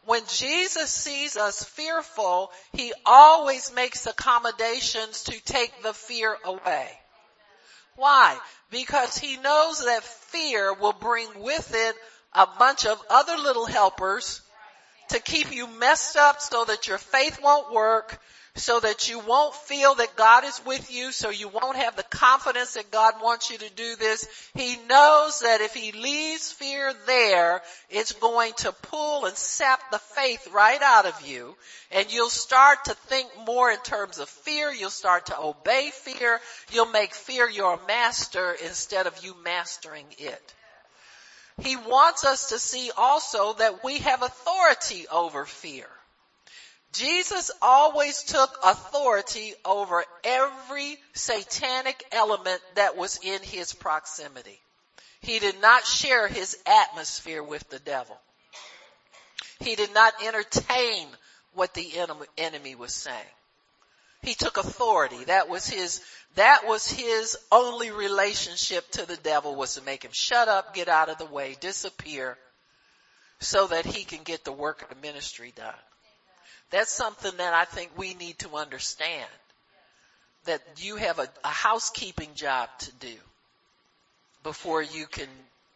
When 0.06 0.22
Jesus 0.28 0.92
sees 0.92 1.36
us 1.36 1.64
fearful, 1.64 2.52
he 2.74 2.94
always 3.06 3.74
makes 3.74 4.06
accommodations 4.06 5.24
to 5.24 5.44
take 5.44 5.82
the 5.82 5.94
fear 5.94 6.38
away. 6.46 6.90
Why? 7.96 8.38
Because 8.70 9.18
he 9.18 9.38
knows 9.38 9.84
that 9.84 10.04
fear 10.04 10.74
will 10.74 10.94
bring 10.94 11.28
with 11.42 11.74
it 11.74 11.96
a 12.34 12.48
bunch 12.60 12.86
of 12.86 13.02
other 13.10 13.38
little 13.38 13.66
helpers 13.66 14.42
to 15.10 15.20
keep 15.20 15.54
you 15.54 15.68
messed 15.68 16.18
up 16.18 16.40
so 16.42 16.66
that 16.66 16.88
your 16.88 16.98
faith 16.98 17.40
won't 17.42 17.74
work, 17.74 18.20
so 18.56 18.80
that 18.80 19.10
you 19.10 19.20
won't 19.20 19.54
feel 19.54 19.96
that 19.96 20.16
God 20.16 20.46
is 20.46 20.62
with 20.66 20.90
you, 20.90 21.12
so 21.12 21.30
you 21.30 21.50
won't 21.50 21.76
have 21.76 21.98
the 21.98 22.04
confidence 22.04 22.76
that 22.76 22.90
God 22.90 23.16
wants 23.22 23.50
you 23.50 23.58
to 23.58 23.70
do 23.76 23.96
this. 23.98 24.28
He 24.54 24.78
knows 24.90 25.42
that 25.42 25.60
if 25.60 25.74
he 25.74 25.92
leaves 25.92 26.54
fear 26.54 26.94
there, 27.06 27.62
it's 27.90 28.14
going 28.14 28.54
to 28.60 28.72
pull 28.72 29.26
and 29.26 29.36
sap 29.36 29.92
the 29.92 30.00
faith 30.00 30.48
right 30.54 30.82
out 30.82 31.06
of 31.06 31.28
you, 31.28 31.56
and 31.92 32.12
you'll 32.12 32.30
start 32.30 32.86
to 32.86 32.94
think 32.94 33.30
more 33.46 33.70
in 33.70 33.80
terms 33.80 34.20
of 34.20 34.30
fear, 34.30 34.72
you'll 34.72 34.90
start 34.90 35.26
to 35.26 35.40
obey 35.40 35.92
fear, 35.94 36.40
you'll 36.72 36.86
make 36.86 37.14
fear 37.14 37.50
your 37.50 37.78
master 37.90 38.56
instead 38.64 39.06
of 39.06 39.22
you 39.22 39.36
mastering 39.44 40.06
it. 40.18 40.54
He 41.62 41.76
wants 41.76 42.26
us 42.26 42.50
to 42.50 42.60
see 42.60 42.92
also 42.96 43.54
that 43.54 43.84
we 43.84 44.00
have 44.00 44.24
authority 44.24 45.08
over 45.12 45.46
fear. 45.46 45.88
Jesus 46.98 47.52
always 47.62 48.24
took 48.24 48.58
authority 48.64 49.54
over 49.64 50.04
every 50.24 50.98
satanic 51.14 52.04
element 52.12 52.62
that 52.76 52.96
was 52.96 53.20
in 53.22 53.42
his 53.42 53.74
proximity. 53.74 54.60
He 55.22 55.40
did 55.40 55.60
not 55.62 55.86
share 55.86 56.28
his 56.28 56.58
atmosphere 56.66 57.44
with 57.44 57.68
the 57.70 57.80
devil. 57.80 58.18
He 59.60 59.76
did 59.76 59.94
not 59.94 60.14
entertain 60.26 61.08
what 61.54 61.74
the 61.74 61.94
enemy 62.38 62.76
was 62.76 62.94
saying. 62.94 63.26
He 64.22 64.34
took 64.34 64.58
authority. 64.58 65.26
That 65.26 65.50
was 65.50 65.68
his, 65.68 66.02
that 66.36 66.68
was 66.68 66.90
his 66.90 67.38
only 67.52 67.92
relationship 67.92 68.90
to 68.92 69.06
the 69.06 69.18
devil 69.18 69.56
was 69.56 69.76
to 69.76 69.84
make 69.84 70.04
him 70.04 70.12
shut 70.14 70.48
up, 70.48 70.74
get 70.74 70.88
out 70.88 71.10
of 71.10 71.18
the 71.18 71.26
way, 71.26 71.56
disappear, 71.60 72.38
so 73.40 73.68
that 73.68 73.86
he 73.86 74.04
can 74.04 74.24
get 74.24 74.44
the 74.44 74.52
work 74.52 74.82
of 74.82 74.90
the 74.90 74.96
ministry 75.08 75.54
done. 75.56 75.74
That's 76.72 76.92
something 76.92 77.32
that 77.38 77.54
I 77.54 77.66
think 77.66 77.92
we 77.98 78.14
need 78.16 78.40
to 78.40 78.56
understand. 78.56 79.30
That 80.46 80.62
you 80.78 80.96
have 80.98 81.20
a, 81.20 81.28
a 81.44 81.50
housekeeping 81.50 82.30
job 82.36 82.70
to 82.80 82.92
do 82.94 83.16
before 84.44 84.82
you 84.82 85.08
can, 85.08 85.30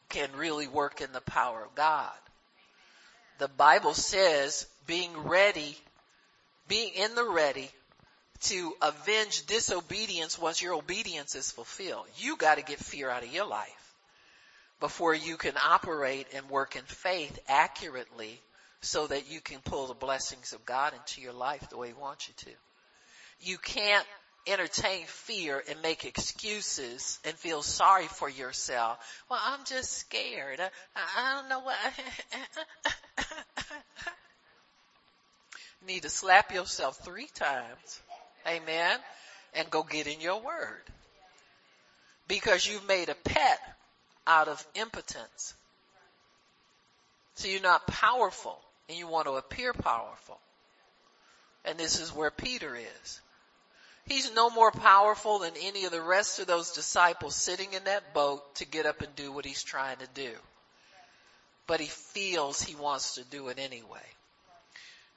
can 0.09 0.29
really 0.35 0.67
work 0.67 1.01
in 1.01 1.11
the 1.11 1.21
power 1.21 1.63
of 1.63 1.75
God. 1.75 2.11
The 3.39 3.47
Bible 3.47 3.93
says 3.93 4.67
being 4.85 5.11
ready, 5.23 5.77
being 6.67 6.93
in 6.93 7.15
the 7.15 7.25
ready 7.25 7.69
to 8.41 8.73
avenge 8.81 9.45
disobedience 9.47 10.37
once 10.37 10.61
your 10.61 10.73
obedience 10.73 11.35
is 11.35 11.51
fulfilled. 11.51 12.05
You 12.17 12.37
got 12.37 12.55
to 12.55 12.63
get 12.63 12.79
fear 12.79 13.09
out 13.09 13.23
of 13.23 13.33
your 13.33 13.47
life 13.47 13.95
before 14.79 15.13
you 15.13 15.35
can 15.35 15.53
operate 15.65 16.27
and 16.33 16.49
work 16.49 16.75
in 16.75 16.83
faith 16.83 17.37
accurately 17.47 18.39
so 18.81 19.07
that 19.07 19.29
you 19.29 19.41
can 19.41 19.59
pull 19.59 19.87
the 19.87 19.93
blessings 19.93 20.53
of 20.53 20.65
God 20.65 20.93
into 20.93 21.21
your 21.21 21.33
life 21.33 21.69
the 21.69 21.77
way 21.77 21.87
he 21.87 21.93
wants 21.93 22.27
you 22.27 22.33
to. 22.45 22.57
You 23.41 23.57
can't 23.57 24.05
entertain 24.47 25.05
fear 25.05 25.61
and 25.69 25.81
make 25.81 26.05
excuses 26.05 27.19
and 27.25 27.35
feel 27.35 27.61
sorry 27.61 28.07
for 28.07 28.29
yourself. 28.29 28.97
Well, 29.29 29.39
I'm 29.41 29.65
just 29.65 29.91
scared. 29.91 30.59
I, 30.59 30.69
I 30.95 31.35
don't 31.35 31.49
know 31.49 31.59
what. 31.59 31.77
you 35.81 35.87
need 35.87 36.03
to 36.03 36.09
slap 36.09 36.53
yourself 36.53 36.97
three 37.03 37.29
times. 37.33 38.01
Amen. 38.47 38.97
And 39.53 39.69
go 39.69 39.83
get 39.83 40.07
in 40.07 40.21
your 40.21 40.41
word. 40.41 40.83
Because 42.27 42.65
you've 42.65 42.87
made 42.87 43.09
a 43.09 43.15
pet 43.15 43.59
out 44.25 44.47
of 44.47 44.65
impotence. 44.75 45.53
So 47.35 47.47
you're 47.47 47.61
not 47.61 47.87
powerful 47.87 48.59
and 48.89 48.97
you 48.97 49.07
want 49.07 49.27
to 49.27 49.33
appear 49.33 49.71
powerful. 49.71 50.39
And 51.63 51.77
this 51.77 51.99
is 51.99 52.13
where 52.13 52.31
Peter 52.31 52.75
is. 52.75 53.21
He's 54.07 54.33
no 54.33 54.49
more 54.49 54.71
powerful 54.71 55.39
than 55.39 55.53
any 55.61 55.85
of 55.85 55.91
the 55.91 56.01
rest 56.01 56.39
of 56.39 56.47
those 56.47 56.71
disciples 56.71 57.35
sitting 57.35 57.73
in 57.73 57.83
that 57.83 58.13
boat 58.15 58.55
to 58.55 58.65
get 58.65 58.87
up 58.87 59.01
and 59.01 59.15
do 59.15 59.31
what 59.31 59.45
he's 59.45 59.61
trying 59.61 59.97
to 59.97 60.07
do. 60.15 60.31
But 61.67 61.79
he 61.79 61.85
feels 61.85 62.59
he 62.59 62.75
wants 62.75 63.15
to 63.15 63.23
do 63.23 63.49
it 63.49 63.59
anyway. 63.59 64.01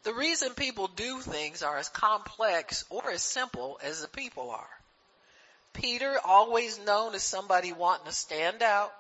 The 0.03 0.13
reason 0.13 0.53
people 0.55 0.89
do 0.89 1.21
things 1.21 1.63
are 1.63 1.79
as 1.79 1.89
complex 1.89 2.85
or 2.91 3.11
as 3.11 3.23
simple 3.23 3.81
as 3.83 4.03
the 4.03 4.09
people 4.09 4.51
are. 4.51 4.69
Peter, 5.73 6.19
always 6.23 6.79
known 6.81 7.15
as 7.15 7.23
somebody 7.23 7.73
wanting 7.73 8.07
to 8.07 8.13
stand 8.13 8.63
out, 8.63 8.93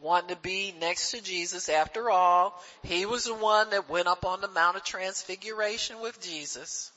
wanting 0.00 0.34
to 0.34 0.42
be 0.42 0.74
next 0.80 1.10
to 1.10 1.22
Jesus. 1.22 1.68
After 1.68 2.10
all, 2.10 2.60
he 2.84 3.06
was 3.06 3.24
the 3.24 3.34
one 3.34 3.70
that 3.70 3.90
went 3.90 4.06
up 4.06 4.24
on 4.24 4.40
the 4.40 4.48
Mount 4.48 4.76
of 4.76 4.84
Transfiguration 4.84 6.00
with 6.00 6.20
Jesus. 6.20 6.92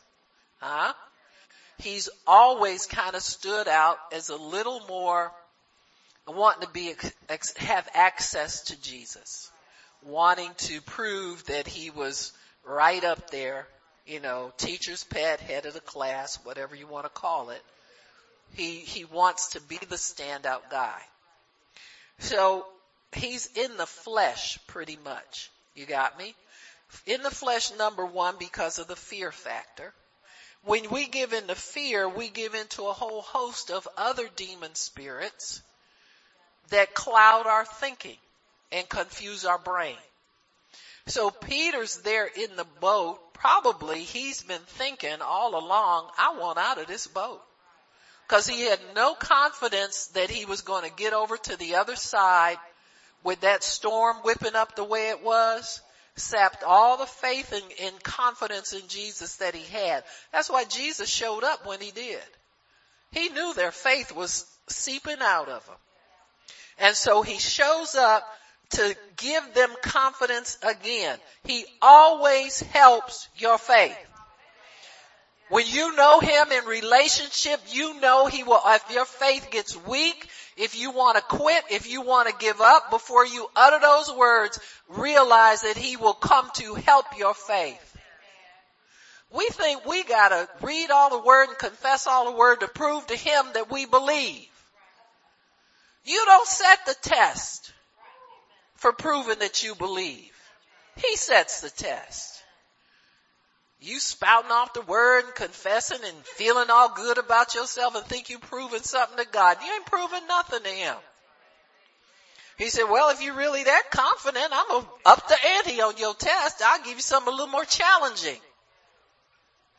Huh? 0.59 0.93
he's 1.81 2.09
always 2.27 2.85
kind 2.85 3.15
of 3.15 3.21
stood 3.21 3.67
out 3.67 3.97
as 4.11 4.29
a 4.29 4.35
little 4.35 4.81
more 4.87 5.31
wanting 6.27 6.67
to 6.67 6.73
be, 6.73 6.93
have 7.57 7.87
access 7.93 8.63
to 8.63 8.81
Jesus, 8.81 9.51
wanting 10.03 10.51
to 10.57 10.81
prove 10.81 11.43
that 11.45 11.67
he 11.67 11.89
was 11.89 12.31
right 12.65 13.03
up 13.03 13.31
there, 13.31 13.67
you 14.05 14.19
know, 14.19 14.53
teacher's 14.57 15.03
pet, 15.03 15.39
head 15.39 15.65
of 15.65 15.73
the 15.73 15.79
class, 15.79 16.35
whatever 16.43 16.75
you 16.75 16.87
want 16.87 17.05
to 17.05 17.09
call 17.09 17.49
it. 17.49 17.61
He, 18.53 18.75
he 18.77 19.05
wants 19.05 19.49
to 19.49 19.61
be 19.61 19.77
the 19.77 19.95
standout 19.95 20.69
guy. 20.69 20.99
So 22.19 22.65
he's 23.15 23.47
in 23.55 23.77
the 23.77 23.85
flesh 23.85 24.59
pretty 24.67 24.97
much. 25.03 25.51
You 25.75 25.85
got 25.85 26.17
me? 26.17 26.35
In 27.05 27.23
the 27.23 27.31
flesh, 27.31 27.71
number 27.77 28.05
one, 28.05 28.35
because 28.37 28.79
of 28.79 28.87
the 28.87 28.95
fear 28.95 29.31
factor. 29.31 29.93
When 30.63 30.89
we 30.89 31.07
give 31.07 31.33
in 31.33 31.47
to 31.47 31.55
fear, 31.55 32.07
we 32.07 32.29
give 32.29 32.53
in 32.53 32.67
to 32.69 32.87
a 32.87 32.93
whole 32.93 33.21
host 33.21 33.71
of 33.71 33.87
other 33.97 34.27
demon 34.35 34.75
spirits 34.75 35.61
that 36.69 36.93
cloud 36.93 37.47
our 37.47 37.65
thinking 37.65 38.17
and 38.71 38.87
confuse 38.87 39.45
our 39.45 39.57
brain. 39.57 39.97
So 41.07 41.31
Peter's 41.31 41.97
there 42.01 42.27
in 42.27 42.55
the 42.55 42.67
boat. 42.79 43.33
Probably 43.33 44.03
he's 44.03 44.43
been 44.43 44.61
thinking 44.61 45.21
all 45.21 45.55
along, 45.55 46.09
I 46.17 46.37
want 46.37 46.59
out 46.59 46.77
of 46.77 46.87
this 46.87 47.07
boat. 47.07 47.41
Cause 48.27 48.47
he 48.47 48.61
had 48.61 48.79
no 48.95 49.13
confidence 49.13 50.07
that 50.07 50.29
he 50.29 50.45
was 50.45 50.61
going 50.61 50.89
to 50.89 50.95
get 50.95 51.11
over 51.11 51.35
to 51.35 51.57
the 51.57 51.75
other 51.75 51.97
side 51.97 52.57
with 53.23 53.41
that 53.41 53.63
storm 53.63 54.17
whipping 54.17 54.55
up 54.55 54.75
the 54.75 54.83
way 54.83 55.09
it 55.09 55.23
was 55.23 55.81
sapped 56.15 56.63
all 56.63 56.97
the 56.97 57.05
faith 57.05 57.53
and, 57.53 57.63
and 57.81 58.03
confidence 58.03 58.73
in 58.73 58.87
Jesus 58.87 59.37
that 59.37 59.55
he 59.55 59.63
had. 59.71 60.03
That's 60.31 60.49
why 60.49 60.65
Jesus 60.65 61.09
showed 61.09 61.43
up 61.43 61.65
when 61.65 61.79
he 61.79 61.91
did. 61.91 62.19
He 63.11 63.29
knew 63.29 63.53
their 63.53 63.71
faith 63.71 64.15
was 64.15 64.45
seeping 64.67 65.21
out 65.21 65.49
of 65.49 65.65
them. 65.65 65.75
And 66.79 66.95
so 66.95 67.21
he 67.21 67.37
shows 67.37 67.95
up 67.95 68.23
to 68.71 68.95
give 69.17 69.53
them 69.53 69.69
confidence 69.81 70.57
again. 70.63 71.17
He 71.43 71.65
always 71.81 72.61
helps 72.61 73.27
your 73.35 73.57
faith. 73.57 73.97
When 75.49 75.67
you 75.67 75.93
know 75.97 76.21
him 76.21 76.51
in 76.53 76.63
relationship, 76.65 77.59
you 77.67 77.99
know 77.99 78.27
he 78.27 78.43
will, 78.43 78.61
if 78.65 78.89
your 78.89 79.03
faith 79.03 79.49
gets 79.51 79.75
weak, 79.85 80.29
if 80.57 80.77
you 80.77 80.91
want 80.91 81.17
to 81.17 81.23
quit, 81.23 81.63
if 81.69 81.89
you 81.89 82.01
want 82.01 82.29
to 82.29 82.35
give 82.37 82.59
up, 82.61 82.89
before 82.89 83.25
you 83.25 83.47
utter 83.55 83.79
those 83.79 84.11
words, 84.15 84.59
realize 84.89 85.61
that 85.61 85.77
he 85.77 85.97
will 85.97 86.13
come 86.13 86.49
to 86.55 86.75
help 86.75 87.05
your 87.17 87.33
faith. 87.33 87.97
We 89.33 89.47
think 89.47 89.85
we 89.85 90.03
gotta 90.03 90.49
read 90.61 90.91
all 90.91 91.09
the 91.09 91.25
word 91.25 91.49
and 91.49 91.57
confess 91.57 92.05
all 92.05 92.31
the 92.31 92.37
word 92.37 92.59
to 92.59 92.67
prove 92.67 93.07
to 93.07 93.15
him 93.15 93.45
that 93.53 93.71
we 93.71 93.85
believe. 93.85 94.47
You 96.03 96.23
don't 96.25 96.47
set 96.47 96.85
the 96.85 96.95
test 97.01 97.71
for 98.75 98.91
proving 98.91 99.39
that 99.39 99.63
you 99.63 99.75
believe. 99.75 100.31
He 100.97 101.15
sets 101.15 101.61
the 101.61 101.69
test 101.69 102.30
you 103.81 103.99
spouting 103.99 104.51
off 104.51 104.73
the 104.73 104.81
word 104.81 105.25
and 105.25 105.35
confessing 105.35 105.99
and 106.05 106.17
feeling 106.25 106.69
all 106.69 106.93
good 106.93 107.17
about 107.17 107.55
yourself 107.55 107.95
and 107.95 108.05
think 108.05 108.29
you're 108.29 108.39
proving 108.39 108.81
something 108.83 109.17
to 109.17 109.31
God. 109.31 109.57
You 109.65 109.73
ain't 109.73 109.85
proving 109.87 110.27
nothing 110.27 110.63
to 110.63 110.69
him. 110.69 110.95
He 112.59 112.69
said, 112.69 112.83
well, 112.83 113.09
if 113.09 113.23
you're 113.23 113.33
really 113.33 113.63
that 113.63 113.83
confident, 113.89 114.49
I'm 114.51 114.67
going 114.67 114.83
to 114.83 114.89
up 115.07 115.27
the 115.27 115.35
ante 115.57 115.81
on 115.81 115.97
your 115.97 116.13
test. 116.13 116.61
I'll 116.63 116.83
give 116.83 116.93
you 116.93 117.01
something 117.01 117.33
a 117.33 117.35
little 117.35 117.51
more 117.51 117.65
challenging. 117.65 118.37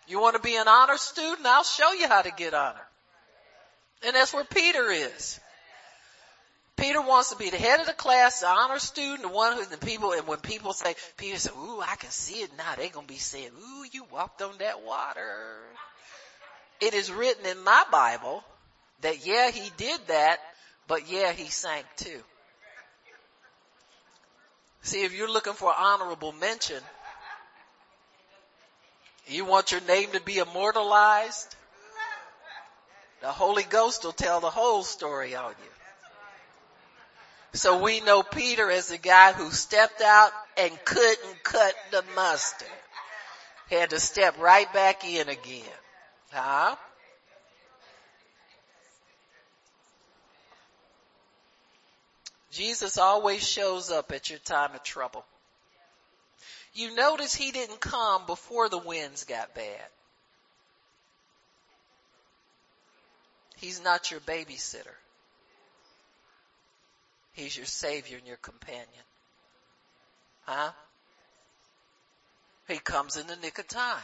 You 0.08 0.20
want 0.20 0.34
to 0.34 0.42
be 0.42 0.56
an 0.56 0.66
honor 0.66 0.96
student? 0.96 1.46
I'll 1.46 1.62
show 1.62 1.92
you 1.92 2.08
how 2.08 2.22
to 2.22 2.32
get 2.32 2.54
honor. 2.54 2.88
And 4.04 4.16
that's 4.16 4.34
where 4.34 4.44
Peter 4.44 4.90
is. 4.90 5.38
Peter 6.76 7.00
wants 7.00 7.30
to 7.30 7.36
be 7.36 7.50
the 7.50 7.58
head 7.58 7.80
of 7.80 7.86
the 7.86 7.92
class, 7.92 8.40
the 8.40 8.48
honor 8.48 8.78
student, 8.78 9.22
the 9.22 9.28
one 9.28 9.56
who 9.56 9.64
the 9.64 9.76
people, 9.78 10.12
and 10.12 10.26
when 10.26 10.38
people 10.38 10.72
say, 10.72 10.94
Peter 11.16 11.38
said, 11.38 11.52
ooh, 11.52 11.80
I 11.80 11.96
can 11.96 12.10
see 12.10 12.40
it 12.40 12.50
now, 12.56 12.74
they're 12.76 12.88
gonna 12.88 13.06
be 13.06 13.18
saying, 13.18 13.50
ooh, 13.56 13.84
you 13.92 14.04
walked 14.10 14.42
on 14.42 14.56
that 14.58 14.82
water. 14.82 15.58
It 16.80 16.94
is 16.94 17.12
written 17.12 17.46
in 17.46 17.62
my 17.62 17.84
Bible 17.92 18.42
that 19.02 19.24
yeah, 19.26 19.50
he 19.50 19.70
did 19.76 20.00
that, 20.08 20.38
but 20.88 21.10
yeah, 21.10 21.32
he 21.32 21.48
sank 21.48 21.84
too. 21.96 22.20
See, 24.82 25.04
if 25.04 25.14
you're 25.14 25.30
looking 25.30 25.52
for 25.52 25.72
honorable 25.72 26.32
mention, 26.32 26.82
you 29.28 29.44
want 29.44 29.70
your 29.70 29.80
name 29.82 30.10
to 30.12 30.20
be 30.20 30.38
immortalized, 30.38 31.54
the 33.20 33.28
Holy 33.28 33.62
Ghost 33.62 34.04
will 34.04 34.12
tell 34.12 34.40
the 34.40 34.50
whole 34.50 34.82
story 34.82 35.36
on 35.36 35.50
you. 35.50 35.71
So 37.54 37.82
we 37.82 38.00
know 38.00 38.22
Peter 38.22 38.70
as 38.70 38.88
the 38.88 38.98
guy 38.98 39.32
who 39.32 39.50
stepped 39.50 40.00
out 40.00 40.32
and 40.56 40.72
couldn't 40.84 41.42
cut 41.42 41.74
the 41.90 42.02
mustard. 42.14 42.68
Had 43.68 43.90
to 43.90 44.00
step 44.00 44.38
right 44.38 44.70
back 44.72 45.04
in 45.04 45.28
again. 45.28 45.64
Huh? 46.30 46.76
Jesus 52.50 52.98
always 52.98 53.46
shows 53.46 53.90
up 53.90 54.12
at 54.12 54.30
your 54.30 54.38
time 54.40 54.74
of 54.74 54.82
trouble. 54.82 55.24
You 56.74 56.94
notice 56.94 57.34
he 57.34 57.50
didn't 57.50 57.80
come 57.80 58.26
before 58.26 58.68
the 58.68 58.78
winds 58.78 59.24
got 59.24 59.54
bad. 59.54 59.86
He's 63.56 63.82
not 63.82 64.10
your 64.10 64.20
babysitter. 64.20 64.94
He's 67.32 67.56
your 67.56 67.66
savior 67.66 68.18
and 68.18 68.26
your 68.26 68.36
companion. 68.36 68.86
Huh? 70.44 70.70
He 72.68 72.78
comes 72.78 73.16
in 73.16 73.26
the 73.26 73.36
nick 73.36 73.58
of 73.58 73.68
time. 73.68 73.98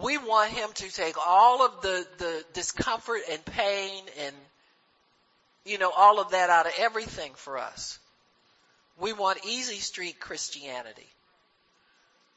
We 0.00 0.16
want 0.18 0.50
him 0.50 0.70
to 0.74 0.90
take 0.90 1.16
all 1.26 1.64
of 1.64 1.82
the, 1.82 2.06
the 2.18 2.44
discomfort 2.54 3.20
and 3.30 3.44
pain 3.44 4.04
and, 4.20 4.34
you 5.64 5.78
know, 5.78 5.90
all 5.90 6.20
of 6.20 6.30
that 6.30 6.48
out 6.50 6.66
of 6.66 6.72
everything 6.78 7.32
for 7.34 7.58
us. 7.58 7.98
We 8.98 9.12
want 9.12 9.44
easy 9.44 9.76
street 9.76 10.18
Christianity. 10.18 11.08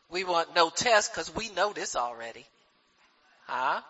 We 0.10 0.24
want 0.24 0.56
no 0.56 0.70
test 0.70 1.14
because 1.14 1.34
we 1.34 1.50
know 1.50 1.74
this 1.74 1.96
already. 1.96 2.46
Huh? 3.48 3.82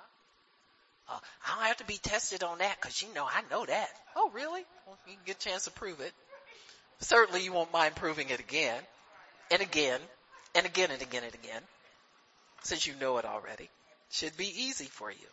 Uh, 1.09 1.17
I 1.45 1.55
don't 1.55 1.67
have 1.67 1.77
to 1.77 1.85
be 1.85 1.97
tested 1.97 2.43
on 2.43 2.59
that 2.59 2.77
because 2.81 3.01
you 3.01 3.13
know 3.13 3.25
I 3.25 3.41
know 3.51 3.65
that. 3.65 3.89
Oh, 4.15 4.31
really? 4.33 4.63
Well, 4.87 4.97
you 5.07 5.13
can 5.13 5.23
get 5.25 5.35
a 5.37 5.49
chance 5.49 5.65
to 5.65 5.71
prove 5.71 5.99
it. 5.99 6.13
Certainly 6.99 7.43
you 7.43 7.53
won't 7.53 7.73
mind 7.73 7.95
proving 7.95 8.29
it 8.29 8.39
again 8.39 8.81
and 9.51 9.61
again 9.61 9.99
and 10.55 10.65
again 10.65 10.89
and 10.91 11.01
again 11.01 11.23
and 11.23 11.33
again 11.33 11.61
since 12.63 12.87
you 12.87 12.93
know 12.99 13.17
it 13.17 13.25
already. 13.25 13.69
Should 14.09 14.37
be 14.37 14.63
easy 14.63 14.85
for 14.85 15.11
you. 15.11 15.27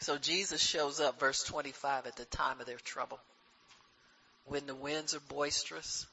So 0.00 0.16
Jesus 0.16 0.60
shows 0.60 1.00
up, 1.00 1.18
verse 1.18 1.42
25, 1.44 2.06
at 2.06 2.16
the 2.16 2.24
time 2.26 2.60
of 2.60 2.66
their 2.66 2.78
trouble. 2.78 3.18
When 4.44 4.66
the 4.66 4.74
winds 4.74 5.14
are 5.14 5.20
boisterous, 5.28 6.06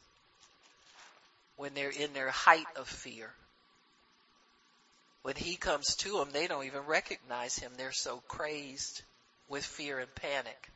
when 1.57 1.73
they're 1.73 1.89
in 1.89 2.13
their 2.13 2.30
height 2.30 2.65
of 2.76 2.88
fear. 2.88 3.32
When 5.26 5.36
he 5.36 5.55
comes 5.55 5.95
to 5.95 6.19
them, 6.19 6.30
they 6.32 6.45
don't 6.45 6.65
even 6.65 6.86
recognize 6.86 7.57
him. 7.57 7.71
They're 7.76 7.91
so 7.91 8.21
crazed 8.28 9.01
with 9.49 9.65
fear 9.65 9.97
and 9.97 10.13
panic. 10.13 10.69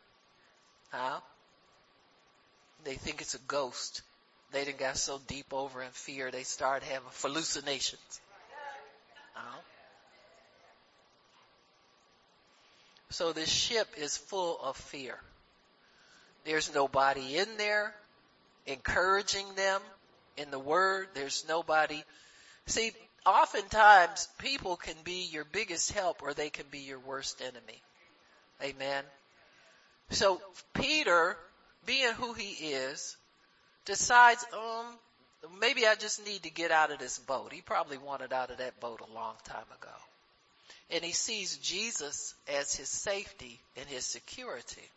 Huh? 0.90 1.20
They 2.84 2.96
think 2.96 3.22
it's 3.22 3.36
a 3.36 3.40
ghost. 3.48 4.02
They 4.52 4.66
done 4.66 4.74
got 4.80 4.98
so 4.98 5.22
deep 5.28 5.54
over 5.54 5.84
in 5.84 5.92
fear 5.92 6.32
they 6.32 6.42
start 6.42 6.82
having 6.82 7.08
hallucinations. 7.22 8.22
Huh? 9.36 9.60
So 13.12 13.34
this 13.34 13.50
ship 13.50 13.88
is 13.98 14.18
full 14.18 14.60
of 14.64 14.78
fear. 14.78 15.20
There's 16.46 16.74
nobody 16.74 17.38
in 17.38 17.58
there 17.60 17.94
encouraging 18.66 19.46
them 19.54 19.80
in 20.38 20.50
the 20.50 20.58
word. 20.58 21.10
There's 21.14 21.46
nobody. 21.48 22.04
See, 22.66 22.94
oftentimes 23.26 24.28
people 24.40 24.76
can 24.76 24.96
be 25.04 25.28
your 25.32 25.46
biggest 25.46 25.92
help 25.92 26.22
or 26.22 26.34
they 26.34 26.50
can 26.50 26.66
be 26.72 26.80
your 26.80 27.00
worst 27.00 27.42
enemy. 27.42 27.82
Amen. 28.64 29.04
So 30.10 30.42
Peter, 30.74 31.38
being 31.86 32.14
who 32.14 32.34
he 32.34 32.68
is, 32.68 33.16
decides, 33.86 34.46
um, 34.54 34.86
maybe 35.60 35.86
I 35.86 35.96
just 35.96 36.26
need 36.26 36.44
to 36.44 36.50
get 36.50 36.72
out 36.72 36.92
of 36.92 37.00
this 37.00 37.18
boat. 37.20 37.54
He 37.54 37.62
probably 37.62 37.98
wanted 37.98 38.34
out 38.34 38.52
of 38.52 38.58
that 38.58 38.80
boat 38.80 39.02
a 39.02 39.14
long 39.14 39.36
time 39.46 39.66
ago 39.80 39.96
and 40.92 41.04
he 41.04 41.12
sees 41.12 41.58
Jesus 41.58 42.34
as 42.48 42.76
his 42.76 42.90
safety 42.90 43.60
and 43.78 43.88
his 43.88 44.06
security. 44.06 44.90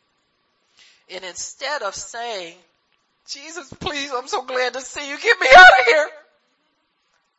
And 1.11 1.25
instead 1.25 1.83
of 1.83 1.95
saying, 1.95 2.57
Jesus, 3.29 3.73
please, 3.81 4.11
I'm 4.15 4.27
so 4.27 4.43
glad 4.43 4.73
to 4.75 4.81
see 4.81 5.09
you, 5.09 5.19
get 5.19 5.41
me 5.41 5.49
out 5.55 5.81
of 5.81 5.87
here, 5.87 6.09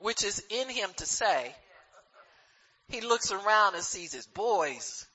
which 0.03 0.25
is 0.25 0.43
in 0.49 0.67
him 0.69 0.89
to 0.97 1.05
say, 1.05 1.55
he 2.89 2.99
looks 2.99 3.31
around 3.31 3.75
and 3.75 3.83
sees 3.83 4.13
his 4.13 4.27
boys. 4.27 5.07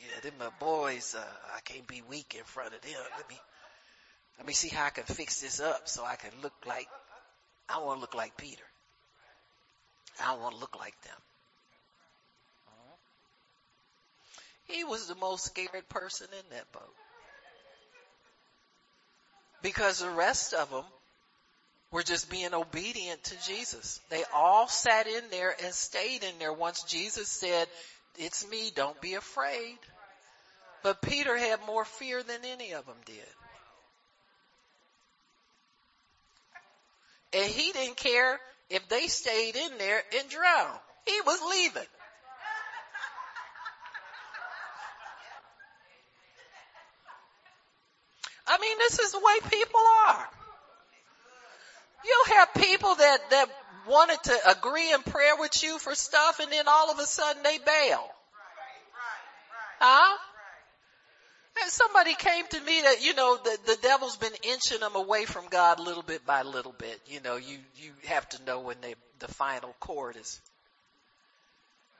Yeah, 0.00 0.20
them 0.22 0.32
my 0.40 0.50
boys, 0.58 1.14
uh, 1.16 1.24
I 1.56 1.60
can't 1.60 1.86
be 1.86 2.02
weak 2.08 2.34
in 2.36 2.42
front 2.42 2.74
of 2.74 2.80
them. 2.80 2.92
Let 3.16 3.30
me, 3.30 3.36
let 4.38 4.46
me 4.46 4.54
see 4.54 4.68
how 4.68 4.86
I 4.86 4.90
can 4.90 5.04
fix 5.04 5.40
this 5.40 5.60
up 5.60 5.88
so 5.88 6.04
I 6.04 6.16
can 6.16 6.32
look 6.42 6.52
like, 6.66 6.88
I 7.68 7.78
want 7.78 7.98
to 7.98 8.00
look 8.00 8.16
like 8.16 8.36
Peter. 8.36 8.64
I 10.20 10.34
want 10.34 10.54
to 10.56 10.60
look 10.60 10.76
like 10.76 11.00
them. 11.02 11.20
He 14.66 14.82
was 14.82 15.06
the 15.06 15.14
most 15.14 15.44
scared 15.44 15.88
person 15.88 16.26
in 16.32 16.56
that 16.56 16.72
boat. 16.72 16.94
Because 19.62 20.00
the 20.00 20.10
rest 20.10 20.54
of 20.54 20.70
them 20.70 20.84
were 21.92 22.02
just 22.02 22.30
being 22.30 22.52
obedient 22.52 23.22
to 23.24 23.34
Jesus. 23.46 24.00
They 24.10 24.24
all 24.34 24.68
sat 24.68 25.06
in 25.06 25.22
there 25.30 25.54
and 25.64 25.72
stayed 25.72 26.24
in 26.24 26.38
there 26.38 26.52
once 26.52 26.82
Jesus 26.82 27.28
said, 27.28 27.68
it's 28.18 28.48
me, 28.48 28.70
don't 28.74 29.00
be 29.00 29.14
afraid. 29.14 29.78
But 30.82 31.02
Peter 31.02 31.36
had 31.36 31.60
more 31.66 31.84
fear 31.84 32.22
than 32.22 32.44
any 32.44 32.72
of 32.72 32.86
them 32.86 32.96
did. 33.04 33.16
And 37.32 37.50
he 37.50 37.72
didn't 37.72 37.96
care 37.96 38.38
if 38.70 38.88
they 38.88 39.06
stayed 39.08 39.56
in 39.56 39.78
there 39.78 40.02
and 40.18 40.28
drowned. 40.28 40.78
He 41.06 41.20
was 41.24 41.40
leaving. 41.50 41.88
I 48.48 48.58
mean, 48.58 48.78
this 48.78 48.98
is 49.00 49.12
the 49.12 49.18
way 49.18 49.50
people 49.50 49.80
are. 50.06 50.28
You'll 52.06 52.36
have 52.36 52.54
people 52.54 52.94
that, 52.94 53.30
that 53.30 53.48
wanted 53.88 54.22
to 54.24 54.50
agree 54.50 54.92
in 54.92 55.02
prayer 55.02 55.36
with 55.38 55.62
you 55.62 55.78
for 55.78 55.94
stuff 55.94 56.40
and 56.40 56.50
then 56.50 56.66
all 56.68 56.90
of 56.90 56.98
a 56.98 57.06
sudden 57.06 57.42
they 57.42 57.58
bail. 57.58 58.04
Huh? 59.78 60.18
And 61.62 61.70
somebody 61.70 62.14
came 62.14 62.46
to 62.48 62.60
me 62.60 62.82
that, 62.82 63.02
you 63.02 63.14
know, 63.14 63.38
the, 63.42 63.58
the 63.66 63.78
devil's 63.80 64.16
been 64.16 64.34
inching 64.42 64.80
them 64.80 64.94
away 64.94 65.24
from 65.24 65.46
God 65.48 65.80
little 65.80 66.02
bit 66.02 66.26
by 66.26 66.42
little 66.42 66.74
bit. 66.76 67.00
You 67.06 67.20
know, 67.22 67.36
you, 67.36 67.58
you 67.76 67.92
have 68.06 68.28
to 68.30 68.44
know 68.44 68.60
when 68.60 68.76
they, 68.82 68.94
the 69.20 69.28
final 69.28 69.74
chord 69.80 70.16
is 70.16 70.40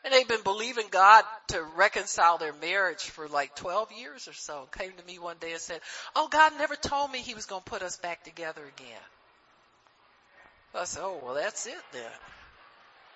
and 0.07 0.15
they've 0.15 0.29
been 0.29 0.45
believing 0.45 0.87
God 0.89 1.25
to 1.49 1.61
reconcile 1.75 2.39
their 2.39 2.53
marriage 2.53 3.03
for 3.03 3.27
like 3.27 3.57
12 3.57 3.91
years 3.91 4.29
or 4.29 4.35
so. 4.35 4.69
Came 4.71 4.93
to 4.93 5.05
me 5.05 5.19
one 5.19 5.37
day 5.41 5.51
and 5.51 5.61
said, 5.61 5.81
oh, 6.15 6.29
God 6.29 6.53
never 6.59 6.77
told 6.77 7.11
me 7.11 7.19
he 7.19 7.35
was 7.35 7.47
going 7.47 7.63
to 7.63 7.69
put 7.69 7.83
us 7.83 7.97
back 7.97 8.23
together 8.23 8.63
again. 8.63 9.01
I 10.77 10.85
said, 10.85 11.03
oh, 11.03 11.21
well, 11.23 11.35
that's 11.35 11.67
it 11.67 11.75
then. 11.93 12.11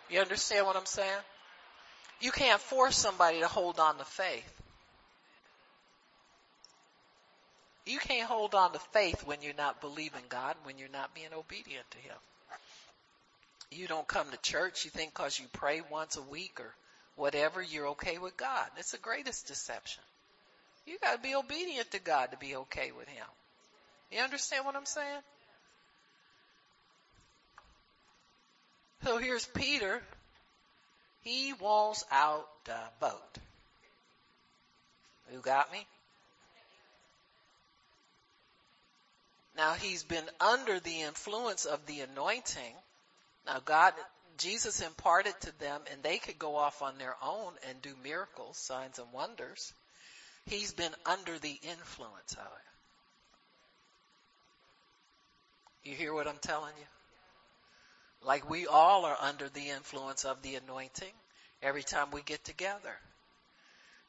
You 0.08 0.20
understand 0.20 0.66
what 0.66 0.76
I'm 0.76 0.86
saying? 0.86 1.22
You 2.20 2.32
can't 2.32 2.60
force 2.60 2.96
somebody 2.96 3.40
to 3.40 3.46
hold 3.46 3.78
on 3.78 3.96
to 3.98 4.04
faith. 4.04 4.62
You 7.86 7.98
can't 7.98 8.28
hold 8.28 8.54
on 8.54 8.72
to 8.72 8.78
faith 8.92 9.26
when 9.26 9.42
you're 9.42 9.54
not 9.54 9.80
believing 9.80 10.22
God, 10.28 10.54
when 10.64 10.78
you're 10.78 10.88
not 10.88 11.14
being 11.14 11.32
obedient 11.36 11.90
to 11.90 11.98
Him. 11.98 12.16
You 13.70 13.86
don't 13.86 14.06
come 14.06 14.30
to 14.30 14.36
church, 14.38 14.84
you 14.84 14.90
think 14.90 15.14
cause 15.14 15.38
you 15.38 15.46
pray 15.52 15.80
once 15.90 16.16
a 16.16 16.22
week 16.22 16.60
or 16.60 16.74
whatever, 17.16 17.62
you're 17.62 17.88
okay 17.88 18.18
with 18.18 18.36
God. 18.36 18.66
It's 18.76 18.90
the 18.90 18.98
greatest 18.98 19.46
deception. 19.46 20.02
You 20.86 20.98
gotta 21.02 21.20
be 21.20 21.34
obedient 21.34 21.90
to 21.92 22.00
God 22.00 22.32
to 22.32 22.36
be 22.36 22.56
okay 22.56 22.90
with 22.96 23.08
Him. 23.08 23.26
You 24.10 24.20
understand 24.20 24.66
what 24.66 24.76
I'm 24.76 24.86
saying? 24.86 25.20
So 29.04 29.18
here's 29.18 29.46
Peter. 29.46 30.02
He 31.22 31.52
wants 31.54 32.04
out 32.10 32.46
the 32.64 32.78
boat. 33.00 33.38
Who 35.32 35.40
got 35.40 35.70
me? 35.72 35.86
Now 39.56 39.74
he's 39.74 40.02
been 40.02 40.28
under 40.40 40.80
the 40.80 41.02
influence 41.02 41.64
of 41.64 41.84
the 41.86 42.00
anointing 42.00 42.74
now 43.46 43.60
God, 43.64 43.94
Jesus 44.38 44.80
imparted 44.80 45.34
to 45.40 45.58
them 45.58 45.82
and 45.90 46.02
they 46.02 46.18
could 46.18 46.38
go 46.38 46.56
off 46.56 46.82
on 46.82 46.98
their 46.98 47.16
own 47.22 47.52
and 47.68 47.80
do 47.82 47.94
miracles, 48.02 48.56
signs 48.56 48.98
and 48.98 49.12
wonders. 49.12 49.72
He's 50.46 50.72
been 50.72 50.94
under 51.06 51.38
the 51.38 51.58
influence 51.62 52.32
of 52.32 52.46
it. 55.84 55.90
You 55.90 55.96
hear 55.96 56.12
what 56.12 56.28
I'm 56.28 56.38
telling 56.40 56.74
you? 56.78 56.84
Like 58.22 58.48
we 58.48 58.66
all 58.66 59.04
are 59.06 59.16
under 59.20 59.48
the 59.48 59.70
influence 59.70 60.24
of 60.24 60.42
the 60.42 60.56
anointing 60.56 61.12
every 61.62 61.82
time 61.82 62.10
we 62.10 62.22
get 62.22 62.44
together. 62.44 62.96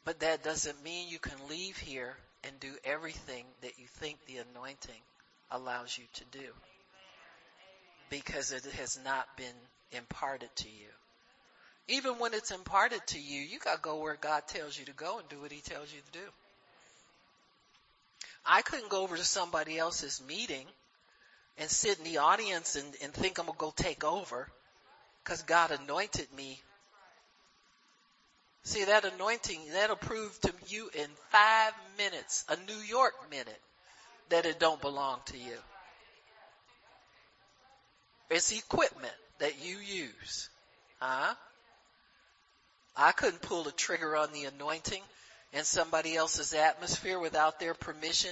But 0.04 0.20
that 0.22 0.44
doesn't 0.44 0.84
mean 0.84 1.10
you 1.10 1.20
can 1.20 1.48
leave 1.50 1.78
here 1.78 2.16
and 2.44 2.60
do 2.60 2.74
everything 2.84 3.46
that 3.62 3.78
you 3.78 3.86
think 3.86 4.18
the 4.26 4.38
anointing 4.38 5.02
allows 5.52 5.98
you 5.98 6.06
to 6.14 6.40
do 6.40 6.48
because 8.10 8.52
it 8.52 8.66
has 8.66 9.00
not 9.04 9.26
been 9.38 9.56
imparted 9.92 10.50
to 10.58 10.68
you. 10.68 10.88
Even 11.88 12.20
when 12.20 12.34
it's 12.34 12.52
imparted 12.52 13.06
to 13.08 13.20
you, 13.20 13.42
you 13.42 13.60
gotta 13.60 13.82
go 13.82 13.98
where 13.98 14.16
God 14.16 14.44
tells 14.48 14.78
you 14.78 14.86
to 14.86 14.94
go 14.94 15.20
and 15.20 15.28
do 15.30 15.42
what 15.42 15.52
He 15.52 15.62
tells 15.62 15.92
you 15.94 16.00
to 16.00 16.20
do. 16.20 16.26
I 18.46 18.62
couldn't 18.62 18.90
go 18.90 19.04
over 19.04 19.18
to 19.18 19.24
somebody 19.24 19.78
else's 19.78 20.22
meeting 20.28 20.66
and 21.58 21.70
sit 21.70 21.98
in 21.98 22.04
the 22.04 22.18
audience 22.18 22.76
and, 22.76 22.96
and 23.04 23.14
think 23.14 23.38
I'm 23.38 23.46
gonna 23.46 23.58
go 23.58 23.74
take 23.76 24.04
over 24.04 24.48
because 25.24 25.44
God 25.44 25.72
anointed 25.72 26.28
me. 26.36 26.60
See 28.64 28.86
that 28.86 29.06
anointing, 29.06 29.60
that'll 29.74 29.96
prove 29.96 30.40
to 30.42 30.54
you 30.68 30.90
in 30.94 31.08
five 31.30 31.74
minutes, 31.98 32.46
a 32.48 32.56
New 32.68 32.80
York 32.88 33.14
minute, 33.30 33.60
that 34.30 34.46
it 34.46 34.60
don't 34.60 34.82
belong 34.82 35.20
to 35.26 35.38
you. 35.38 35.58
It's 38.30 38.52
equipment 38.52 39.14
that 39.40 39.62
you 39.64 39.78
use. 39.78 40.50
Huh? 41.00 41.34
I 42.96 43.12
couldn't 43.12 43.42
pull 43.42 43.64
the 43.64 43.72
trigger 43.72 44.16
on 44.16 44.32
the 44.32 44.46
anointing 44.46 45.02
in 45.54 45.64
somebody 45.64 46.16
else's 46.16 46.54
atmosphere 46.54 47.20
without 47.20 47.60
their 47.60 47.74
permission 47.74 48.32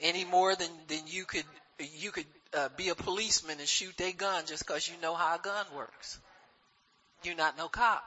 any 0.00 0.24
more 0.24 0.54
than, 0.54 0.68
than 0.88 1.06
you 1.06 1.24
could, 1.24 1.44
you 1.78 2.10
could 2.10 2.26
uh, 2.54 2.68
be 2.76 2.88
a 2.88 2.94
policeman 2.94 3.58
and 3.58 3.68
shoot 3.68 3.96
their 3.96 4.12
gun 4.12 4.44
just 4.46 4.66
cause 4.66 4.88
you 4.88 4.94
know 5.00 5.14
how 5.14 5.36
a 5.36 5.38
gun 5.38 5.66
works. 5.76 6.18
You're 7.24 7.36
not 7.36 7.56
no 7.56 7.68
cop. 7.68 8.02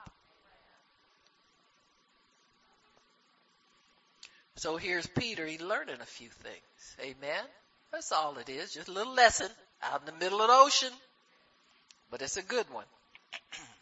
So 4.58 4.78
here's 4.78 5.08
Peter. 5.08 5.46
He's 5.46 5.62
learning 5.62 5.98
a 6.02 6.06
few 6.06 6.30
things. 6.30 6.96
Amen. 7.02 7.44
That's 7.92 8.12
all 8.12 8.38
it 8.38 8.50
is. 8.50 8.74
Just 8.74 8.88
a 8.88 8.92
little 8.92 9.14
lesson 9.14 9.50
out 9.84 10.02
in 10.02 10.06
the 10.06 10.20
middle 10.20 10.42
of 10.42 10.48
the 10.48 10.54
ocean 10.54 10.92
but 12.16 12.22
it's 12.22 12.38
a 12.38 12.42
good 12.42 12.70
one. 12.72 12.86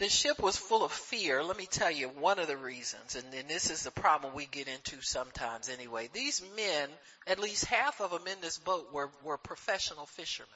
the 0.00 0.08
ship 0.08 0.40
was 0.40 0.56
full 0.56 0.82
of 0.82 0.90
fear. 0.90 1.44
Let 1.44 1.58
me 1.58 1.66
tell 1.66 1.90
you 1.90 2.08
one 2.08 2.38
of 2.38 2.46
the 2.46 2.56
reasons, 2.56 3.16
and, 3.16 3.34
and 3.34 3.46
this 3.48 3.70
is 3.70 3.82
the 3.82 3.90
problem 3.90 4.32
we 4.34 4.46
get 4.46 4.66
into 4.66 5.02
sometimes 5.02 5.68
anyway. 5.68 6.08
These 6.14 6.42
men, 6.56 6.88
at 7.26 7.38
least 7.38 7.66
half 7.66 8.00
of 8.00 8.10
them 8.10 8.26
in 8.26 8.40
this 8.40 8.56
boat 8.56 8.94
were, 8.94 9.10
were 9.22 9.36
professional 9.36 10.06
fishermen. 10.06 10.48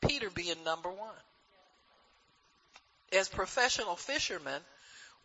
Peter 0.00 0.30
being 0.30 0.64
number 0.64 0.88
one. 0.88 1.14
As 3.12 3.28
professional 3.28 3.94
fishermen, 3.94 4.62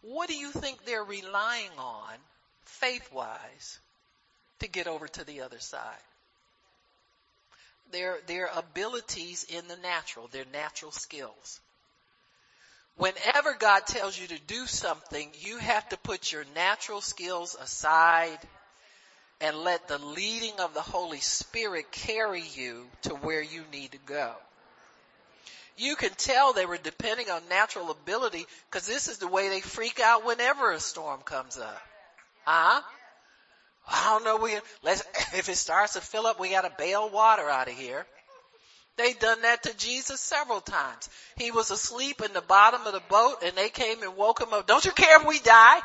what 0.02 0.28
do 0.28 0.36
you 0.36 0.52
think 0.52 0.84
they're 0.84 1.02
relying 1.02 1.72
on, 1.78 2.14
faith-wise, 2.66 3.80
to 4.60 4.68
get 4.68 4.88
over 4.88 5.08
to 5.08 5.24
the 5.24 5.39
other 5.39 5.60
side? 5.60 6.04
Their, 7.93 8.18
their 8.28 8.50
abilities 8.54 9.45
in 9.45 9.70
the 9.70 9.78
natural, 9.78 10.28
their 10.28 10.45
natural 10.52 10.91
skills. 10.91 11.62
Whenever 13.00 13.54
God 13.54 13.88
tells 13.88 14.20
you 14.20 14.28
to 14.28 14.39
do 14.39 14.68
something, 14.68 15.32
you 15.39 15.58
have 15.58 15.88
to 15.88 15.97
put 15.97 16.34
your 16.34 16.43
natural 16.54 17.00
skills 17.00 17.56
aside 17.56 18.38
and 19.39 19.56
let 19.56 19.88
the 19.88 19.97
leading 19.97 20.60
of 20.60 20.74
the 20.74 20.82
Holy 20.82 21.22
Spirit 21.22 21.93
carry 21.93 22.43
you 22.56 22.86
to 23.04 23.12
where 23.12 23.41
you 23.41 23.64
need 23.72 23.93
to 23.93 23.97
go. 24.06 24.34
You 25.78 25.95
can 25.95 26.10
tell 26.10 26.52
they 26.52 26.66
were 26.66 26.78
depending 26.78 27.30
on 27.30 27.41
natural 27.47 27.89
ability 27.89 28.45
because 28.70 28.86
this 28.86 29.08
is 29.08 29.20
the 29.20 29.30
way 29.30 29.47
they 29.47 29.62
freak 29.62 30.02
out 30.02 30.26
whenever 30.26 30.74
a 30.74 30.80
storm 30.82 31.22
comes 31.22 31.58
up. 31.58 31.82
Huh? 32.43 32.82
I 33.88 34.06
don't 34.10 34.26
know. 34.26 34.43
We 34.43 34.60
let's 34.84 35.04
if 35.34 35.47
it 35.47 35.56
starts 35.56 35.93
to 35.93 36.02
fill 36.02 36.28
up, 36.28 36.38
we 36.38 36.50
got 36.50 36.66
to 36.66 36.72
bail 36.78 37.10
water 37.10 37.50
out 37.50 37.70
of 37.70 37.76
here. 37.76 38.06
They 39.00 39.14
done 39.14 39.43
that 39.43 39.64
to 39.64 39.78
Jesus 39.78 40.20
several 40.20 40.60
times. 40.60 41.10
He 41.38 41.52
was 41.52 41.72
asleep 41.72 42.22
in 42.22 42.34
the 42.34 42.41
bottom 42.41 42.86
of 42.86 42.91
the 42.91 43.02
boat 43.08 43.38
and 43.45 43.56
they 43.56 43.70
came 43.70 44.04
and 44.04 44.18
woke 44.18 44.41
him 44.41 44.52
up. 44.52 44.68
Don't 44.68 44.84
you 44.84 44.91
care 44.91 45.22
if 45.22 45.26
we 45.26 45.39
die? 45.39 45.80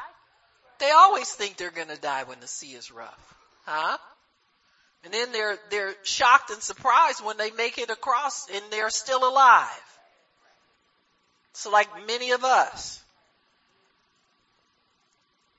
They 0.80 0.90
always 0.90 1.30
think 1.30 1.56
they're 1.56 1.70
gonna 1.70 1.96
die 1.96 2.24
when 2.24 2.40
the 2.40 2.48
sea 2.48 2.72
is 2.72 2.90
rough. 2.90 3.36
Huh? 3.66 3.96
And 5.04 5.14
then 5.14 5.30
they're, 5.30 5.56
they're 5.70 5.94
shocked 6.02 6.50
and 6.50 6.60
surprised 6.60 7.24
when 7.24 7.36
they 7.36 7.52
make 7.52 7.78
it 7.78 7.88
across 7.88 8.50
and 8.50 8.64
they're 8.70 8.90
still 8.90 9.28
alive. 9.28 9.68
So 11.52 11.70
like 11.70 12.08
many 12.08 12.32
of 12.32 12.42
us. 12.42 13.00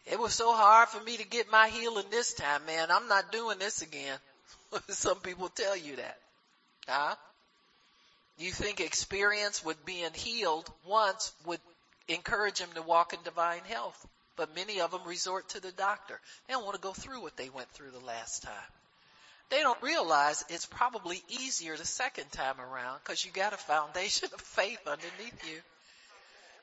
It 0.05 0.19
was 0.19 0.33
so 0.33 0.53
hard 0.53 0.89
for 0.89 1.01
me 1.01 1.15
to 1.15 1.25
get 1.25 1.49
my 1.49 1.69
healing 1.69 2.07
this 2.11 2.33
time, 2.33 2.65
man. 2.65 2.91
I'm 2.91 3.07
not 3.07 3.31
doing 3.31 3.59
this 3.59 3.81
again. 3.81 4.17
Some 4.89 5.21
people 5.21 5.47
tell 5.47 5.77
you 5.77 5.95
that. 5.95 6.17
Huh? 6.85 7.15
You 8.37 8.51
think 8.51 8.79
experience 8.79 9.63
with 9.63 9.85
being 9.85 10.13
healed 10.13 10.69
once 10.85 11.31
would 11.45 11.61
encourage 12.07 12.59
them 12.59 12.69
to 12.75 12.81
walk 12.81 13.13
in 13.13 13.19
divine 13.23 13.63
health. 13.65 14.07
But 14.35 14.55
many 14.55 14.81
of 14.81 14.91
them 14.91 15.05
resort 15.05 15.47
to 15.49 15.61
the 15.61 15.71
doctor. 15.71 16.19
They 16.47 16.53
don't 16.53 16.65
want 16.65 16.75
to 16.75 16.81
go 16.81 16.91
through 16.91 17.21
what 17.21 17.37
they 17.37 17.49
went 17.49 17.69
through 17.69 17.91
the 17.91 18.05
last 18.05 18.43
time. 18.43 18.71
They 19.49 19.61
don't 19.61 19.81
realize 19.81 20.43
it's 20.49 20.65
probably 20.65 21.23
easier 21.29 21.77
the 21.77 21.85
second 21.85 22.31
time 22.31 22.59
around 22.59 22.99
because 22.99 23.23
you 23.23 23.31
got 23.31 23.53
a 23.53 23.57
foundation 23.57 24.29
of 24.33 24.41
faith 24.41 24.79
underneath 24.87 25.49
you. 25.49 25.61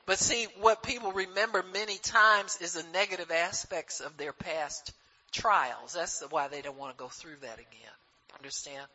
But 0.05 0.19
see, 0.19 0.47
what 0.59 0.83
people 0.83 1.13
remember 1.13 1.63
many 1.73 1.97
times 1.97 2.57
is 2.61 2.73
the 2.73 2.83
negative 2.91 3.31
aspects 3.31 4.01
of 4.01 4.17
their 4.17 4.33
past 4.33 4.91
trials. 5.31 5.93
That's 5.93 6.21
why 6.29 6.49
they 6.49 6.61
don't 6.61 6.77
want 6.77 6.95
to 6.95 7.01
go 7.01 7.07
through 7.07 7.37
that 7.41 7.53
again. 7.53 7.95
Understand? 8.37 8.85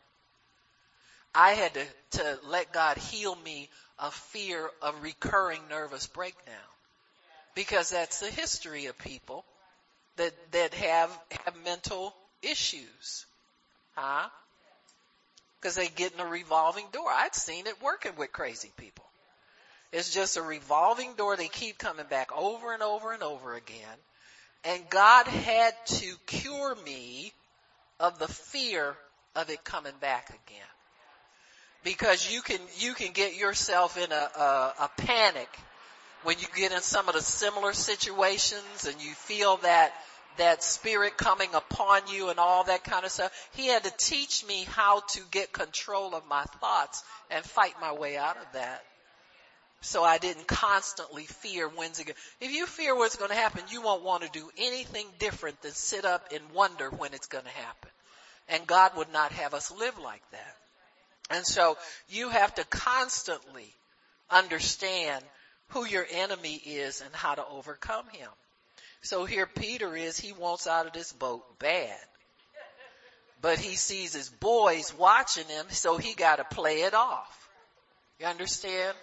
I 1.39 1.53
had 1.53 1.74
to, 1.74 1.86
to 2.18 2.39
let 2.49 2.72
God 2.72 2.97
heal 2.97 3.36
me 3.36 3.68
of 3.97 4.12
fear 4.12 4.68
of 4.82 5.05
recurring 5.05 5.62
nervous 5.70 6.09
breakdown. 6.09 6.55
Because 7.55 7.91
that's 7.91 8.18
the 8.18 8.26
history 8.26 8.86
of 8.86 8.99
people 8.99 9.45
that, 10.16 10.32
that 10.51 10.74
have, 10.74 11.16
have 11.45 11.55
mental 11.64 12.12
issues. 12.43 13.24
Huh? 13.95 14.28
Because 15.61 15.76
they 15.76 15.86
get 15.86 16.12
in 16.12 16.18
a 16.18 16.26
revolving 16.26 16.86
door. 16.93 17.09
I'd 17.09 17.36
seen 17.36 17.68
it 17.68 17.80
working 17.80 18.16
with 18.16 18.32
crazy 18.32 18.72
people. 18.76 19.05
It's 19.93 20.12
just 20.12 20.39
a 20.39 20.43
revolving 20.43 21.14
door. 21.14 21.36
They 21.36 21.47
keep 21.47 21.78
coming 21.78 22.07
back 22.07 22.36
over 22.36 22.74
and 22.74 22.82
over 22.82 23.12
and 23.12 23.22
over 23.22 23.55
again. 23.55 23.99
And 24.64 24.91
God 24.91 25.28
had 25.28 25.74
to 25.86 26.16
cure 26.26 26.74
me 26.84 27.32
of 28.01 28.18
the 28.18 28.26
fear 28.26 28.97
of 29.36 29.51
it 29.51 29.62
coming 29.62 29.95
back 30.01 30.30
again 30.30 30.66
because 31.85 32.31
you 32.31 32.43
can 32.43 32.61
you 32.79 32.95
can 32.95 33.12
get 33.12 33.37
yourself 33.37 33.97
in 33.97 34.11
a, 34.12 34.14
a, 34.14 34.74
a 34.81 34.91
panic 34.99 35.49
when 36.22 36.39
you 36.39 36.47
get 36.57 36.72
in 36.72 36.81
some 36.81 37.09
of 37.09 37.14
the 37.14 37.22
similar 37.22 37.72
situations 37.72 38.87
and 38.87 39.01
you 39.01 39.12
feel 39.12 39.59
that 39.59 39.93
that 40.39 40.62
spirit 40.62 41.16
coming 41.16 41.53
upon 41.55 42.03
you 42.09 42.31
and 42.31 42.39
all 42.39 42.64
that 42.64 42.85
kind 42.85 43.05
of 43.05 43.11
stuff. 43.11 43.33
He 43.55 43.66
had 43.66 43.85
to 43.85 43.93
teach 43.97 44.47
me 44.47 44.64
how 44.70 45.01
to 45.01 45.20
get 45.31 45.53
control 45.53 46.14
of 46.14 46.26
my 46.29 46.45
thoughts 46.61 47.03
and 47.31 47.45
fight 47.45 47.74
my 47.81 47.93
way 47.93 48.16
out 48.16 48.37
of 48.37 48.47
that. 48.55 48.83
So 49.81 50.03
I 50.03 50.18
didn't 50.18 50.49
constantly 50.49 51.24
fear 51.24 51.68
when's 51.68 52.01
it 52.01 52.07
going 52.07 52.16
If 52.41 52.51
you 52.51 52.66
fear 52.66 52.97
what's 52.97 53.16
going 53.16 53.31
to 53.31 53.37
happen, 53.37 53.62
you 53.70 53.81
won't 53.81 54.03
want 54.03 54.24
to 54.24 54.31
do 54.31 54.49
anything 54.59 55.07
different 55.18 55.61
than 55.62 55.72
sit 55.72 56.05
up 56.05 56.33
and 56.35 56.43
wonder 56.53 56.91
when 56.91 57.14
it's 57.14 57.29
going 57.29 57.45
to 57.45 57.51
happen. 57.51 57.91
And 58.49 58.66
God 58.66 58.93
would 58.97 59.12
not 59.12 59.31
have 59.33 59.55
us 59.55 59.70
live 59.70 59.99
like 59.99 60.22
that. 60.33 60.57
And 61.31 61.47
so 61.47 61.76
you 62.09 62.31
have 62.31 62.55
to 62.55 62.64
constantly 62.64 63.72
understand 64.31 65.22
who 65.68 65.85
your 65.85 66.07
enemy 66.11 66.55
is 66.55 67.03
and 67.03 67.14
how 67.14 67.35
to 67.35 67.45
overcome 67.47 68.07
him. 68.12 68.31
So 69.03 69.24
here 69.24 69.47
Peter 69.47 69.95
is, 69.95 70.18
he 70.18 70.33
wants 70.33 70.66
out 70.66 70.87
of 70.87 70.93
this 70.93 71.12
boat 71.12 71.59
bad. 71.59 71.97
But 73.41 73.59
he 73.59 73.76
sees 73.76 74.14
his 74.14 74.29
boys 74.29 74.93
watching 74.99 75.47
him, 75.47 75.66
so 75.68 75.97
he 75.97 76.14
gotta 76.14 76.45
play 76.45 76.83
it 76.83 76.95
off. 76.95 77.49
You 78.18 78.26
understand? 78.26 78.97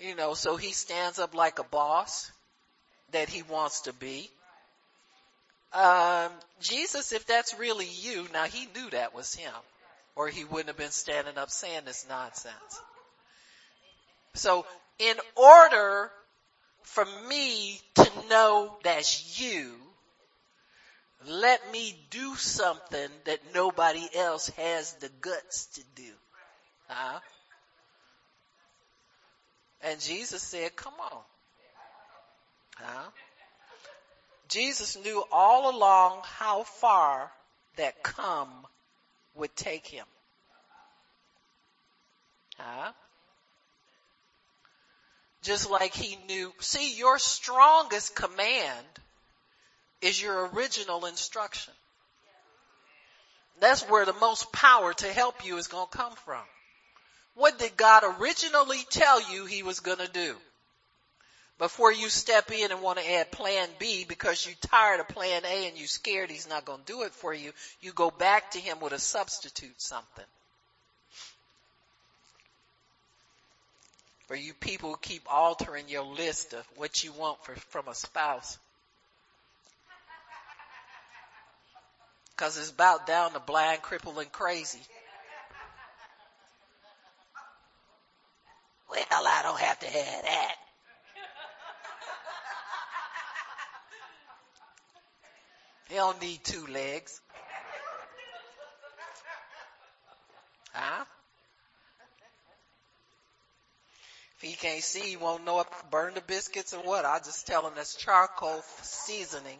You 0.00 0.16
know, 0.16 0.34
so 0.34 0.56
he 0.56 0.72
stands 0.72 1.18
up 1.18 1.34
like 1.34 1.60
a 1.60 1.64
boss 1.64 2.32
that 3.12 3.28
he 3.28 3.42
wants 3.42 3.82
to 3.82 3.92
be. 3.92 4.28
Um, 5.72 6.30
Jesus, 6.60 7.12
if 7.12 7.26
that's 7.26 7.56
really 7.58 7.86
you, 7.86 8.26
now 8.32 8.44
he 8.44 8.66
knew 8.74 8.90
that 8.90 9.14
was 9.14 9.34
him 9.34 9.52
or 10.16 10.28
he 10.28 10.44
wouldn't 10.44 10.68
have 10.68 10.76
been 10.76 10.90
standing 10.90 11.38
up 11.38 11.50
saying 11.50 11.82
this 11.84 12.06
nonsense. 12.08 12.80
So 14.34 14.66
in 14.98 15.16
order 15.36 16.10
for 16.82 17.04
me 17.28 17.80
to 17.96 18.10
know 18.28 18.76
that's 18.82 19.40
you, 19.40 19.72
let 21.26 21.60
me 21.72 21.96
do 22.10 22.34
something 22.36 23.08
that 23.24 23.40
nobody 23.54 24.06
else 24.14 24.48
has 24.50 24.92
the 24.94 25.10
guts 25.20 25.66
to 25.74 25.82
do. 25.94 26.10
Huh? 26.88 27.20
And 29.82 30.00
Jesus 30.00 30.42
said, 30.42 30.76
come 30.76 30.94
on. 31.00 31.20
Huh? 32.76 33.10
Jesus 34.48 34.96
knew 35.02 35.24
all 35.32 35.74
along 35.74 36.20
how 36.24 36.64
far 36.64 37.30
that 37.76 38.02
come 38.02 38.50
would 39.34 39.54
take 39.56 39.86
him. 39.86 40.06
Huh? 42.58 42.92
Just 45.42 45.68
like 45.70 45.94
he 45.94 46.16
knew, 46.26 46.52
see, 46.60 46.96
your 46.96 47.18
strongest 47.18 48.14
command 48.14 48.86
is 50.00 50.20
your 50.20 50.48
original 50.48 51.04
instruction. 51.06 51.74
That's 53.60 53.82
where 53.88 54.04
the 54.04 54.14
most 54.14 54.52
power 54.52 54.92
to 54.94 55.12
help 55.12 55.44
you 55.44 55.56
is 55.58 55.68
going 55.68 55.86
to 55.90 55.96
come 55.96 56.14
from. 56.24 56.42
What 57.34 57.58
did 57.58 57.76
God 57.76 58.04
originally 58.20 58.80
tell 58.90 59.32
you 59.32 59.44
he 59.44 59.62
was 59.62 59.80
going 59.80 59.98
to 59.98 60.10
do? 60.10 60.36
Before 61.58 61.92
you 61.92 62.08
step 62.08 62.50
in 62.50 62.72
and 62.72 62.82
want 62.82 62.98
to 62.98 63.12
add 63.12 63.30
plan 63.30 63.68
B 63.78 64.04
because 64.08 64.44
you're 64.44 64.56
tired 64.60 65.00
of 65.00 65.08
plan 65.08 65.42
A 65.44 65.68
and 65.68 65.76
you're 65.76 65.86
scared 65.86 66.30
he's 66.30 66.48
not 66.48 66.64
going 66.64 66.80
to 66.80 66.92
do 66.92 67.02
it 67.02 67.12
for 67.12 67.32
you, 67.32 67.52
you 67.80 67.92
go 67.92 68.10
back 68.10 68.52
to 68.52 68.58
him 68.58 68.80
with 68.80 68.92
a 68.92 68.98
substitute 68.98 69.80
something. 69.80 70.24
For 74.26 74.34
you 74.34 74.54
people 74.54 74.90
who 74.90 74.96
keep 75.00 75.22
altering 75.32 75.88
your 75.88 76.04
list 76.04 76.54
of 76.54 76.66
what 76.76 77.04
you 77.04 77.12
want 77.12 77.44
for, 77.44 77.54
from 77.68 77.88
a 77.88 77.94
spouse. 77.94 78.58
Cause 82.36 82.58
it's 82.58 82.70
about 82.70 83.06
down 83.06 83.32
to 83.34 83.38
blind, 83.38 83.82
crippled, 83.82 84.18
and 84.18 84.32
crazy. 84.32 84.80
Well, 88.90 89.04
I 89.10 89.40
don't 89.44 89.60
have 89.60 89.78
to 89.80 89.86
have 89.86 90.22
that. 90.24 90.56
He 95.94 96.00
don't 96.00 96.20
need 96.20 96.42
two 96.42 96.66
legs. 96.66 97.20
Huh? 100.72 101.04
If 104.34 104.50
He 104.50 104.56
can't 104.56 104.82
see, 104.82 105.10
he 105.10 105.16
won't 105.16 105.44
know 105.44 105.60
if 105.60 105.68
I 105.70 105.88
burn 105.92 106.14
the 106.14 106.20
biscuits 106.20 106.74
or 106.74 106.80
what. 106.80 107.04
I 107.04 107.20
just 107.20 107.46
tell 107.46 107.64
him 107.64 107.74
that's 107.76 107.94
charcoal 107.94 108.60
seasoning. 108.82 109.58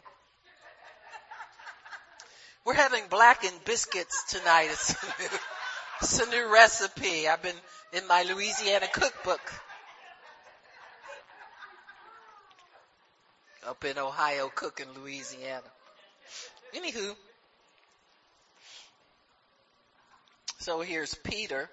We're 2.64 2.74
having 2.74 3.05
blackened 3.09 3.64
biscuits 3.64 4.24
tonight. 4.32 4.70
It's 4.72 4.91
a 4.91 5.07
new, 5.22 5.28
it's 6.03 6.20
a 6.20 6.30
new 6.30 6.53
recipe. 6.53 7.28
I've 7.28 7.43
been 7.45 7.55
in 7.93 8.09
my 8.09 8.24
Louisiana 8.24 8.89
cookbook. 8.93 9.53
Up 13.68 13.85
in 13.85 13.99
Ohio, 13.99 14.51
cooking 14.53 14.89
Louisiana. 14.97 15.62
Anywho, 16.75 17.14
so 20.59 20.81
here's 20.81 21.14
Peter 21.14 21.68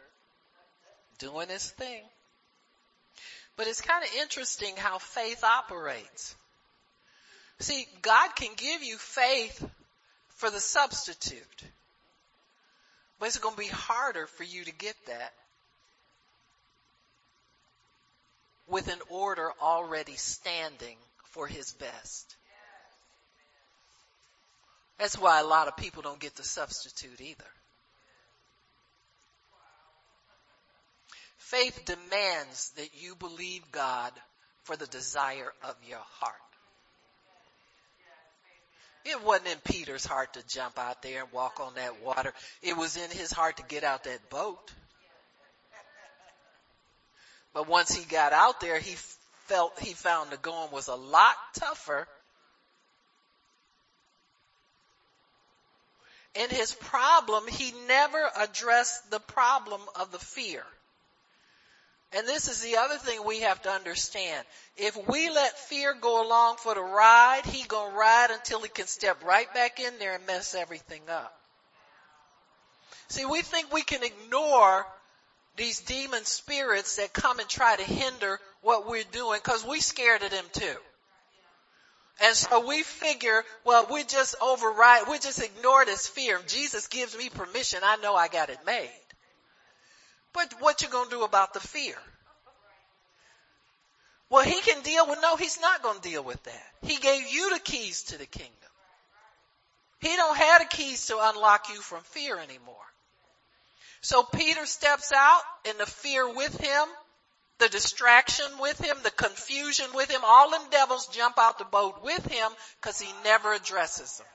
doing 1.19 1.49
his 1.49 1.69
thing. 1.71 2.03
But 3.57 3.67
it's 3.67 3.81
kind 3.81 4.03
of 4.03 4.09
interesting 4.21 4.75
how 4.75 4.97
faith 4.97 5.43
operates. 5.43 6.35
See, 7.59 7.85
God 8.01 8.35
can 8.35 8.49
give 8.55 8.81
you 8.83 8.97
faith 8.97 9.63
for 10.35 10.49
the 10.49 10.59
substitute. 10.59 11.63
But 13.19 13.27
it's 13.27 13.37
going 13.37 13.55
to 13.55 13.61
be 13.61 13.67
harder 13.67 14.25
for 14.25 14.43
you 14.43 14.63
to 14.63 14.73
get 14.73 14.95
that 15.05 15.33
with 18.67 18.87
an 18.87 18.99
order 19.09 19.51
already 19.61 20.15
standing 20.15 20.97
for 21.25 21.45
his 21.45 21.73
best. 21.73 22.35
That's 25.01 25.17
why 25.17 25.39
a 25.39 25.43
lot 25.43 25.67
of 25.67 25.75
people 25.75 26.03
don't 26.03 26.19
get 26.19 26.35
the 26.35 26.43
substitute 26.43 27.19
either. 27.19 27.43
Faith 31.39 31.85
demands 31.85 32.69
that 32.77 32.89
you 32.93 33.15
believe 33.15 33.63
God 33.71 34.11
for 34.61 34.75
the 34.75 34.85
desire 34.85 35.51
of 35.63 35.75
your 35.89 35.97
heart. 36.19 36.35
It 39.03 39.23
wasn't 39.23 39.47
in 39.47 39.57
Peter's 39.63 40.05
heart 40.05 40.35
to 40.35 40.47
jump 40.47 40.77
out 40.77 41.01
there 41.01 41.23
and 41.23 41.31
walk 41.31 41.59
on 41.59 41.73
that 41.73 42.03
water. 42.03 42.31
It 42.61 42.77
was 42.77 42.95
in 42.95 43.09
his 43.09 43.31
heart 43.31 43.57
to 43.57 43.63
get 43.63 43.83
out 43.83 44.03
that 44.03 44.29
boat. 44.29 44.71
But 47.55 47.67
once 47.67 47.91
he 47.91 48.05
got 48.05 48.33
out 48.33 48.61
there, 48.61 48.77
he 48.77 48.95
felt, 49.47 49.79
he 49.79 49.95
found 49.95 50.29
the 50.29 50.37
going 50.37 50.71
was 50.71 50.89
a 50.89 50.95
lot 50.95 51.35
tougher. 51.55 52.07
In 56.35 56.49
his 56.49 56.73
problem, 56.73 57.47
he 57.47 57.73
never 57.87 58.29
addressed 58.37 59.09
the 59.11 59.19
problem 59.19 59.81
of 59.95 60.11
the 60.11 60.19
fear. 60.19 60.63
And 62.13 62.27
this 62.27 62.49
is 62.49 62.61
the 62.61 62.77
other 62.77 62.97
thing 62.97 63.23
we 63.23 63.41
have 63.41 63.61
to 63.61 63.69
understand. 63.69 64.45
If 64.75 64.97
we 65.07 65.29
let 65.29 65.57
fear 65.57 65.93
go 65.93 66.25
along 66.25 66.57
for 66.57 66.73
the 66.73 66.81
ride, 66.81 67.45
he 67.45 67.63
gonna 67.63 67.95
ride 67.95 68.31
until 68.31 68.61
he 68.61 68.69
can 68.69 68.87
step 68.87 69.23
right 69.23 69.51
back 69.53 69.79
in 69.79 69.97
there 69.97 70.15
and 70.15 70.25
mess 70.25 70.53
everything 70.53 71.01
up. 71.09 71.37
See, 73.07 73.25
we 73.25 73.41
think 73.41 73.73
we 73.73 73.81
can 73.81 74.03
ignore 74.03 74.85
these 75.57 75.81
demon 75.81 76.23
spirits 76.25 76.97
that 76.97 77.13
come 77.13 77.39
and 77.39 77.47
try 77.47 77.75
to 77.75 77.83
hinder 77.83 78.39
what 78.61 78.87
we're 78.87 79.03
doing 79.11 79.39
because 79.43 79.65
we're 79.65 79.79
scared 79.79 80.23
of 80.23 80.31
them 80.31 80.45
too. 80.53 80.77
And 82.23 82.35
so 82.35 82.67
we 82.67 82.83
figure, 82.83 83.43
well, 83.65 83.87
we 83.91 84.03
just 84.03 84.35
override, 84.41 85.07
we 85.09 85.17
just 85.17 85.41
ignore 85.41 85.85
this 85.85 86.07
fear. 86.07 86.39
Jesus 86.47 86.87
gives 86.87 87.17
me 87.17 87.29
permission. 87.29 87.79
I 87.83 87.97
know 87.97 88.15
I 88.15 88.27
got 88.27 88.49
it 88.49 88.59
made. 88.65 88.89
But 90.33 90.53
what 90.59 90.81
you 90.81 90.89
gonna 90.89 91.09
do 91.09 91.23
about 91.23 91.53
the 91.53 91.59
fear? 91.59 91.95
Well, 94.29 94.45
he 94.45 94.61
can 94.61 94.81
deal 94.83 95.07
with, 95.09 95.19
no, 95.21 95.35
he's 95.35 95.59
not 95.59 95.81
gonna 95.81 95.99
deal 95.99 96.23
with 96.23 96.41
that. 96.43 96.67
He 96.83 96.97
gave 96.97 97.27
you 97.27 97.53
the 97.53 97.59
keys 97.59 98.03
to 98.03 98.17
the 98.17 98.25
kingdom. 98.25 98.55
He 99.99 100.15
don't 100.15 100.37
have 100.37 100.61
the 100.61 100.67
keys 100.67 101.07
to 101.07 101.17
unlock 101.19 101.69
you 101.69 101.81
from 101.81 102.01
fear 102.03 102.37
anymore. 102.37 102.75
So 104.01 104.23
Peter 104.23 104.65
steps 104.65 105.11
out 105.11 105.41
and 105.67 105.77
the 105.77 105.85
fear 105.85 106.27
with 106.33 106.59
him, 106.59 106.87
the 107.61 107.69
distraction 107.69 108.47
with 108.59 108.83
him, 108.83 108.97
the 109.03 109.11
confusion 109.11 109.85
with 109.93 110.09
him, 110.09 110.21
all 110.25 110.49
them 110.49 110.63
devils 110.71 111.07
jump 111.13 111.37
out 111.37 111.59
the 111.59 111.65
boat 111.65 112.03
with 112.03 112.25
him 112.25 112.51
because 112.81 112.99
he 112.99 113.07
never 113.23 113.53
addresses 113.53 114.17
them. 114.17 114.27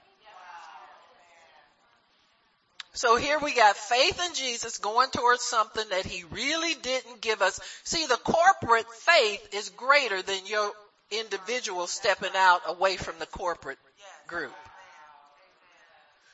So 2.93 3.17
here 3.17 3.39
we 3.39 3.53
got 3.55 3.77
faith 3.77 4.19
in 4.27 4.35
Jesus 4.35 4.79
going 4.79 5.11
towards 5.11 5.43
something 5.43 5.85
that 5.91 6.07
he 6.07 6.25
really 6.31 6.75
didn't 6.81 7.21
give 7.21 7.43
us. 7.43 7.61
See, 7.85 8.07
the 8.07 8.17
corporate 8.17 8.91
faith 8.91 9.49
is 9.53 9.69
greater 9.71 10.23
than 10.23 10.47
your 10.47 10.71
individual 11.11 11.89
stepping 11.89 12.35
out 12.35 12.63
away 12.67 12.97
from 12.97 13.17
the 13.19 13.27
corporate 13.27 13.79
group. 14.29 14.53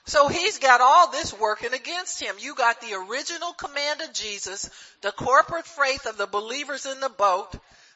So 0.05 0.29
he's 0.29 0.59
got 0.59 0.81
all 0.81 1.11
this 1.11 1.39
working 1.39 1.73
against 1.73 2.21
him. 2.21 2.35
You 2.39 2.55
got 2.55 2.81
the 2.81 2.95
original 3.09 3.53
command 3.53 4.01
of 4.01 4.13
Jesus, 4.13 4.69
the 5.01 5.13
corporate 5.13 5.67
faith 5.67 6.07
of 6.07 6.17
the 6.17 6.27
believers 6.27 6.87
in 6.87 6.99
the 7.01 7.09
boat, 7.09 7.55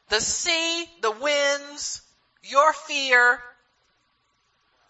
the 0.08 0.20
sea, 0.20 0.84
the 1.02 1.10
winds, 1.10 2.02
your 2.44 2.72
fear, 2.72 3.40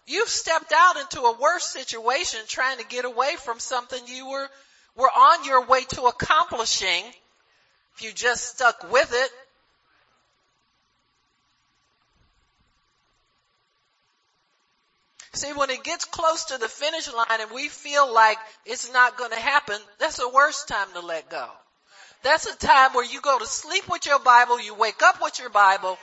You've 0.07 0.29
stepped 0.29 0.71
out 0.73 0.95
into 0.95 1.19
a 1.19 1.37
worse 1.37 1.65
situation 1.65 2.39
trying 2.47 2.77
to 2.77 2.85
get 2.85 3.03
away 3.03 3.35
from 3.43 3.59
something 3.59 4.01
you 4.07 4.29
were, 4.29 4.47
were 4.95 5.09
on 5.09 5.43
your 5.43 5.65
way 5.65 5.83
to 5.83 6.03
accomplishing. 6.03 7.03
If 7.95 8.03
you 8.03 8.13
just 8.13 8.55
stuck 8.55 8.89
with 8.89 9.11
it, 9.11 9.31
See, 15.37 15.53
when 15.53 15.69
it 15.69 15.83
gets 15.83 16.03
close 16.03 16.45
to 16.45 16.57
the 16.57 16.67
finish 16.67 17.13
line 17.13 17.41
and 17.41 17.51
we 17.51 17.67
feel 17.67 18.11
like 18.11 18.39
it's 18.65 18.91
not 18.91 19.17
going 19.17 19.29
to 19.29 19.39
happen, 19.39 19.77
that's 19.99 20.17
the 20.17 20.27
worst 20.27 20.67
time 20.67 20.87
to 20.95 20.99
let 21.01 21.29
go. 21.29 21.47
That's 22.23 22.47
a 22.47 22.57
time 22.57 22.93
where 22.93 23.05
you 23.05 23.21
go 23.21 23.37
to 23.37 23.45
sleep 23.45 23.87
with 23.87 24.07
your 24.07 24.17
Bible, 24.17 24.59
you 24.59 24.73
wake 24.73 25.03
up 25.03 25.21
with 25.21 25.37
your 25.37 25.51
Bible, 25.51 25.99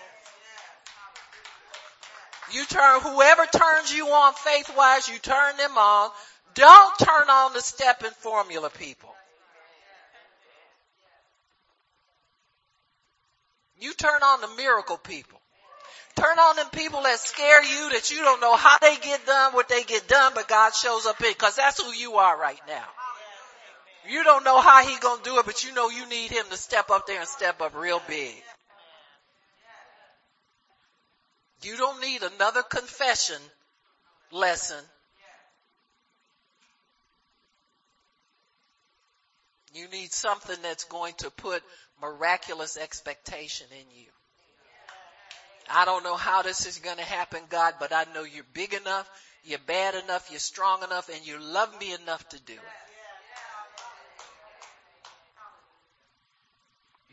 you 2.53 2.65
turn, 2.67 3.01
whoever 3.01 3.45
turns 3.47 3.93
you 3.93 4.07
on 4.07 4.35
faith 4.35 4.71
wise, 4.77 5.09
you 5.09 5.19
turn 5.19 5.57
them 5.57 5.77
on. 5.77 6.11
Don't 6.55 6.99
turn 7.01 7.29
on 7.29 7.55
the 7.55 7.61
step 7.61 8.05
and 8.05 8.15
formula 8.15 8.71
people. 8.71 9.13
You 13.81 13.93
turn 13.95 14.23
on 14.23 14.43
the 14.43 14.49
miracle 14.57 14.97
people. 14.97 15.41
Turn 16.17 16.39
on 16.39 16.57
them 16.57 16.69
people 16.71 17.03
that 17.03 17.19
scare 17.19 17.63
you 17.65 17.91
that 17.91 18.11
you 18.11 18.19
don't 18.19 18.41
know 18.41 18.57
how 18.57 18.79
they 18.79 18.97
get 18.97 19.27
done, 19.27 19.53
what 19.53 19.69
they 19.69 19.83
get 19.83 20.07
done, 20.07 20.33
but 20.35 20.47
God 20.47 20.73
shows 20.73 21.07
up 21.07 21.21
in, 21.21 21.35
cause 21.35 21.57
that's 21.57 21.83
who 21.83 21.93
you 21.93 22.15
are 22.15 22.39
right 22.39 22.61
now. 22.69 22.87
You 24.09 24.23
don't 24.23 24.45
know 24.45 24.61
how 24.61 24.87
he 24.87 24.97
gonna 24.99 25.23
do 25.25 25.39
it, 25.39 25.47
but 25.47 25.65
you 25.65 25.75
know 25.75 25.89
you 25.89 26.07
need 26.09 26.31
him 26.31 26.45
to 26.51 26.57
step 26.57 26.91
up 26.91 27.07
there 27.07 27.19
and 27.19 27.29
step 27.29 27.61
up 27.61 27.75
real 27.75 28.01
big. 28.07 28.35
You 31.63 31.77
don't 31.77 32.01
need 32.01 32.23
another 32.23 32.63
confession 32.63 33.41
lesson. 34.31 34.83
You 39.73 39.89
need 39.89 40.13
something 40.13 40.57
that's 40.63 40.85
going 40.85 41.15
to 41.19 41.31
put 41.31 41.63
miraculous 42.01 42.77
expectation 42.77 43.67
in 43.73 43.99
you. 43.99 44.14
I 45.71 45.85
don't 45.85 46.05
know 46.05 46.17
how 46.17 46.43
this 46.43 46.67
is 46.67 46.79
going 46.79 46.99
to 46.99 47.05
happen, 47.05 47.41
God, 47.49 47.75
but 47.81 47.93
I 47.93 48.05
know 48.15 48.25
you're 48.25 48.45
big 48.53 48.75
enough, 48.75 49.11
you're 49.45 49.59
bad 49.67 49.95
enough, 49.95 50.29
you're 50.31 50.41
strong 50.41 50.83
enough, 50.83 51.09
and 51.09 51.27
you 51.27 51.39
love 51.39 51.79
me 51.81 51.93
enough 51.95 52.29
to 52.31 52.41
do 52.41 52.53
it. 52.55 52.61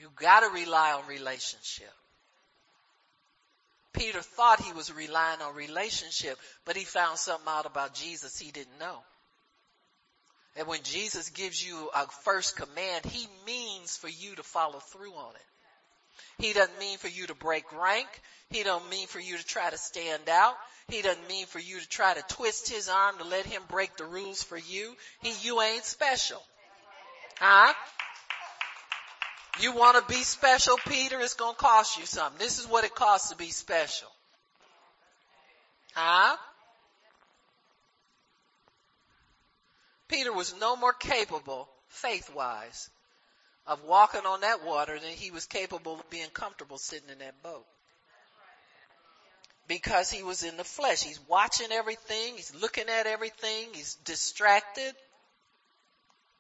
You 0.02 0.10
gotta 0.16 0.50
rely 0.50 0.94
on 0.94 1.08
relationship. 1.08 1.94
Peter 3.94 4.22
thought 4.22 4.60
he 4.60 4.74
was 4.74 4.92
relying 4.92 5.42
on 5.42 5.54
relationship, 5.54 6.40
but 6.66 6.76
he 6.76 6.84
found 6.86 7.20
something 7.20 7.48
out 7.48 7.68
about 7.68 7.94
Jesus 7.94 8.40
he 8.40 8.50
didn't 8.50 8.80
know. 8.80 8.98
And 10.56 10.68
when 10.68 10.82
Jesus 10.84 11.30
gives 11.30 11.64
you 11.64 11.90
a 11.94 12.08
first 12.24 12.56
command, 12.56 13.06
he 13.06 13.28
means 13.46 13.96
for 13.96 14.10
you 14.10 14.36
to 14.36 14.44
follow 14.44 14.80
through 14.80 15.14
on 15.14 15.36
it. 15.36 15.51
He 16.38 16.54
doesn't 16.54 16.80
mean 16.80 16.98
for 16.98 17.08
you 17.08 17.28
to 17.28 17.36
break 17.36 17.64
rank. 17.72 18.08
He 18.50 18.64
don't 18.64 18.90
mean 18.90 19.08
for 19.08 19.20
you 19.20 19.38
to 19.38 19.46
try 19.46 19.70
to 19.70 19.78
stand 19.78 20.28
out. 20.30 20.56
He 20.88 21.02
doesn't 21.02 21.28
mean 21.28 21.46
for 21.46 21.60
you 21.60 21.80
to 21.80 21.88
try 21.88 22.14
to 22.14 22.22
twist 22.36 22.70
his 22.70 22.90
arm 22.90 23.18
to 23.20 23.24
let 23.24 23.46
him 23.46 23.62
break 23.70 23.96
the 23.98 24.06
rules 24.06 24.44
for 24.44 24.58
you. 24.58 24.94
He, 25.22 25.34
you 25.42 25.62
ain't 25.62 25.86
special. 25.86 26.42
Huh? 27.40 27.74
You 29.60 29.74
want 29.74 29.98
to 29.98 30.14
be 30.14 30.22
special, 30.24 30.78
Peter? 30.88 31.20
It's 31.20 31.36
going 31.36 31.56
to 31.56 31.60
cost 31.60 31.98
you 31.98 32.06
something. 32.06 32.40
This 32.40 32.60
is 32.60 32.68
what 32.68 32.84
it 32.84 32.96
costs 32.96 33.30
to 33.30 33.38
be 33.38 33.50
special. 33.50 34.08
Huh? 35.94 36.36
Peter 40.08 40.34
was 40.34 40.54
no 40.60 40.76
more 40.76 40.94
capable, 40.94 41.70
faith-wise, 41.88 42.90
of 43.68 43.84
walking 43.84 44.26
on 44.26 44.42
that 44.42 44.66
water 44.66 45.00
than 45.00 45.10
he 45.10 45.32
was 45.32 45.46
capable 45.46 45.94
of 45.94 46.10
being 46.10 46.30
comfortable 46.34 46.78
sitting 46.78 47.10
in 47.10 47.20
that 47.20 47.42
boat. 47.44 47.66
Because 49.68 50.12
he 50.12 50.24
was 50.24 50.44
in 50.44 50.58
the 50.58 50.64
flesh. 50.64 51.02
He's 51.02 51.20
watching 51.28 51.72
everything. 51.72 52.36
He's 52.36 52.54
looking 52.60 52.90
at 52.90 53.08
everything. 53.08 53.68
He's 53.74 53.96
distracted. 54.04 54.94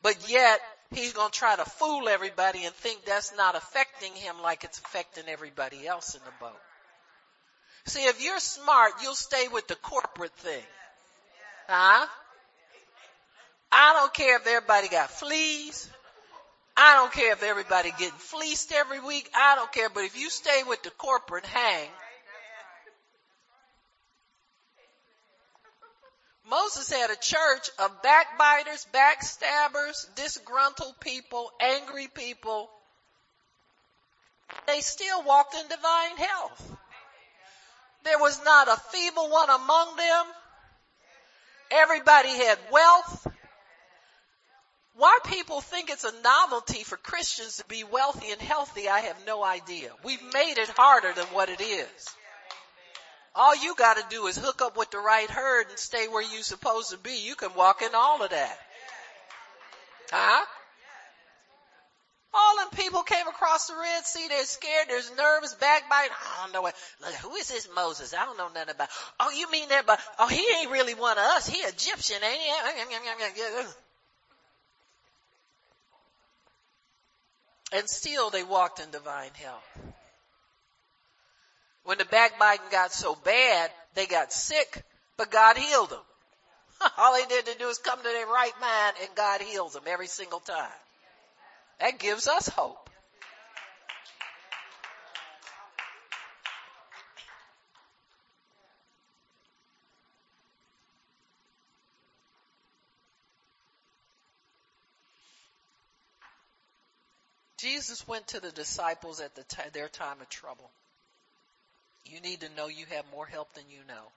But 0.02 0.30
yet, 0.30 0.60
he's 0.90 1.14
gonna 1.14 1.30
try 1.30 1.56
to 1.56 1.64
fool 1.64 2.10
everybody 2.10 2.66
and 2.66 2.74
think 2.76 3.06
that's 3.06 3.36
not 3.38 3.56
affecting 3.56 4.14
him 4.16 4.42
like 4.42 4.64
it's 4.64 4.80
affecting 4.80 5.26
everybody 5.28 5.88
else 5.88 6.16
in 6.16 6.22
the 6.26 6.32
boat. 6.40 6.60
See, 7.86 8.06
if 8.06 8.24
you're 8.24 8.40
smart, 8.40 8.94
you'll 9.02 9.16
stay 9.16 9.48
with 9.48 9.68
the 9.68 9.76
corporate 9.76 10.36
thing. 10.38 10.64
Huh? 11.68 12.06
I 13.72 13.94
don't 13.94 14.14
care 14.14 14.36
if 14.38 14.46
everybody 14.46 14.90
got 14.90 15.10
fleas. 15.10 15.90
I 16.76 16.96
don't 16.96 17.12
care 17.12 17.34
if 17.34 17.44
everybody 17.44 17.92
getting 17.92 18.18
fleeced 18.18 18.72
every 18.72 19.00
week. 19.00 19.30
I 19.36 19.56
don't 19.56 19.72
care. 19.72 19.90
But 19.90 20.06
if 20.06 20.18
you 20.18 20.30
stay 20.30 20.64
with 20.68 20.82
the 20.84 20.92
corporate 20.92 21.46
hang, 21.46 21.90
Moses 26.50 26.90
had 26.92 27.10
a 27.10 27.16
church 27.16 27.70
of 27.80 28.02
backbiters, 28.02 28.86
backstabbers, 28.94 30.16
disgruntled 30.16 31.00
people, 31.00 31.52
angry 31.62 32.08
people. 32.14 32.70
They 34.68 34.82
still 34.82 35.24
walked 35.24 35.56
in 35.56 35.68
divine 35.68 36.18
health. 36.18 36.78
There 38.04 38.20
was 38.20 38.44
not 38.44 38.68
a 38.68 38.76
feeble 38.92 39.30
one 39.30 39.50
among 39.50 39.96
them. 39.96 40.26
Everybody 41.72 42.30
had 42.30 42.58
wealth. 42.72 43.28
Why 44.96 45.18
people 45.26 45.62
think 45.62 45.90
it's 45.90 46.04
a 46.04 46.22
novelty 46.22 46.84
for 46.84 46.98
Christians 46.98 47.58
to 47.58 47.66
be 47.66 47.84
wealthy 47.84 48.32
and 48.32 48.42
healthy, 48.42 48.90
I 48.90 49.00
have 49.02 49.26
no 49.26 49.44
idea. 49.44 49.90
We've 50.04 50.22
made 50.34 50.58
it 50.58 50.70
harder 50.70 51.14
than 51.14 51.26
what 51.28 51.50
it 51.50 51.62
is. 51.62 52.16
All 53.34 53.56
you 53.56 53.76
gotta 53.76 54.04
do 54.10 54.28
is 54.28 54.38
hook 54.38 54.62
up 54.62 54.76
with 54.76 54.92
the 54.92 55.00
right 55.00 55.30
herd 55.30 55.68
and 55.70 55.80
stay 55.80 56.08
where 56.10 56.22
you're 56.22 56.44
supposed 56.44 56.92
to 56.92 56.98
be. 56.98 57.26
You 57.26 57.36
can 57.36 57.54
walk 57.56 57.82
in 57.82 57.96
all 57.96 58.22
of 58.22 58.32
that. 58.32 58.60
Huh? 60.12 60.46
All 62.34 62.58
them 62.58 62.70
people 62.78 63.04
came 63.04 63.28
across 63.28 63.68
the 63.68 63.76
Red 63.76 64.06
Sea. 64.06 64.28
They're 64.30 64.46
scared. 64.46 64.88
There's 64.88 65.12
nervous, 65.18 65.54
backbite. 65.54 66.10
I 66.12 66.44
don't 66.44 66.54
know 66.54 66.62
what. 66.62 66.76
Look, 67.02 67.14
who 67.16 67.36
is 67.36 67.50
this 67.50 67.68
Moses? 67.76 68.14
I 68.14 68.26
don't 68.26 68.38
know 68.38 68.50
nothing 68.54 68.76
about. 68.76 68.90
Oh, 69.20 69.32
you 69.32 69.52
mean 69.52 69.68
that? 69.70 69.86
But 69.86 70.00
oh, 70.18 70.28
he 70.28 70.46
ain't 70.60 70.72
really 70.72 70.94
one 70.94 71.18
of 71.18 71.24
us. 71.24 71.48
He 71.48 71.60
Egyptian, 71.60 72.18
ain't 72.24 72.42
he? 72.42 73.66
And 77.72 77.90
still, 77.90 78.30
they 78.30 78.44
walked 78.44 78.80
in 78.80 78.92
divine 78.92 79.32
health. 79.34 79.64
When 81.84 81.98
the 81.98 82.06
backbiting 82.06 82.66
got 82.72 82.92
so 82.92 83.16
bad, 83.16 83.72
they 83.96 84.06
got 84.06 84.32
sick, 84.32 84.84
but 85.18 85.32
God 85.32 85.58
healed 85.58 85.90
them. 85.90 86.04
All 86.98 87.14
they 87.14 87.26
did 87.26 87.46
to 87.48 87.58
do 87.58 87.68
is 87.70 87.80
come 87.80 87.98
to 87.98 88.04
their 88.04 88.28
right 88.28 88.54
mind, 88.62 88.98
and 89.02 89.16
God 89.16 89.42
heals 89.42 89.74
them 89.74 89.84
every 89.88 90.08
single 90.08 90.40
time. 90.40 90.70
That 91.80 91.98
gives 91.98 92.28
us 92.28 92.48
hope. 92.48 92.91
Jesus 107.72 108.06
went 108.06 108.28
to 108.28 108.42
the 108.42 108.52
disciples 108.52 109.22
at 109.22 109.34
the 109.34 109.44
t- 109.44 109.70
their 109.72 109.88
time 109.88 110.20
of 110.20 110.28
trouble. 110.28 110.70
You 112.06 112.20
need 112.20 112.42
to 112.42 112.50
know 112.58 112.68
you 112.68 112.86
have 112.90 113.06
more 113.14 113.26
help 113.26 113.54
than 113.54 113.64
you 113.70 113.80
know. 113.88 114.12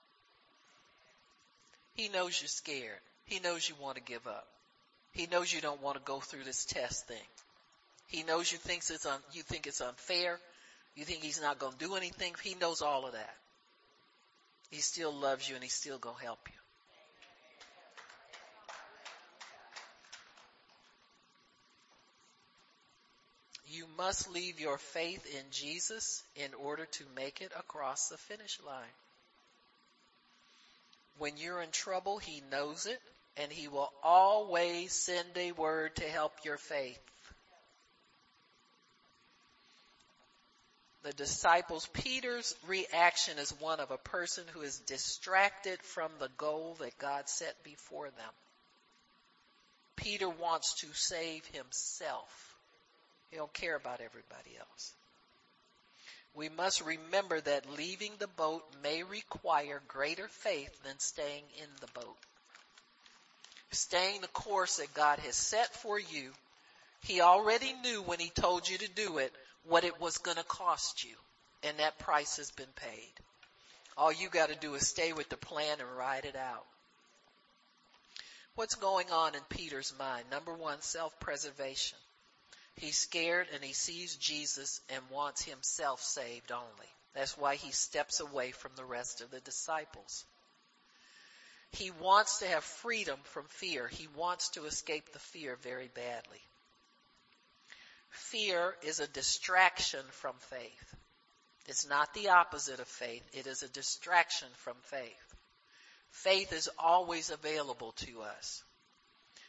He 1.94 2.08
knows 2.08 2.40
you're 2.40 2.48
scared. 2.48 2.98
He 3.26 3.38
knows 3.38 3.68
you 3.68 3.76
want 3.80 3.96
to 3.96 4.02
give 4.02 4.26
up. 4.26 4.44
He 5.12 5.28
knows 5.28 5.52
you 5.52 5.60
don't 5.60 5.80
want 5.80 5.96
to 5.96 6.02
go 6.02 6.18
through 6.18 6.42
this 6.42 6.64
test 6.64 7.06
thing. 7.06 7.28
He 8.08 8.24
knows 8.24 8.50
you 8.50 8.58
thinks 8.58 8.90
it's 8.90 9.06
un, 9.06 9.20
you 9.32 9.42
think 9.42 9.68
it's 9.68 9.80
unfair. 9.80 10.40
You 10.96 11.04
think 11.04 11.22
he's 11.22 11.40
not 11.40 11.60
going 11.60 11.74
to 11.74 11.78
do 11.78 11.94
anything. 11.94 12.34
He 12.42 12.56
knows 12.56 12.82
all 12.82 13.06
of 13.06 13.12
that. 13.12 13.36
He 14.70 14.80
still 14.80 15.12
loves 15.14 15.48
you 15.48 15.54
and 15.54 15.62
he's 15.62 15.74
still 15.74 15.98
going 15.98 16.16
to 16.16 16.24
help 16.24 16.40
you. 16.48 16.58
You 23.74 23.83
must 23.96 24.30
leave 24.30 24.60
your 24.60 24.78
faith 24.78 25.26
in 25.26 25.44
Jesus 25.50 26.22
in 26.36 26.52
order 26.54 26.86
to 26.86 27.04
make 27.16 27.40
it 27.40 27.52
across 27.58 28.08
the 28.08 28.16
finish 28.16 28.58
line. 28.66 28.96
When 31.18 31.36
you're 31.36 31.62
in 31.62 31.70
trouble, 31.70 32.18
He 32.18 32.42
knows 32.50 32.86
it 32.86 33.00
and 33.36 33.50
He 33.50 33.68
will 33.68 33.92
always 34.02 34.92
send 34.92 35.28
a 35.36 35.52
word 35.52 35.96
to 35.96 36.04
help 36.04 36.32
your 36.44 36.58
faith. 36.58 36.98
the 41.04 41.12
disciples, 41.12 41.86
Peter's 41.92 42.54
reaction 42.66 43.38
is 43.38 43.50
one 43.60 43.78
of 43.78 43.90
a 43.90 43.98
person 43.98 44.44
who 44.52 44.62
is 44.62 44.78
distracted 44.80 45.80
from 45.82 46.10
the 46.18 46.30
goal 46.38 46.76
that 46.80 46.98
God 46.98 47.28
set 47.28 47.62
before 47.62 48.06
them. 48.06 48.32
Peter 49.96 50.28
wants 50.28 50.80
to 50.80 50.86
save 50.94 51.44
himself. 51.48 52.53
He 53.34 53.38
don't 53.38 53.52
care 53.52 53.74
about 53.74 54.00
everybody 54.00 54.56
else. 54.60 54.92
We 56.36 56.48
must 56.50 56.82
remember 56.82 57.40
that 57.40 57.68
leaving 57.76 58.12
the 58.20 58.28
boat 58.28 58.62
may 58.80 59.02
require 59.02 59.82
greater 59.88 60.28
faith 60.28 60.70
than 60.84 61.00
staying 61.00 61.42
in 61.58 61.66
the 61.80 62.00
boat. 62.00 62.16
Staying 63.72 64.20
the 64.20 64.28
course 64.28 64.76
that 64.76 64.94
God 64.94 65.18
has 65.18 65.34
set 65.34 65.74
for 65.74 65.98
you, 65.98 66.30
He 67.00 67.22
already 67.22 67.72
knew 67.82 68.02
when 68.02 68.20
He 68.20 68.30
told 68.30 68.68
you 68.68 68.78
to 68.78 68.88
do 68.94 69.18
it 69.18 69.32
what 69.64 69.82
it 69.82 70.00
was 70.00 70.18
going 70.18 70.36
to 70.36 70.44
cost 70.44 71.02
you. 71.02 71.16
And 71.64 71.76
that 71.80 71.98
price 71.98 72.36
has 72.36 72.52
been 72.52 72.72
paid. 72.76 73.14
All 73.96 74.12
you 74.12 74.28
got 74.28 74.50
to 74.50 74.54
do 74.54 74.74
is 74.74 74.86
stay 74.86 75.12
with 75.12 75.28
the 75.28 75.36
plan 75.36 75.80
and 75.80 75.96
ride 75.98 76.24
it 76.24 76.36
out. 76.36 76.66
What's 78.54 78.76
going 78.76 79.10
on 79.10 79.34
in 79.34 79.40
Peter's 79.48 79.92
mind? 79.98 80.26
Number 80.30 80.54
one, 80.54 80.80
self-preservation. 80.82 81.98
He's 82.76 82.98
scared 82.98 83.48
and 83.54 83.62
he 83.62 83.72
sees 83.72 84.16
Jesus 84.16 84.80
and 84.88 85.02
wants 85.10 85.42
himself 85.42 86.02
saved 86.02 86.52
only. 86.52 86.88
That's 87.14 87.38
why 87.38 87.54
he 87.54 87.70
steps 87.70 88.20
away 88.20 88.50
from 88.50 88.72
the 88.74 88.84
rest 88.84 89.20
of 89.20 89.30
the 89.30 89.40
disciples. 89.40 90.24
He 91.70 91.90
wants 91.90 92.38
to 92.38 92.46
have 92.46 92.64
freedom 92.64 93.18
from 93.24 93.46
fear. 93.48 93.88
He 93.88 94.08
wants 94.16 94.50
to 94.50 94.64
escape 94.64 95.12
the 95.12 95.18
fear 95.18 95.56
very 95.62 95.88
badly. 95.88 96.40
Fear 98.10 98.76
is 98.82 99.00
a 99.00 99.08
distraction 99.08 100.04
from 100.10 100.34
faith. 100.50 100.94
It's 101.66 101.88
not 101.88 102.12
the 102.14 102.28
opposite 102.28 102.78
of 102.78 102.86
faith. 102.86 103.24
It 103.32 103.46
is 103.46 103.62
a 103.62 103.68
distraction 103.68 104.48
from 104.58 104.76
faith. 104.82 105.34
Faith 106.10 106.52
is 106.52 106.68
always 106.78 107.30
available 107.30 107.92
to 107.92 108.22
us. 108.22 108.62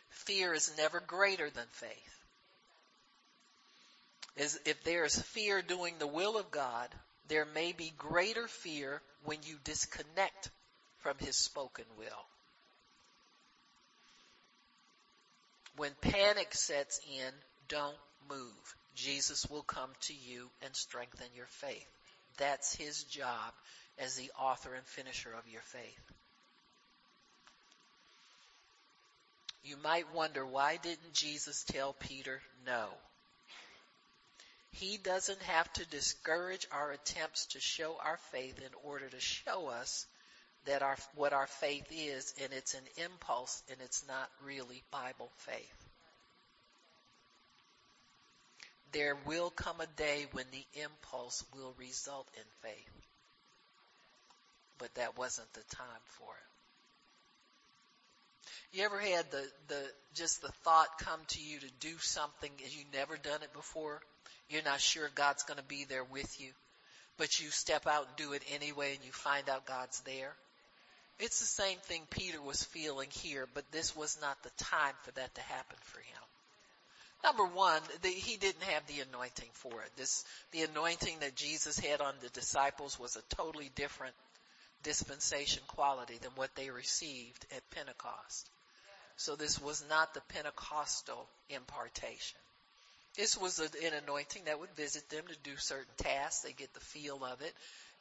Fear 0.09 0.53
is 0.53 0.75
never 0.77 0.99
greater 0.99 1.49
than 1.49 1.67
faith. 1.71 2.14
Is 4.37 4.59
if 4.65 4.83
there 4.83 5.05
is 5.05 5.21
fear 5.21 5.61
doing 5.61 5.95
the 5.97 6.07
will 6.07 6.37
of 6.37 6.51
God, 6.51 6.89
there 7.27 7.45
may 7.45 7.71
be 7.71 7.93
greater 7.97 8.47
fear 8.47 9.01
when 9.23 9.39
you 9.43 9.55
disconnect 9.63 10.49
from 10.99 11.17
His 11.19 11.35
spoken 11.35 11.85
will. 11.97 12.25
When 15.77 15.91
panic 16.01 16.53
sets 16.53 16.99
in, 17.19 17.31
don't 17.67 17.97
move. 18.29 18.75
Jesus 18.95 19.45
will 19.49 19.63
come 19.63 19.89
to 20.01 20.13
you 20.13 20.49
and 20.61 20.75
strengthen 20.75 21.27
your 21.35 21.47
faith. 21.47 21.87
That's 22.37 22.75
his 22.75 23.03
job 23.03 23.53
as 23.97 24.15
the 24.15 24.31
author 24.39 24.73
and 24.73 24.85
finisher 24.85 25.33
of 25.33 25.47
your 25.51 25.61
faith. 25.61 26.11
You 29.63 29.77
might 29.83 30.13
wonder 30.13 30.45
why 30.45 30.77
didn't 30.77 31.13
Jesus 31.13 31.63
tell 31.63 31.93
Peter 31.93 32.41
no? 32.65 32.87
He 34.75 34.97
doesn't 34.97 35.41
have 35.43 35.71
to 35.73 35.85
discourage 35.85 36.67
our 36.71 36.91
attempts 36.91 37.47
to 37.47 37.59
show 37.59 37.97
our 38.03 38.17
faith 38.31 38.59
in 38.59 38.73
order 38.83 39.07
to 39.07 39.19
show 39.19 39.67
us 39.67 40.05
that 40.65 40.81
our, 40.81 40.97
what 41.15 41.33
our 41.33 41.47
faith 41.47 41.87
is 41.91 42.33
and 42.41 42.53
it's 42.53 42.73
an 42.73 43.03
impulse 43.03 43.61
and 43.69 43.79
it's 43.81 44.05
not 44.07 44.29
really 44.43 44.83
Bible 44.91 45.29
faith 45.37 45.85
there 48.95 49.17
will 49.25 49.49
come 49.49 49.81
a 49.81 49.87
day 49.97 50.25
when 50.31 50.45
the 50.51 50.65
impulse 50.81 51.43
will 51.53 51.75
result 51.77 52.29
in 52.37 52.43
faith. 52.61 52.93
But 54.77 54.95
that 54.95 55.17
wasn't 55.17 55.51
the 55.53 55.75
time 55.75 56.03
for 56.17 56.31
it. 56.31 56.47
You 58.77 58.85
ever 58.85 58.99
had 58.99 59.29
the, 59.31 59.45
the, 59.67 59.81
just 60.13 60.41
the 60.41 60.51
thought 60.63 60.87
come 60.99 61.19
to 61.29 61.41
you 61.41 61.59
to 61.59 61.69
do 61.81 61.97
something 61.99 62.51
and 62.63 62.73
you 62.73 62.83
never 62.93 63.17
done 63.17 63.43
it 63.43 63.51
before? 63.53 64.01
You're 64.49 64.63
not 64.63 64.81
sure 64.81 65.09
God's 65.13 65.43
gonna 65.43 65.63
be 65.63 65.85
there 65.85 66.03
with 66.03 66.39
you, 66.39 66.51
but 67.17 67.39
you 67.39 67.49
step 67.49 67.87
out 67.87 68.07
and 68.07 68.15
do 68.15 68.33
it 68.33 68.43
anyway 68.53 68.95
and 68.95 69.03
you 69.05 69.11
find 69.11 69.49
out 69.49 69.65
God's 69.65 69.99
there. 70.01 70.33
It's 71.19 71.39
the 71.39 71.45
same 71.45 71.77
thing 71.79 72.01
Peter 72.09 72.41
was 72.41 72.63
feeling 72.63 73.09
here, 73.09 73.47
but 73.53 73.71
this 73.71 73.95
was 73.95 74.19
not 74.21 74.41
the 74.43 74.63
time 74.63 74.93
for 75.03 75.11
that 75.11 75.33
to 75.35 75.41
happen 75.41 75.77
for 75.81 75.99
him. 75.99 76.23
Number 77.23 77.45
one, 77.45 77.81
the, 78.01 78.09
he 78.09 78.37
didn't 78.37 78.63
have 78.63 78.85
the 78.85 78.99
anointing 78.99 79.49
for 79.53 79.81
it. 79.81 79.91
This, 79.95 80.25
the 80.51 80.63
anointing 80.63 81.19
that 81.21 81.35
Jesus 81.35 81.79
had 81.79 82.01
on 82.01 82.13
the 82.21 82.29
disciples 82.29 82.99
was 82.99 83.15
a 83.15 83.35
totally 83.35 83.71
different 83.75 84.13
dispensation 84.83 85.63
quality 85.67 86.19
than 86.21 86.31
what 86.35 86.53
they 86.55 86.69
received 86.69 87.45
at 87.55 87.67
Pentecost. 87.71 88.49
So 89.17 89.35
this 89.35 89.59
was 89.59 89.83
not 89.89 90.13
the 90.13 90.21
Pentecostal 90.29 91.27
impartation. 91.49 92.37
This 93.17 93.37
was 93.37 93.59
an 93.59 93.93
anointing 94.03 94.43
that 94.45 94.59
would 94.59 94.75
visit 94.75 95.09
them 95.09 95.23
to 95.27 95.49
do 95.49 95.55
certain 95.57 95.93
tasks. 95.97 96.41
They 96.41 96.51
get 96.51 96.73
the 96.73 96.79
feel 96.79 97.23
of 97.23 97.41
it, 97.41 97.53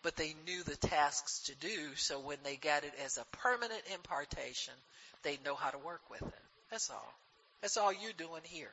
but 0.02 0.16
they 0.16 0.34
knew 0.46 0.62
the 0.62 0.76
tasks 0.76 1.40
to 1.46 1.54
do. 1.56 1.94
So 1.96 2.20
when 2.20 2.38
they 2.42 2.56
got 2.56 2.84
it 2.84 2.92
as 3.04 3.16
a 3.16 3.24
permanent 3.38 3.82
impartation, 3.92 4.74
they 5.22 5.38
know 5.44 5.54
how 5.54 5.70
to 5.70 5.78
work 5.78 6.02
with 6.10 6.22
it. 6.22 6.42
That's 6.70 6.90
all. 6.90 7.14
That's 7.62 7.76
all 7.76 7.92
you're 7.92 8.12
doing 8.12 8.42
here. 8.44 8.70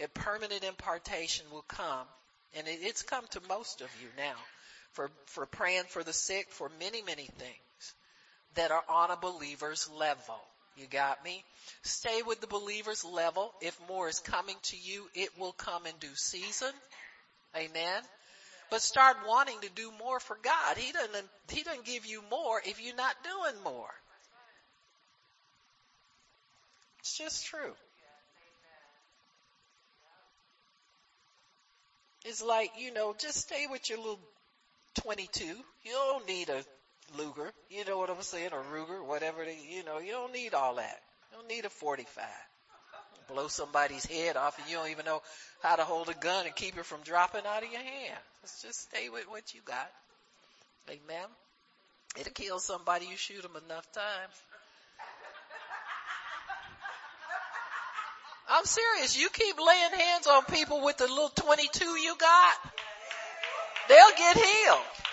A 0.00 0.08
permanent 0.08 0.62
impartation 0.62 1.46
will 1.50 1.64
come, 1.66 2.06
and 2.56 2.68
it, 2.68 2.78
it's 2.82 3.02
come 3.02 3.24
to 3.30 3.40
most 3.48 3.80
of 3.80 3.88
you 4.00 4.08
now, 4.16 4.36
for, 4.92 5.10
for 5.26 5.46
praying 5.46 5.84
for 5.88 6.04
the 6.04 6.12
sick, 6.12 6.46
for 6.50 6.70
many, 6.78 7.02
many 7.02 7.24
things 7.24 7.94
that 8.54 8.70
are 8.70 8.84
on 8.88 9.10
a 9.10 9.16
believer's 9.16 9.88
level. 9.98 10.40
You 10.78 10.86
got 10.86 11.24
me? 11.24 11.42
Stay 11.82 12.22
with 12.22 12.40
the 12.40 12.46
believer's 12.46 13.04
level. 13.04 13.52
If 13.60 13.76
more 13.88 14.08
is 14.08 14.20
coming 14.20 14.56
to 14.64 14.76
you, 14.76 15.08
it 15.14 15.30
will 15.38 15.52
come 15.52 15.86
in 15.86 15.94
due 15.98 16.14
season. 16.14 16.72
Amen. 17.56 18.02
But 18.70 18.82
start 18.82 19.16
wanting 19.26 19.60
to 19.62 19.70
do 19.70 19.90
more 19.98 20.20
for 20.20 20.38
God. 20.42 20.76
He 20.76 20.92
doesn't, 20.92 21.28
He 21.50 21.62
doesn't 21.62 21.84
give 21.84 22.06
you 22.06 22.22
more 22.30 22.60
if 22.64 22.80
you're 22.80 22.94
not 22.94 23.16
doing 23.24 23.62
more. 23.64 23.90
It's 27.00 27.16
just 27.16 27.46
true. 27.46 27.74
It's 32.24 32.42
like, 32.42 32.72
you 32.78 32.92
know, 32.92 33.14
just 33.18 33.38
stay 33.38 33.66
with 33.70 33.88
your 33.88 33.98
little 33.98 34.20
22. 35.00 35.44
You 35.44 35.54
don't 35.92 36.26
need 36.26 36.50
a 36.50 36.62
Luger. 37.16 37.52
You 37.70 37.84
know 37.84 37.98
what 37.98 38.10
I'm 38.10 38.22
saying? 38.22 38.50
Or 38.52 38.62
Ruger, 38.62 39.04
whatever 39.04 39.44
they, 39.44 39.58
you 39.70 39.84
know, 39.84 39.98
you 39.98 40.12
don't 40.12 40.32
need 40.32 40.54
all 40.54 40.76
that. 40.76 41.00
You 41.30 41.38
don't 41.38 41.48
need 41.48 41.64
a 41.64 41.70
45. 41.70 42.24
Blow 43.28 43.48
somebody's 43.48 44.06
head 44.06 44.36
off 44.36 44.58
and 44.58 44.68
you 44.70 44.76
don't 44.76 44.90
even 44.90 45.04
know 45.04 45.20
how 45.62 45.76
to 45.76 45.84
hold 45.84 46.08
a 46.08 46.14
gun 46.14 46.46
and 46.46 46.54
keep 46.56 46.76
it 46.78 46.86
from 46.86 47.00
dropping 47.02 47.42
out 47.46 47.62
of 47.62 47.70
your 47.70 47.80
hand. 47.80 48.18
Let's 48.42 48.62
just 48.62 48.80
stay 48.80 49.08
with 49.10 49.28
what 49.28 49.54
you 49.54 49.60
got. 49.64 49.90
Amen. 50.88 51.26
It'll 52.18 52.32
kill 52.32 52.58
somebody 52.58 53.06
you 53.06 53.16
shoot 53.16 53.42
them 53.42 53.56
enough 53.66 53.90
times. 53.92 54.42
I'm 58.48 58.64
serious. 58.64 59.18
You 59.18 59.28
keep 59.28 59.56
laying 59.58 60.00
hands 60.00 60.26
on 60.26 60.44
people 60.44 60.82
with 60.82 60.96
the 60.96 61.06
little 61.06 61.28
22 61.28 61.84
you 61.84 62.16
got, 62.16 62.56
they'll 63.88 64.16
get 64.16 64.36
healed. 64.36 65.07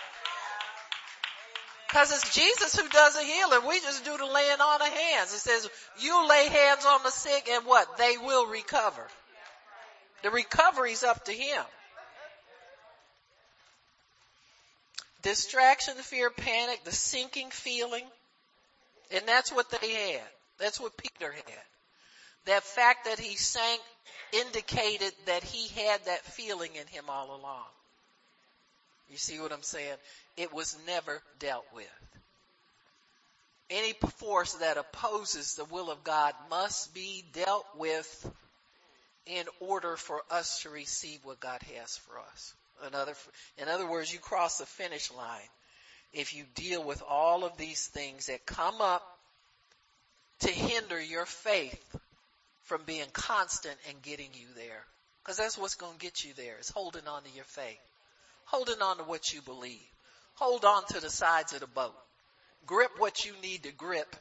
Cause 1.95 2.11
it's 2.11 2.35
Jesus 2.35 2.75
who 2.75 2.89
does 2.89 3.13
the 3.13 3.23
healing. 3.23 3.69
We 3.69 3.79
just 3.79 4.03
do 4.03 4.17
the 4.17 4.25
laying 4.25 4.59
on 4.59 4.81
of 4.81 4.87
hands. 4.87 5.33
It 5.33 5.39
says, 5.39 5.69
you 6.01 6.27
lay 6.27 6.49
hands 6.49 6.85
on 6.85 7.03
the 7.03 7.09
sick 7.09 7.47
and 7.49 7.65
what? 7.65 7.97
They 7.97 8.17
will 8.17 8.47
recover. 8.47 9.07
The 10.21 10.29
recovery's 10.29 11.03
up 11.03 11.23
to 11.23 11.31
Him. 11.31 11.63
Distraction, 15.21 15.93
fear, 15.93 16.29
panic, 16.29 16.83
the 16.83 16.91
sinking 16.91 17.49
feeling. 17.51 18.03
And 19.11 19.25
that's 19.25 19.53
what 19.53 19.69
they 19.79 19.89
had. 19.89 20.27
That's 20.59 20.81
what 20.81 20.97
Peter 20.97 21.31
had. 21.31 21.63
That 22.45 22.63
fact 22.63 23.05
that 23.05 23.19
he 23.19 23.37
sank 23.37 23.79
indicated 24.33 25.13
that 25.27 25.45
he 25.45 25.69
had 25.81 26.03
that 26.07 26.25
feeling 26.25 26.71
in 26.75 26.87
him 26.87 27.05
all 27.07 27.39
along. 27.39 27.67
You 29.09 29.17
see 29.17 29.39
what 29.39 29.51
I'm 29.51 29.61
saying? 29.61 29.95
It 30.37 30.53
was 30.53 30.77
never 30.87 31.21
dealt 31.39 31.65
with. 31.73 31.85
Any 33.69 33.93
force 34.19 34.53
that 34.53 34.77
opposes 34.77 35.55
the 35.55 35.65
will 35.65 35.89
of 35.89 36.03
God 36.03 36.33
must 36.49 36.93
be 36.93 37.23
dealt 37.33 37.65
with 37.77 38.31
in 39.25 39.45
order 39.59 39.95
for 39.97 40.21
us 40.29 40.61
to 40.61 40.69
receive 40.69 41.19
what 41.23 41.39
God 41.39 41.61
has 41.75 41.97
for 41.97 42.19
us. 42.19 42.53
In 42.87 42.93
other, 42.93 43.13
in 43.57 43.67
other 43.67 43.89
words, 43.89 44.13
you 44.13 44.19
cross 44.19 44.59
the 44.59 44.65
finish 44.65 45.11
line 45.11 45.49
if 46.13 46.35
you 46.35 46.43
deal 46.53 46.83
with 46.83 47.01
all 47.07 47.43
of 47.43 47.57
these 47.57 47.87
things 47.87 48.27
that 48.27 48.45
come 48.45 48.81
up 48.81 49.03
to 50.41 50.49
hinder 50.49 51.01
your 51.01 51.25
faith 51.25 51.97
from 52.63 52.81
being 52.85 53.07
constant 53.13 53.75
and 53.89 54.01
getting 54.01 54.29
you 54.33 54.47
there. 54.55 54.85
Cause 55.23 55.37
that's 55.37 55.57
what's 55.57 55.75
going 55.75 55.93
to 55.93 55.99
get 55.99 56.23
you 56.23 56.33
there 56.35 56.57
is 56.59 56.69
holding 56.69 57.07
on 57.07 57.23
to 57.23 57.29
your 57.31 57.45
faith. 57.45 57.79
Holding 58.45 58.81
on 58.81 58.97
to 58.97 59.03
what 59.03 59.33
you 59.33 59.41
believe. 59.41 59.81
Hold 60.35 60.65
on 60.65 60.85
to 60.87 60.99
the 60.99 61.09
sides 61.09 61.53
of 61.53 61.61
the 61.61 61.67
boat. 61.67 61.95
Grip 62.65 62.91
what 62.97 63.25
you 63.25 63.33
need 63.41 63.63
to 63.63 63.71
grip 63.71 64.15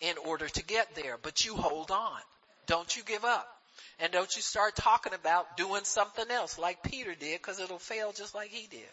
in 0.00 0.16
order 0.26 0.48
to 0.48 0.64
get 0.64 0.94
there, 0.94 1.18
but 1.22 1.44
you 1.44 1.54
hold 1.54 1.90
on. 1.90 2.20
Don't 2.66 2.96
you 2.96 3.02
give 3.02 3.24
up. 3.24 3.48
And 4.00 4.12
don't 4.12 4.34
you 4.34 4.42
start 4.42 4.74
talking 4.76 5.14
about 5.14 5.56
doing 5.56 5.84
something 5.84 6.30
else 6.30 6.58
like 6.58 6.82
Peter 6.82 7.14
did 7.14 7.40
because 7.40 7.60
it'll 7.60 7.78
fail 7.78 8.12
just 8.12 8.34
like 8.34 8.50
he 8.50 8.66
did. 8.66 8.88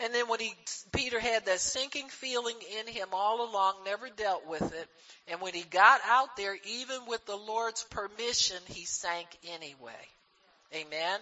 And 0.00 0.14
then 0.14 0.28
when 0.28 0.38
he, 0.38 0.54
Peter 0.92 1.18
had 1.18 1.46
that 1.46 1.60
sinking 1.60 2.08
feeling 2.08 2.56
in 2.78 2.92
him 2.92 3.08
all 3.12 3.48
along, 3.50 3.74
never 3.84 4.08
dealt 4.08 4.46
with 4.46 4.72
it. 4.72 4.88
And 5.26 5.40
when 5.40 5.54
he 5.54 5.62
got 5.62 6.00
out 6.06 6.36
there, 6.36 6.56
even 6.68 7.06
with 7.06 7.24
the 7.26 7.36
Lord's 7.36 7.84
permission, 7.84 8.58
he 8.66 8.84
sank 8.84 9.26
anyway. 9.54 10.06
Amen. 10.74 11.18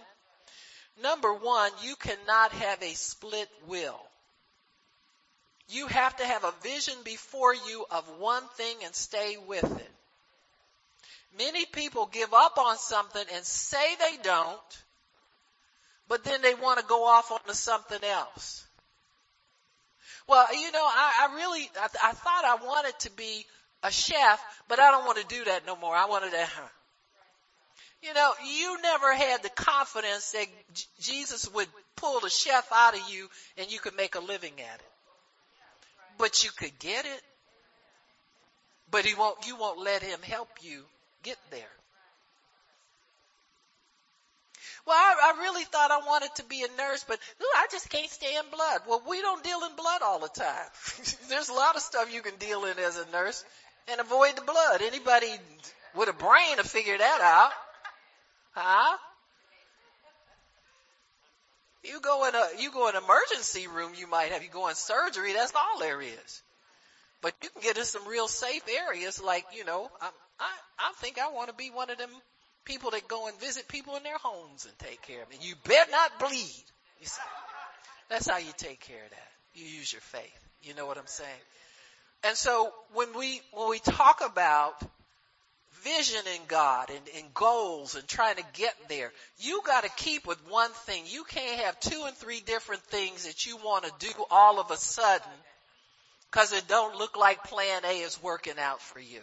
Number 1.01 1.33
one, 1.33 1.71
you 1.83 1.95
cannot 1.95 2.51
have 2.53 2.81
a 2.81 2.93
split 2.93 3.49
will. 3.67 3.99
You 5.69 5.87
have 5.87 6.15
to 6.17 6.25
have 6.25 6.43
a 6.43 6.53
vision 6.63 6.95
before 7.03 7.53
you 7.53 7.85
of 7.91 8.07
one 8.19 8.43
thing 8.55 8.77
and 8.83 8.95
stay 8.95 9.37
with 9.47 9.63
it. 9.63 9.91
Many 11.37 11.65
people 11.65 12.07
give 12.07 12.33
up 12.33 12.57
on 12.57 12.77
something 12.77 13.23
and 13.33 13.45
say 13.45 13.95
they 13.95 14.17
don't, 14.23 14.83
but 16.07 16.23
then 16.23 16.41
they 16.41 16.55
want 16.55 16.79
to 16.79 16.85
go 16.85 17.05
off 17.05 17.31
onto 17.31 17.53
something 17.53 18.03
else. 18.03 18.65
Well, 20.27 20.47
you 20.53 20.71
know, 20.71 20.83
I, 20.83 21.27
I 21.29 21.35
really, 21.35 21.69
I, 21.79 21.87
I, 22.03 22.11
thought 22.13 22.43
I 22.45 22.65
wanted 22.65 22.99
to 22.99 23.11
be 23.11 23.45
a 23.83 23.91
chef, 23.91 24.41
but 24.67 24.79
I 24.79 24.91
don't 24.91 25.05
want 25.05 25.19
to 25.19 25.25
do 25.27 25.45
that 25.45 25.65
no 25.65 25.75
more. 25.75 25.95
I 25.95 26.05
wanted 26.05 26.31
to, 26.31 26.47
you 28.01 28.13
know, 28.13 28.31
you 28.45 28.81
never 28.81 29.13
had 29.13 29.43
the 29.43 29.49
confidence 29.49 30.31
that 30.31 30.47
Jesus 30.99 31.49
would 31.53 31.67
pull 31.95 32.19
the 32.19 32.29
chef 32.29 32.67
out 32.71 32.93
of 32.93 33.01
you 33.09 33.27
and 33.57 33.71
you 33.71 33.79
could 33.79 33.95
make 33.95 34.15
a 34.15 34.19
living 34.19 34.53
at 34.59 34.79
it. 34.79 34.91
But 36.17 36.43
you 36.43 36.51
could 36.55 36.77
get 36.79 37.05
it. 37.05 37.21
But 38.89 39.05
he 39.05 39.15
won't, 39.15 39.45
you 39.47 39.55
won't 39.57 39.79
let 39.79 40.01
him 40.01 40.19
help 40.21 40.49
you 40.61 40.83
get 41.23 41.37
there. 41.51 41.59
Well, 44.85 44.95
I, 44.95 45.33
I 45.35 45.41
really 45.41 45.65
thought 45.65 45.91
I 45.91 45.97
wanted 45.97 46.33
to 46.35 46.45
be 46.45 46.63
a 46.63 46.77
nurse, 46.77 47.03
but 47.05 47.19
ooh, 47.41 47.53
I 47.57 47.67
just 47.69 47.89
can't 47.89 48.09
stand 48.09 48.47
blood. 48.51 48.81
Well, 48.87 49.01
we 49.09 49.21
don't 49.21 49.43
deal 49.43 49.59
in 49.69 49.75
blood 49.75 50.01
all 50.01 50.19
the 50.19 50.29
time. 50.29 50.69
There's 51.29 51.49
a 51.49 51.53
lot 51.53 51.75
of 51.75 51.81
stuff 51.81 52.13
you 52.13 52.21
can 52.21 52.35
deal 52.37 52.63
in 52.63 52.79
as 52.79 52.97
a 52.97 53.11
nurse 53.11 53.43
and 53.89 53.99
avoid 53.99 54.37
the 54.37 54.43
blood. 54.43 54.81
Anybody 54.81 55.27
with 55.93 56.07
a 56.07 56.13
brain 56.13 56.55
to 56.57 56.63
figure 56.63 56.97
that 56.97 57.21
out. 57.21 57.51
Huh? 58.59 58.97
You 61.83 62.01
go 62.01 62.27
in 62.27 62.33
a, 62.33 62.47
you 62.59 62.71
go 62.71 62.89
in 62.89 62.95
emergency 62.95 63.67
room, 63.67 63.91
you 63.95 64.07
might 64.07 64.31
have, 64.31 64.41
you 64.41 64.49
go 64.49 64.67
in 64.67 64.73
surgery, 64.73 65.33
that's 65.33 65.53
all 65.55 65.79
there 65.79 66.01
is. 66.01 66.41
But 67.21 67.35
you 67.43 67.49
can 67.49 67.61
get 67.61 67.77
in 67.77 67.85
some 67.85 68.07
real 68.07 68.27
safe 68.27 68.63
areas 68.87 69.21
like, 69.21 69.45
you 69.55 69.63
know, 69.63 69.89
I, 70.01 70.09
I, 70.39 70.49
I 70.79 70.91
think 70.97 71.19
I 71.19 71.31
want 71.31 71.49
to 71.49 71.55
be 71.55 71.69
one 71.69 71.91
of 71.91 71.99
them 71.99 72.09
people 72.65 72.91
that 72.91 73.07
go 73.07 73.27
and 73.27 73.39
visit 73.39 73.67
people 73.67 73.95
in 73.95 74.01
their 74.01 74.17
homes 74.17 74.65
and 74.65 74.77
take 74.79 75.03
care 75.03 75.21
of 75.21 75.29
them. 75.29 75.37
You 75.41 75.53
better 75.63 75.91
not 75.91 76.19
bleed. 76.19 76.65
You 76.99 77.05
see? 77.05 77.21
That's 78.09 78.27
how 78.27 78.37
you 78.39 78.51
take 78.57 78.79
care 78.81 79.03
of 79.03 79.11
that. 79.11 79.29
You 79.53 79.65
use 79.65 79.93
your 79.93 80.01
faith. 80.01 80.47
You 80.63 80.73
know 80.73 80.87
what 80.87 80.97
I'm 80.97 81.05
saying? 81.05 81.29
And 82.23 82.35
so 82.35 82.71
when 82.93 83.15
we, 83.15 83.39
when 83.53 83.69
we 83.69 83.77
talk 83.79 84.21
about 84.25 84.73
vision 85.87 86.21
in 86.35 86.41
God 86.47 86.89
and, 86.89 86.99
and 87.17 87.33
goals 87.33 87.95
and 87.95 88.07
trying 88.07 88.35
to 88.35 88.43
get 88.53 88.75
there, 88.89 89.11
you 89.39 89.61
gotta 89.65 89.89
keep 89.89 90.27
with 90.27 90.39
one 90.49 90.71
thing. 90.71 91.03
You 91.07 91.23
can't 91.23 91.61
have 91.61 91.79
two 91.79 92.03
and 92.05 92.15
three 92.15 92.41
different 92.41 92.81
things 92.83 93.25
that 93.25 93.45
you 93.45 93.57
want 93.57 93.85
to 93.85 93.91
do 93.99 94.11
all 94.29 94.59
of 94.59 94.71
a 94.71 94.77
sudden 94.77 95.31
because 96.29 96.53
it 96.53 96.67
don't 96.67 96.97
look 96.97 97.17
like 97.17 97.43
plan 97.43 97.83
A 97.85 97.99
is 97.99 98.21
working 98.21 98.59
out 98.59 98.81
for 98.81 98.99
you. 98.99 99.21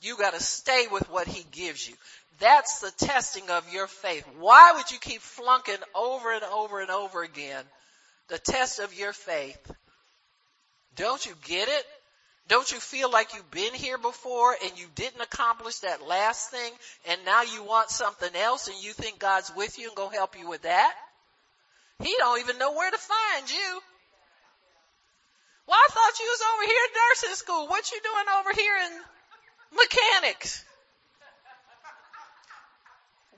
You 0.00 0.16
gotta 0.18 0.40
stay 0.40 0.86
with 0.90 1.08
what 1.10 1.26
he 1.26 1.46
gives 1.50 1.88
you. 1.88 1.94
That's 2.40 2.80
the 2.80 2.92
testing 3.06 3.48
of 3.50 3.72
your 3.72 3.86
faith. 3.86 4.26
Why 4.38 4.72
would 4.76 4.90
you 4.90 4.98
keep 4.98 5.20
flunking 5.20 5.82
over 5.94 6.32
and 6.32 6.42
over 6.44 6.80
and 6.80 6.90
over 6.90 7.22
again 7.22 7.64
the 8.28 8.38
test 8.38 8.80
of 8.80 8.92
your 8.92 9.12
faith? 9.12 9.72
Don't 10.96 11.24
you 11.24 11.34
get 11.46 11.68
it? 11.68 11.84
Don't 12.48 12.70
you 12.70 12.78
feel 12.78 13.10
like 13.10 13.34
you've 13.34 13.50
been 13.50 13.72
here 13.72 13.96
before 13.96 14.54
and 14.62 14.78
you 14.78 14.86
didn't 14.94 15.22
accomplish 15.22 15.78
that 15.78 16.06
last 16.06 16.50
thing 16.50 16.72
and 17.08 17.24
now 17.24 17.42
you 17.42 17.64
want 17.64 17.88
something 17.88 18.34
else 18.36 18.68
and 18.68 18.76
you 18.84 18.92
think 18.92 19.18
God's 19.18 19.50
with 19.56 19.78
you 19.78 19.88
and 19.88 19.96
go 19.96 20.10
help 20.10 20.38
you 20.38 20.48
with 20.48 20.62
that? 20.62 20.92
He 22.02 22.14
don't 22.18 22.40
even 22.40 22.58
know 22.58 22.72
where 22.72 22.90
to 22.90 22.98
find 22.98 23.50
you. 23.50 23.80
Well, 25.66 25.78
I 25.78 25.88
thought 25.90 26.20
you 26.20 26.26
was 26.26 26.42
over 26.54 26.66
here 26.66 26.80
in 26.84 27.00
nursing 27.08 27.36
school. 27.36 27.66
What 27.68 27.90
you 27.90 28.00
doing 28.02 28.26
over 28.38 28.52
here 28.52 28.76
in 28.76 29.78
mechanics? 29.78 30.62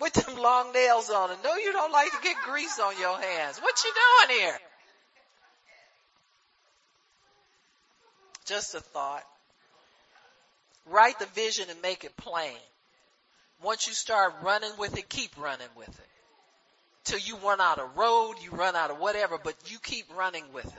With 0.00 0.14
them 0.14 0.36
long 0.36 0.72
nails 0.72 1.10
on 1.10 1.30
and 1.30 1.42
no 1.44 1.54
you 1.54 1.72
don't 1.72 1.92
like 1.92 2.10
to 2.10 2.18
get 2.22 2.36
grease 2.44 2.80
on 2.80 2.98
your 2.98 3.18
hands. 3.18 3.58
What 3.60 3.84
you 3.84 3.92
doing 3.94 4.40
here? 4.40 4.58
Just 8.46 8.74
a 8.74 8.80
thought. 8.80 9.24
Write 10.86 11.18
the 11.18 11.26
vision 11.26 11.68
and 11.68 11.82
make 11.82 12.04
it 12.04 12.16
plain. 12.16 12.56
Once 13.62 13.86
you 13.86 13.92
start 13.92 14.34
running 14.42 14.70
with 14.78 14.96
it, 14.96 15.08
keep 15.08 15.30
running 15.36 15.68
with 15.76 15.88
it. 15.88 16.08
Till 17.04 17.18
you 17.18 17.36
run 17.38 17.60
out 17.60 17.78
of 17.78 17.96
road, 17.96 18.34
you 18.42 18.50
run 18.50 18.76
out 18.76 18.90
of 18.90 18.98
whatever, 18.98 19.38
but 19.42 19.54
you 19.66 19.78
keep 19.78 20.06
running 20.16 20.44
with 20.52 20.66
it. 20.66 20.72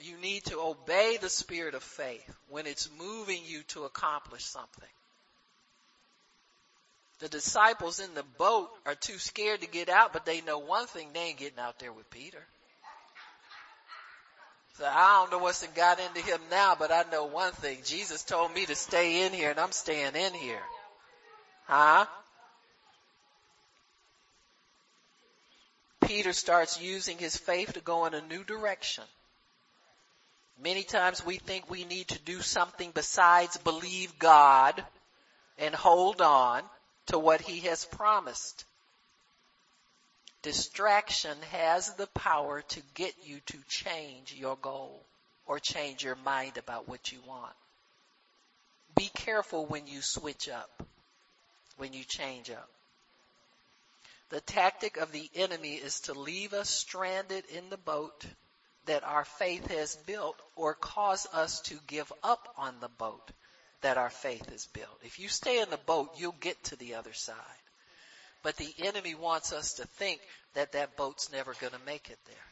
You 0.00 0.16
need 0.18 0.44
to 0.46 0.60
obey 0.60 1.18
the 1.20 1.28
spirit 1.28 1.74
of 1.74 1.82
faith 1.82 2.36
when 2.48 2.66
it's 2.66 2.88
moving 2.98 3.40
you 3.46 3.62
to 3.68 3.84
accomplish 3.84 4.44
something. 4.44 4.88
The 7.18 7.28
disciples 7.28 7.98
in 8.00 8.12
the 8.14 8.24
boat 8.36 8.68
are 8.84 8.94
too 8.94 9.18
scared 9.18 9.62
to 9.62 9.68
get 9.68 9.88
out, 9.88 10.12
but 10.12 10.26
they 10.26 10.42
know 10.42 10.58
one 10.58 10.86
thing, 10.86 11.08
they 11.14 11.20
ain't 11.20 11.38
getting 11.38 11.58
out 11.58 11.78
there 11.78 11.92
with 11.92 12.10
Peter. 12.10 12.44
So 14.78 14.84
I 14.84 15.20
don't 15.20 15.30
know 15.30 15.38
what's 15.38 15.66
got 15.68 16.00
into 16.00 16.20
him 16.20 16.40
now, 16.50 16.76
but 16.78 16.92
I 16.92 17.04
know 17.10 17.24
one 17.24 17.52
thing. 17.52 17.78
Jesus 17.82 18.22
told 18.22 18.52
me 18.54 18.66
to 18.66 18.74
stay 18.74 19.24
in 19.24 19.32
here 19.32 19.50
and 19.50 19.58
I'm 19.58 19.72
staying 19.72 20.14
in 20.14 20.34
here. 20.34 20.62
Huh? 21.66 22.04
Peter 26.02 26.34
starts 26.34 26.80
using 26.80 27.16
his 27.16 27.36
faith 27.38 27.72
to 27.72 27.80
go 27.80 28.04
in 28.04 28.12
a 28.12 28.20
new 28.20 28.44
direction. 28.44 29.04
Many 30.62 30.82
times 30.82 31.24
we 31.24 31.38
think 31.38 31.70
we 31.70 31.84
need 31.84 32.08
to 32.08 32.18
do 32.18 32.42
something 32.42 32.90
besides 32.94 33.56
believe 33.56 34.18
God 34.18 34.84
and 35.58 35.74
hold 35.74 36.20
on 36.20 36.62
to 37.06 37.18
what 37.18 37.40
he 37.40 37.60
has 37.60 37.86
promised. 37.86 38.64
Distraction 40.46 41.36
has 41.50 41.92
the 41.94 42.06
power 42.06 42.62
to 42.62 42.80
get 42.94 43.12
you 43.24 43.40
to 43.46 43.58
change 43.68 44.32
your 44.32 44.54
goal 44.54 45.04
or 45.44 45.58
change 45.58 46.04
your 46.04 46.14
mind 46.14 46.56
about 46.56 46.86
what 46.88 47.10
you 47.10 47.18
want. 47.26 47.52
Be 48.94 49.10
careful 49.12 49.66
when 49.66 49.88
you 49.88 50.00
switch 50.02 50.48
up, 50.48 50.70
when 51.78 51.92
you 51.92 52.04
change 52.04 52.48
up. 52.48 52.68
The 54.28 54.40
tactic 54.40 54.98
of 54.98 55.10
the 55.10 55.28
enemy 55.34 55.74
is 55.74 55.98
to 56.02 56.12
leave 56.12 56.52
us 56.52 56.70
stranded 56.70 57.42
in 57.46 57.68
the 57.68 57.76
boat 57.76 58.24
that 58.84 59.02
our 59.02 59.24
faith 59.24 59.66
has 59.72 59.96
built 59.96 60.40
or 60.54 60.74
cause 60.74 61.26
us 61.32 61.60
to 61.62 61.74
give 61.88 62.12
up 62.22 62.54
on 62.56 62.76
the 62.78 62.88
boat 62.88 63.32
that 63.80 63.98
our 63.98 64.10
faith 64.10 64.48
has 64.50 64.66
built. 64.66 65.00
If 65.02 65.18
you 65.18 65.28
stay 65.28 65.58
in 65.58 65.70
the 65.70 65.76
boat, 65.76 66.12
you'll 66.18 66.36
get 66.40 66.62
to 66.66 66.76
the 66.76 66.94
other 66.94 67.14
side. 67.14 67.65
But 68.46 68.58
the 68.58 68.74
enemy 68.84 69.16
wants 69.16 69.52
us 69.52 69.72
to 69.72 69.86
think 69.98 70.20
that 70.54 70.70
that 70.70 70.96
boat's 70.96 71.32
never 71.32 71.52
going 71.54 71.72
to 71.72 71.84
make 71.84 72.10
it 72.10 72.18
there. 72.26 72.46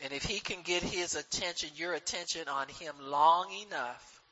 And 0.00 0.12
if 0.14 0.24
he 0.24 0.40
can 0.40 0.62
get 0.62 0.82
his 0.82 1.16
attention, 1.16 1.68
your 1.76 1.92
attention 1.92 2.48
on 2.48 2.68
him 2.68 2.94
long 3.02 3.52
enough 3.68 4.22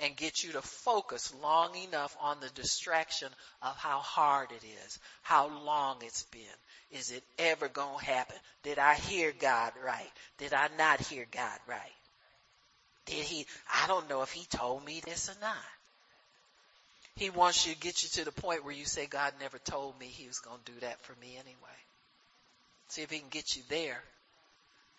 and 0.00 0.14
get 0.14 0.44
you 0.44 0.52
to 0.52 0.62
focus 0.62 1.34
long 1.42 1.74
enough 1.88 2.16
on 2.20 2.38
the 2.38 2.50
distraction 2.50 3.26
of 3.62 3.76
how 3.76 3.98
hard 3.98 4.52
it 4.52 4.64
is, 4.86 5.00
how 5.22 5.48
long 5.48 5.96
it's 6.02 6.22
been. 6.22 6.58
Is 6.92 7.10
it 7.10 7.24
ever 7.40 7.66
going 7.66 7.98
to 7.98 8.04
happen? 8.04 8.36
Did 8.62 8.78
I 8.78 8.94
hear 8.94 9.32
God 9.36 9.72
right? 9.84 10.12
Did 10.38 10.54
I 10.54 10.68
not 10.78 11.00
hear 11.00 11.26
God 11.32 11.58
right? 11.66 11.80
Did 13.06 13.24
he, 13.24 13.44
I 13.82 13.88
don't 13.88 14.08
know 14.08 14.22
if 14.22 14.30
he 14.30 14.46
told 14.46 14.84
me 14.84 15.02
this 15.04 15.28
or 15.28 15.40
not. 15.40 15.56
He 17.16 17.30
wants 17.30 17.66
you 17.66 17.74
to 17.74 17.80
get 17.80 18.02
you 18.02 18.08
to 18.10 18.24
the 18.24 18.32
point 18.32 18.64
where 18.64 18.74
you 18.74 18.84
say, 18.84 19.06
God 19.06 19.32
never 19.40 19.58
told 19.58 19.98
me 20.00 20.06
he 20.06 20.26
was 20.26 20.40
going 20.40 20.58
to 20.64 20.72
do 20.72 20.80
that 20.80 21.00
for 21.02 21.14
me 21.20 21.36
anyway. 21.38 21.78
See 22.88 23.02
if 23.02 23.10
he 23.10 23.18
can 23.18 23.28
get 23.28 23.56
you 23.56 23.62
there. 23.68 24.02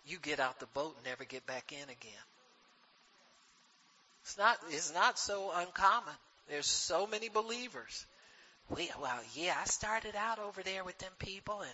You 0.06 0.18
get 0.18 0.40
out 0.40 0.58
the 0.60 0.66
boat 0.66 0.94
and 0.96 1.06
never 1.06 1.24
get 1.24 1.46
back 1.46 1.72
in 1.72 1.82
again. 1.82 2.26
It's 4.22 4.38
not, 4.38 4.58
it's 4.70 4.94
not 4.94 5.18
so 5.18 5.52
uncommon. 5.54 6.14
There's 6.48 6.66
so 6.66 7.06
many 7.06 7.28
believers. 7.28 8.06
We, 8.70 8.90
well, 9.00 9.20
yeah, 9.34 9.54
I 9.60 9.64
started 9.66 10.14
out 10.16 10.38
over 10.38 10.62
there 10.62 10.84
with 10.84 10.98
them 10.98 11.12
people 11.18 11.60
and 11.60 11.72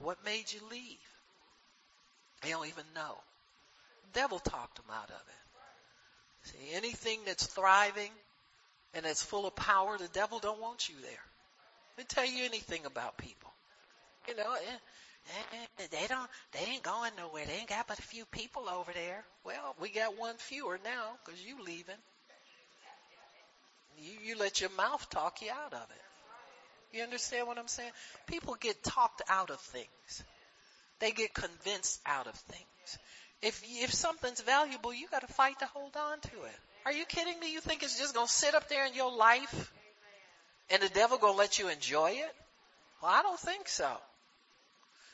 what 0.00 0.24
made 0.24 0.52
you 0.52 0.60
leave? 0.70 0.98
They 2.42 2.50
don't 2.50 2.66
even 2.66 2.84
know. 2.94 3.16
The 4.12 4.20
devil 4.20 4.38
talked 4.38 4.76
them 4.76 4.92
out 4.92 5.10
of 5.10 5.16
it. 5.16 6.50
See, 6.50 6.74
anything 6.74 7.20
that's 7.26 7.46
thriving, 7.46 8.10
and 8.98 9.06
it's 9.06 9.22
full 9.22 9.46
of 9.46 9.54
power, 9.54 9.96
the 9.96 10.08
devil 10.08 10.40
don't 10.40 10.60
want 10.60 10.88
you 10.88 10.96
there. 11.00 11.24
Me 11.96 12.04
tell 12.06 12.26
you 12.26 12.44
anything 12.44 12.84
about 12.84 13.16
people. 13.16 13.50
You 14.26 14.36
know, 14.36 14.52
eh, 14.54 15.56
eh, 15.78 15.86
they 15.90 16.06
don't, 16.08 16.28
they 16.52 16.72
ain't 16.72 16.82
going 16.82 17.12
nowhere. 17.16 17.46
They 17.46 17.54
ain't 17.54 17.68
got 17.68 17.86
but 17.86 18.00
a 18.00 18.02
few 18.02 18.24
people 18.26 18.68
over 18.68 18.92
there. 18.92 19.24
Well, 19.44 19.76
we 19.80 19.90
got 19.90 20.18
one 20.18 20.34
fewer 20.36 20.80
now 20.84 21.12
because 21.24 21.40
you 21.44 21.62
leaving. 21.64 21.94
You, 23.98 24.12
you 24.24 24.38
let 24.38 24.60
your 24.60 24.70
mouth 24.76 25.08
talk 25.10 25.42
you 25.42 25.50
out 25.50 25.72
of 25.72 25.88
it. 25.90 26.96
You 26.96 27.04
understand 27.04 27.46
what 27.46 27.58
I'm 27.58 27.68
saying? 27.68 27.90
People 28.26 28.56
get 28.60 28.82
talked 28.82 29.22
out 29.28 29.50
of 29.50 29.60
things. 29.60 30.24
They 30.98 31.12
get 31.12 31.34
convinced 31.34 32.00
out 32.04 32.26
of 32.26 32.34
things. 32.34 32.98
If, 33.42 33.62
if 33.64 33.94
something's 33.94 34.40
valuable, 34.40 34.92
you 34.92 35.06
gotta 35.08 35.28
fight 35.28 35.60
to 35.60 35.66
hold 35.66 35.96
on 35.96 36.18
to 36.20 36.42
it. 36.42 36.58
Are 36.88 36.92
you 36.92 37.04
kidding 37.04 37.38
me? 37.38 37.52
You 37.52 37.60
think 37.60 37.82
it's 37.82 37.98
just 37.98 38.14
gonna 38.14 38.26
sit 38.26 38.54
up 38.54 38.66
there 38.70 38.86
in 38.86 38.94
your 38.94 39.12
life 39.12 39.70
and 40.70 40.82
the 40.82 40.88
devil 40.88 41.18
gonna 41.18 41.36
let 41.36 41.58
you 41.58 41.68
enjoy 41.68 42.12
it? 42.12 42.34
Well, 43.02 43.12
I 43.12 43.20
don't 43.20 43.38
think 43.38 43.68
so. 43.68 43.94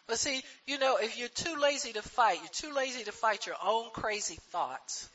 But 0.06 0.20
see, 0.20 0.44
you 0.68 0.78
know, 0.78 0.98
if 0.98 1.18
you're 1.18 1.26
too 1.26 1.56
lazy 1.56 1.92
to 1.94 2.02
fight, 2.02 2.38
you're 2.38 2.70
too 2.70 2.76
lazy 2.76 3.02
to 3.02 3.10
fight 3.10 3.46
your 3.46 3.56
own 3.60 3.90
crazy 3.92 4.38
thoughts. 4.52 5.08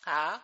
Huh? 0.00 0.38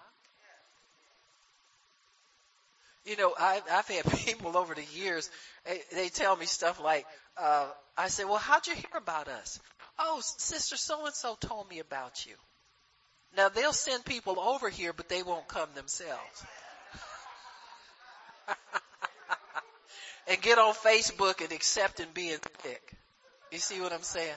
You 3.05 3.16
know, 3.16 3.35
I've, 3.36 3.65
I've 3.69 3.89
had 3.89 4.05
people 4.24 4.57
over 4.57 4.77
the 4.77 4.85
years, 4.94 5.28
they, 5.65 5.81
they 5.93 6.09
tell 6.09 6.36
me 6.36 6.47
stuff 6.47 6.81
like, 6.81 7.05
uh, 7.36 7.66
I 7.98 8.11
say, 8.11 8.24
well, 8.24 8.36
how'd 8.36 8.69
you 8.69 8.77
hear 8.77 8.97
about 8.97 9.27
us? 9.27 9.59
Oh, 9.98 10.20
sister 10.23 10.77
so 10.77 11.05
and 11.05 11.15
so 11.16 11.36
told 11.40 11.69
me 11.69 11.81
about 11.81 12.27
you. 12.27 12.36
Now 13.36 13.48
they'll 13.48 13.72
send 13.72 14.04
people 14.04 14.40
over 14.40 14.68
here, 14.70 14.92
but 14.92 15.08
they 15.08 15.22
won't 15.22 15.46
come 15.48 15.68
themselves. 15.74 16.44
and 20.28 20.40
get 20.40 20.58
on 20.58 20.74
Facebook 20.74 21.42
and 21.42 21.52
accept 21.52 22.00
and 22.00 22.12
be 22.14 22.28
being 22.28 22.38
sick. 22.62 22.92
You 23.52 23.58
see 23.58 23.80
what 23.80 23.92
I'm 23.92 24.02
saying? 24.02 24.34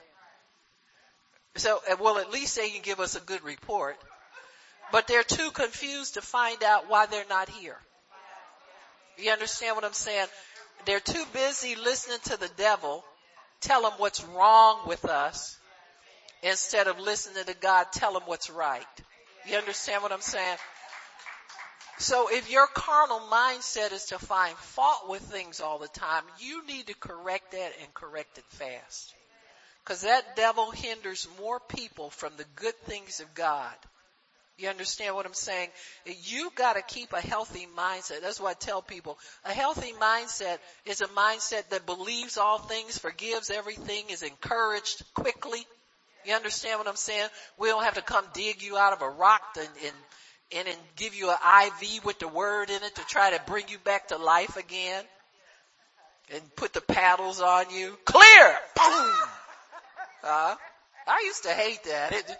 So, 1.55 1.79
uh, 1.89 1.95
well, 1.99 2.17
at 2.17 2.31
least 2.31 2.55
they 2.55 2.69
can 2.69 2.81
give 2.81 2.99
us 2.99 3.15
a 3.15 3.21
good 3.21 3.43
report. 3.43 3.97
But 4.91 5.07
they're 5.07 5.23
too 5.23 5.51
confused 5.51 6.15
to 6.15 6.21
find 6.21 6.63
out 6.63 6.89
why 6.89 7.05
they're 7.05 7.23
not 7.29 7.47
here. 7.49 7.77
You 9.17 9.31
understand 9.31 9.75
what 9.75 9.85
I'm 9.85 9.93
saying? 9.93 10.27
They're 10.85 10.99
too 10.99 11.23
busy 11.33 11.75
listening 11.75 12.19
to 12.25 12.37
the 12.37 12.49
devil 12.57 13.03
tell 13.61 13.83
them 13.83 13.91
what's 13.97 14.23
wrong 14.23 14.87
with 14.87 15.05
us 15.05 15.58
instead 16.43 16.87
of 16.87 16.99
listening 16.99 17.45
to 17.45 17.55
God 17.55 17.87
tell 17.91 18.13
them 18.13 18.23
what's 18.25 18.49
right. 18.49 18.85
You 19.47 19.57
understand 19.57 20.03
what 20.03 20.11
I'm 20.11 20.21
saying? 20.21 20.57
So 21.97 22.29
if 22.31 22.49
your 22.49 22.67
carnal 22.67 23.19
mindset 23.19 23.91
is 23.91 24.05
to 24.05 24.19
find 24.19 24.55
fault 24.57 25.09
with 25.09 25.21
things 25.21 25.59
all 25.59 25.79
the 25.79 25.89
time, 25.89 26.23
you 26.39 26.65
need 26.65 26.87
to 26.87 26.93
correct 26.93 27.51
that 27.51 27.71
and 27.81 27.93
correct 27.93 28.37
it 28.37 28.45
fast. 28.49 29.13
Cause 29.83 30.01
that 30.01 30.35
devil 30.35 30.71
hinders 30.71 31.27
more 31.41 31.59
people 31.59 32.09
from 32.09 32.33
the 32.37 32.45
good 32.55 32.75
things 32.85 33.19
of 33.19 33.33
God. 33.33 33.73
You 34.57 34.67
understand 34.69 35.15
what 35.15 35.25
I'm 35.25 35.33
saying? 35.33 35.69
You 36.05 36.51
gotta 36.55 36.81
keep 36.81 37.13
a 37.13 37.21
healthy 37.21 37.65
mindset. 37.77 38.21
That's 38.21 38.39
what 38.39 38.51
I 38.51 38.53
tell 38.53 38.81
people. 38.81 39.17
A 39.45 39.53
healthy 39.53 39.93
mindset 39.93 40.57
is 40.85 41.01
a 41.01 41.07
mindset 41.07 41.69
that 41.69 41.85
believes 41.85 42.37
all 42.37 42.59
things, 42.59 42.97
forgives 42.97 43.49
everything, 43.49 44.09
is 44.09 44.21
encouraged 44.21 45.03
quickly, 45.13 45.65
You 46.25 46.33
understand 46.33 46.79
what 46.79 46.87
I'm 46.87 46.95
saying? 46.95 47.27
We 47.57 47.69
don't 47.69 47.83
have 47.83 47.95
to 47.95 48.01
come 48.01 48.25
dig 48.33 48.61
you 48.61 48.77
out 48.77 48.93
of 48.93 49.01
a 49.01 49.09
rock 49.09 49.41
and, 49.57 49.69
and, 49.85 49.95
and, 50.57 50.67
and 50.67 50.77
give 50.95 51.15
you 51.15 51.29
an 51.29 51.37
IV 51.67 52.05
with 52.05 52.19
the 52.19 52.27
word 52.27 52.69
in 52.69 52.83
it 52.83 52.95
to 52.95 53.05
try 53.05 53.31
to 53.31 53.41
bring 53.47 53.67
you 53.69 53.77
back 53.79 54.09
to 54.09 54.17
life 54.17 54.57
again. 54.57 55.03
And 56.31 56.41
put 56.55 56.73
the 56.73 56.81
paddles 56.81 57.41
on 57.41 57.71
you. 57.71 57.97
Clear! 58.05 58.55
Boom! 58.75 59.13
Uh, 60.23 60.55
I 61.07 61.23
used 61.25 61.43
to 61.43 61.49
hate 61.49 61.83
that. 61.85 62.11
It, 62.13 62.37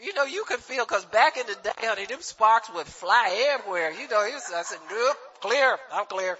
you 0.00 0.14
know, 0.14 0.24
you 0.24 0.44
could 0.44 0.60
feel, 0.60 0.86
cause 0.86 1.04
back 1.06 1.36
in 1.36 1.46
the 1.46 1.54
day, 1.62 1.70
honey, 1.80 2.06
them 2.06 2.20
sparks 2.20 2.70
would 2.74 2.86
fly 2.86 3.50
everywhere. 3.52 3.90
You 3.90 4.08
know, 4.08 4.18
I 4.20 4.62
said, 4.62 4.78
nope, 4.90 5.16
clear, 5.40 5.76
I'm 5.92 6.06
clear. 6.06 6.38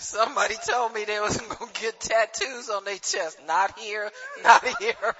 Somebody 0.00 0.54
told 0.66 0.94
me 0.94 1.04
they 1.04 1.20
wasn't 1.20 1.50
gonna 1.50 1.70
get 1.80 2.00
tattoos 2.00 2.70
on 2.70 2.84
their 2.84 2.96
chest. 2.96 3.38
Not 3.46 3.78
here, 3.78 4.10
not 4.42 4.64
here. 4.78 4.94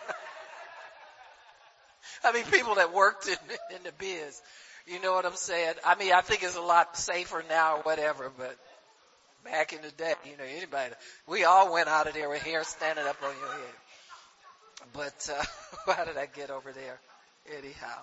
I 2.24 2.32
mean, 2.32 2.44
people 2.44 2.76
that 2.76 2.94
worked 2.94 3.28
in, 3.28 3.36
in 3.76 3.82
the 3.84 3.92
biz. 3.98 4.40
You 4.86 5.00
know 5.00 5.12
what 5.12 5.26
I'm 5.26 5.36
saying? 5.36 5.74
I 5.84 5.96
mean, 5.96 6.12
I 6.14 6.22
think 6.22 6.42
it's 6.42 6.56
a 6.56 6.62
lot 6.62 6.96
safer 6.96 7.44
now 7.48 7.76
or 7.76 7.82
whatever, 7.82 8.32
but 8.36 8.56
back 9.44 9.74
in 9.74 9.82
the 9.82 9.90
day, 9.90 10.14
you 10.24 10.36
know, 10.38 10.44
anybody, 10.44 10.94
we 11.28 11.44
all 11.44 11.72
went 11.72 11.88
out 11.88 12.06
of 12.06 12.14
there 12.14 12.30
with 12.30 12.42
hair 12.42 12.64
standing 12.64 13.06
up 13.06 13.22
on 13.22 13.34
your 13.38 13.52
head. 13.52 13.74
But, 14.94 15.30
uh, 15.30 15.92
how 15.92 16.04
did 16.06 16.16
I 16.16 16.26
get 16.26 16.50
over 16.50 16.72
there? 16.72 16.98
Anyhow. 17.58 17.98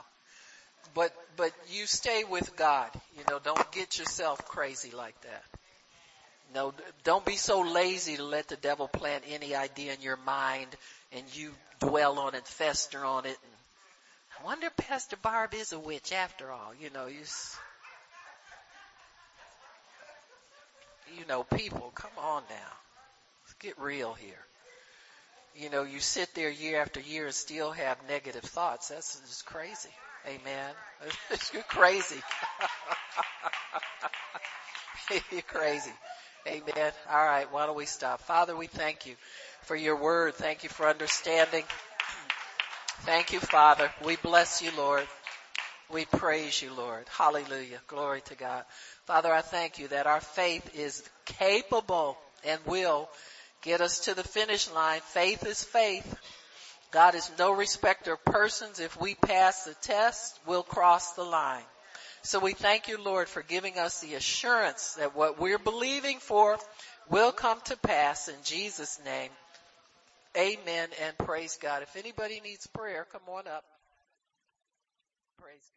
But, 0.94 1.12
but 1.36 1.52
you 1.70 1.88
stay 1.88 2.24
with 2.24 2.56
God. 2.56 2.92
You 3.18 3.24
know, 3.30 3.40
don't 3.44 3.72
get 3.72 3.98
yourself 3.98 4.46
crazy 4.46 4.92
like 4.96 5.20
that. 5.22 5.44
No, 6.54 6.74
don't 7.04 7.26
be 7.26 7.36
so 7.36 7.62
lazy 7.62 8.18
to 8.18 8.24
let 8.24 8.48
the 8.48 8.56
devil 8.56 8.88
plant 8.88 9.24
any 9.28 9.56
idea 9.56 9.94
in 9.94 10.02
your 10.02 10.18
mind 10.18 10.68
and 11.12 11.24
you 11.34 11.52
dwell 11.80 12.20
on 12.20 12.36
it, 12.36 12.48
fester 12.48 13.04
on 13.04 13.26
it. 13.26 13.38
And 13.44 13.52
I 14.40 14.46
wonder 14.46 14.68
if 14.68 14.78
Pastor 14.78 15.18
Barb 15.18 15.54
is 15.54 15.74
a 15.74 15.80
witch 15.80 16.12
after 16.14 16.52
all. 16.52 16.74
You 16.80 16.90
know, 16.92 17.08
you, 17.08 17.24
you 21.18 21.26
know, 21.28 21.44
people, 21.44 21.92
come 21.96 22.12
on 22.18 22.44
now. 22.50 22.74
Let's 23.44 23.54
get 23.60 23.80
real 23.80 24.14
here. 24.14 24.46
You 25.56 25.70
know, 25.70 25.84
you 25.84 26.00
sit 26.00 26.34
there 26.36 26.50
year 26.52 26.82
after 26.82 27.00
year 27.00 27.26
and 27.26 27.34
still 27.34 27.72
have 27.72 27.98
negative 28.08 28.44
thoughts. 28.44 28.90
That's 28.90 29.20
just 29.22 29.46
crazy. 29.46 29.90
Amen. 30.28 30.74
You're 31.54 31.64
crazy. 31.64 32.22
You're 35.32 35.42
crazy. 35.42 35.92
Amen. 36.48 36.92
All 37.12 37.26
right. 37.26 37.52
Why 37.52 37.66
don't 37.66 37.76
we 37.76 37.86
stop? 37.86 38.22
Father, 38.22 38.56
we 38.56 38.68
thank 38.68 39.06
you 39.06 39.16
for 39.64 39.76
your 39.76 39.98
word. 39.98 40.36
Thank 40.36 40.64
you 40.64 40.70
for 40.70 40.88
understanding. 40.88 41.66
Thank 43.02 43.34
you, 43.34 43.42
Father. 43.42 43.92
We 44.06 44.16
bless 44.16 44.62
you, 44.62 44.72
Lord. 44.78 45.06
We 45.92 46.06
praise 46.06 46.62
you, 46.62 46.72
Lord. 46.74 47.06
Hallelujah. 47.10 47.80
Glory 47.88 48.22
to 48.22 48.36
God. 48.36 48.64
Father, 49.06 49.34
I 49.34 49.42
thank 49.42 49.78
you 49.78 49.90
that 49.90 50.08
our 50.08 50.22
faith 50.22 50.78
is 50.78 51.04
capable 51.26 52.18
and 52.46 52.62
will 52.66 53.10
get 53.62 53.82
us 53.82 54.00
to 54.02 54.14
the 54.14 54.24
finish 54.24 54.72
line. 54.72 55.02
Faith 55.02 55.46
is 55.46 55.64
faith. 55.64 56.18
God 56.92 57.16
is 57.16 57.30
no 57.38 57.52
respecter 57.52 58.14
of 58.14 58.24
persons. 58.24 58.80
If 58.80 59.00
we 59.00 59.16
pass 59.16 59.66
the 59.66 59.74
test, 59.76 60.40
we'll 60.46 60.64
cross 60.64 61.12
the 61.12 61.24
line. 61.24 61.64
So 62.28 62.40
we 62.40 62.52
thank 62.52 62.90
you, 62.90 63.02
Lord, 63.02 63.30
for 63.30 63.42
giving 63.42 63.80
us 63.80 64.02
the 64.02 64.16
assurance 64.16 64.96
that 64.96 65.16
what 65.16 65.40
we're 65.40 65.58
believing 65.58 66.20
for 66.20 66.58
will 67.10 67.32
come 67.32 67.62
to 67.68 67.78
pass 67.78 68.28
in 68.28 68.36
Jesus' 68.44 69.00
name. 69.06 69.30
Amen 70.36 70.90
and 71.02 71.18
praise 71.20 71.58
God. 71.62 71.84
If 71.84 71.96
anybody 71.96 72.42
needs 72.42 72.68
prayer, 72.68 73.08
come 73.10 73.22
on 73.30 73.48
up. 73.48 73.64
Praise 75.42 75.72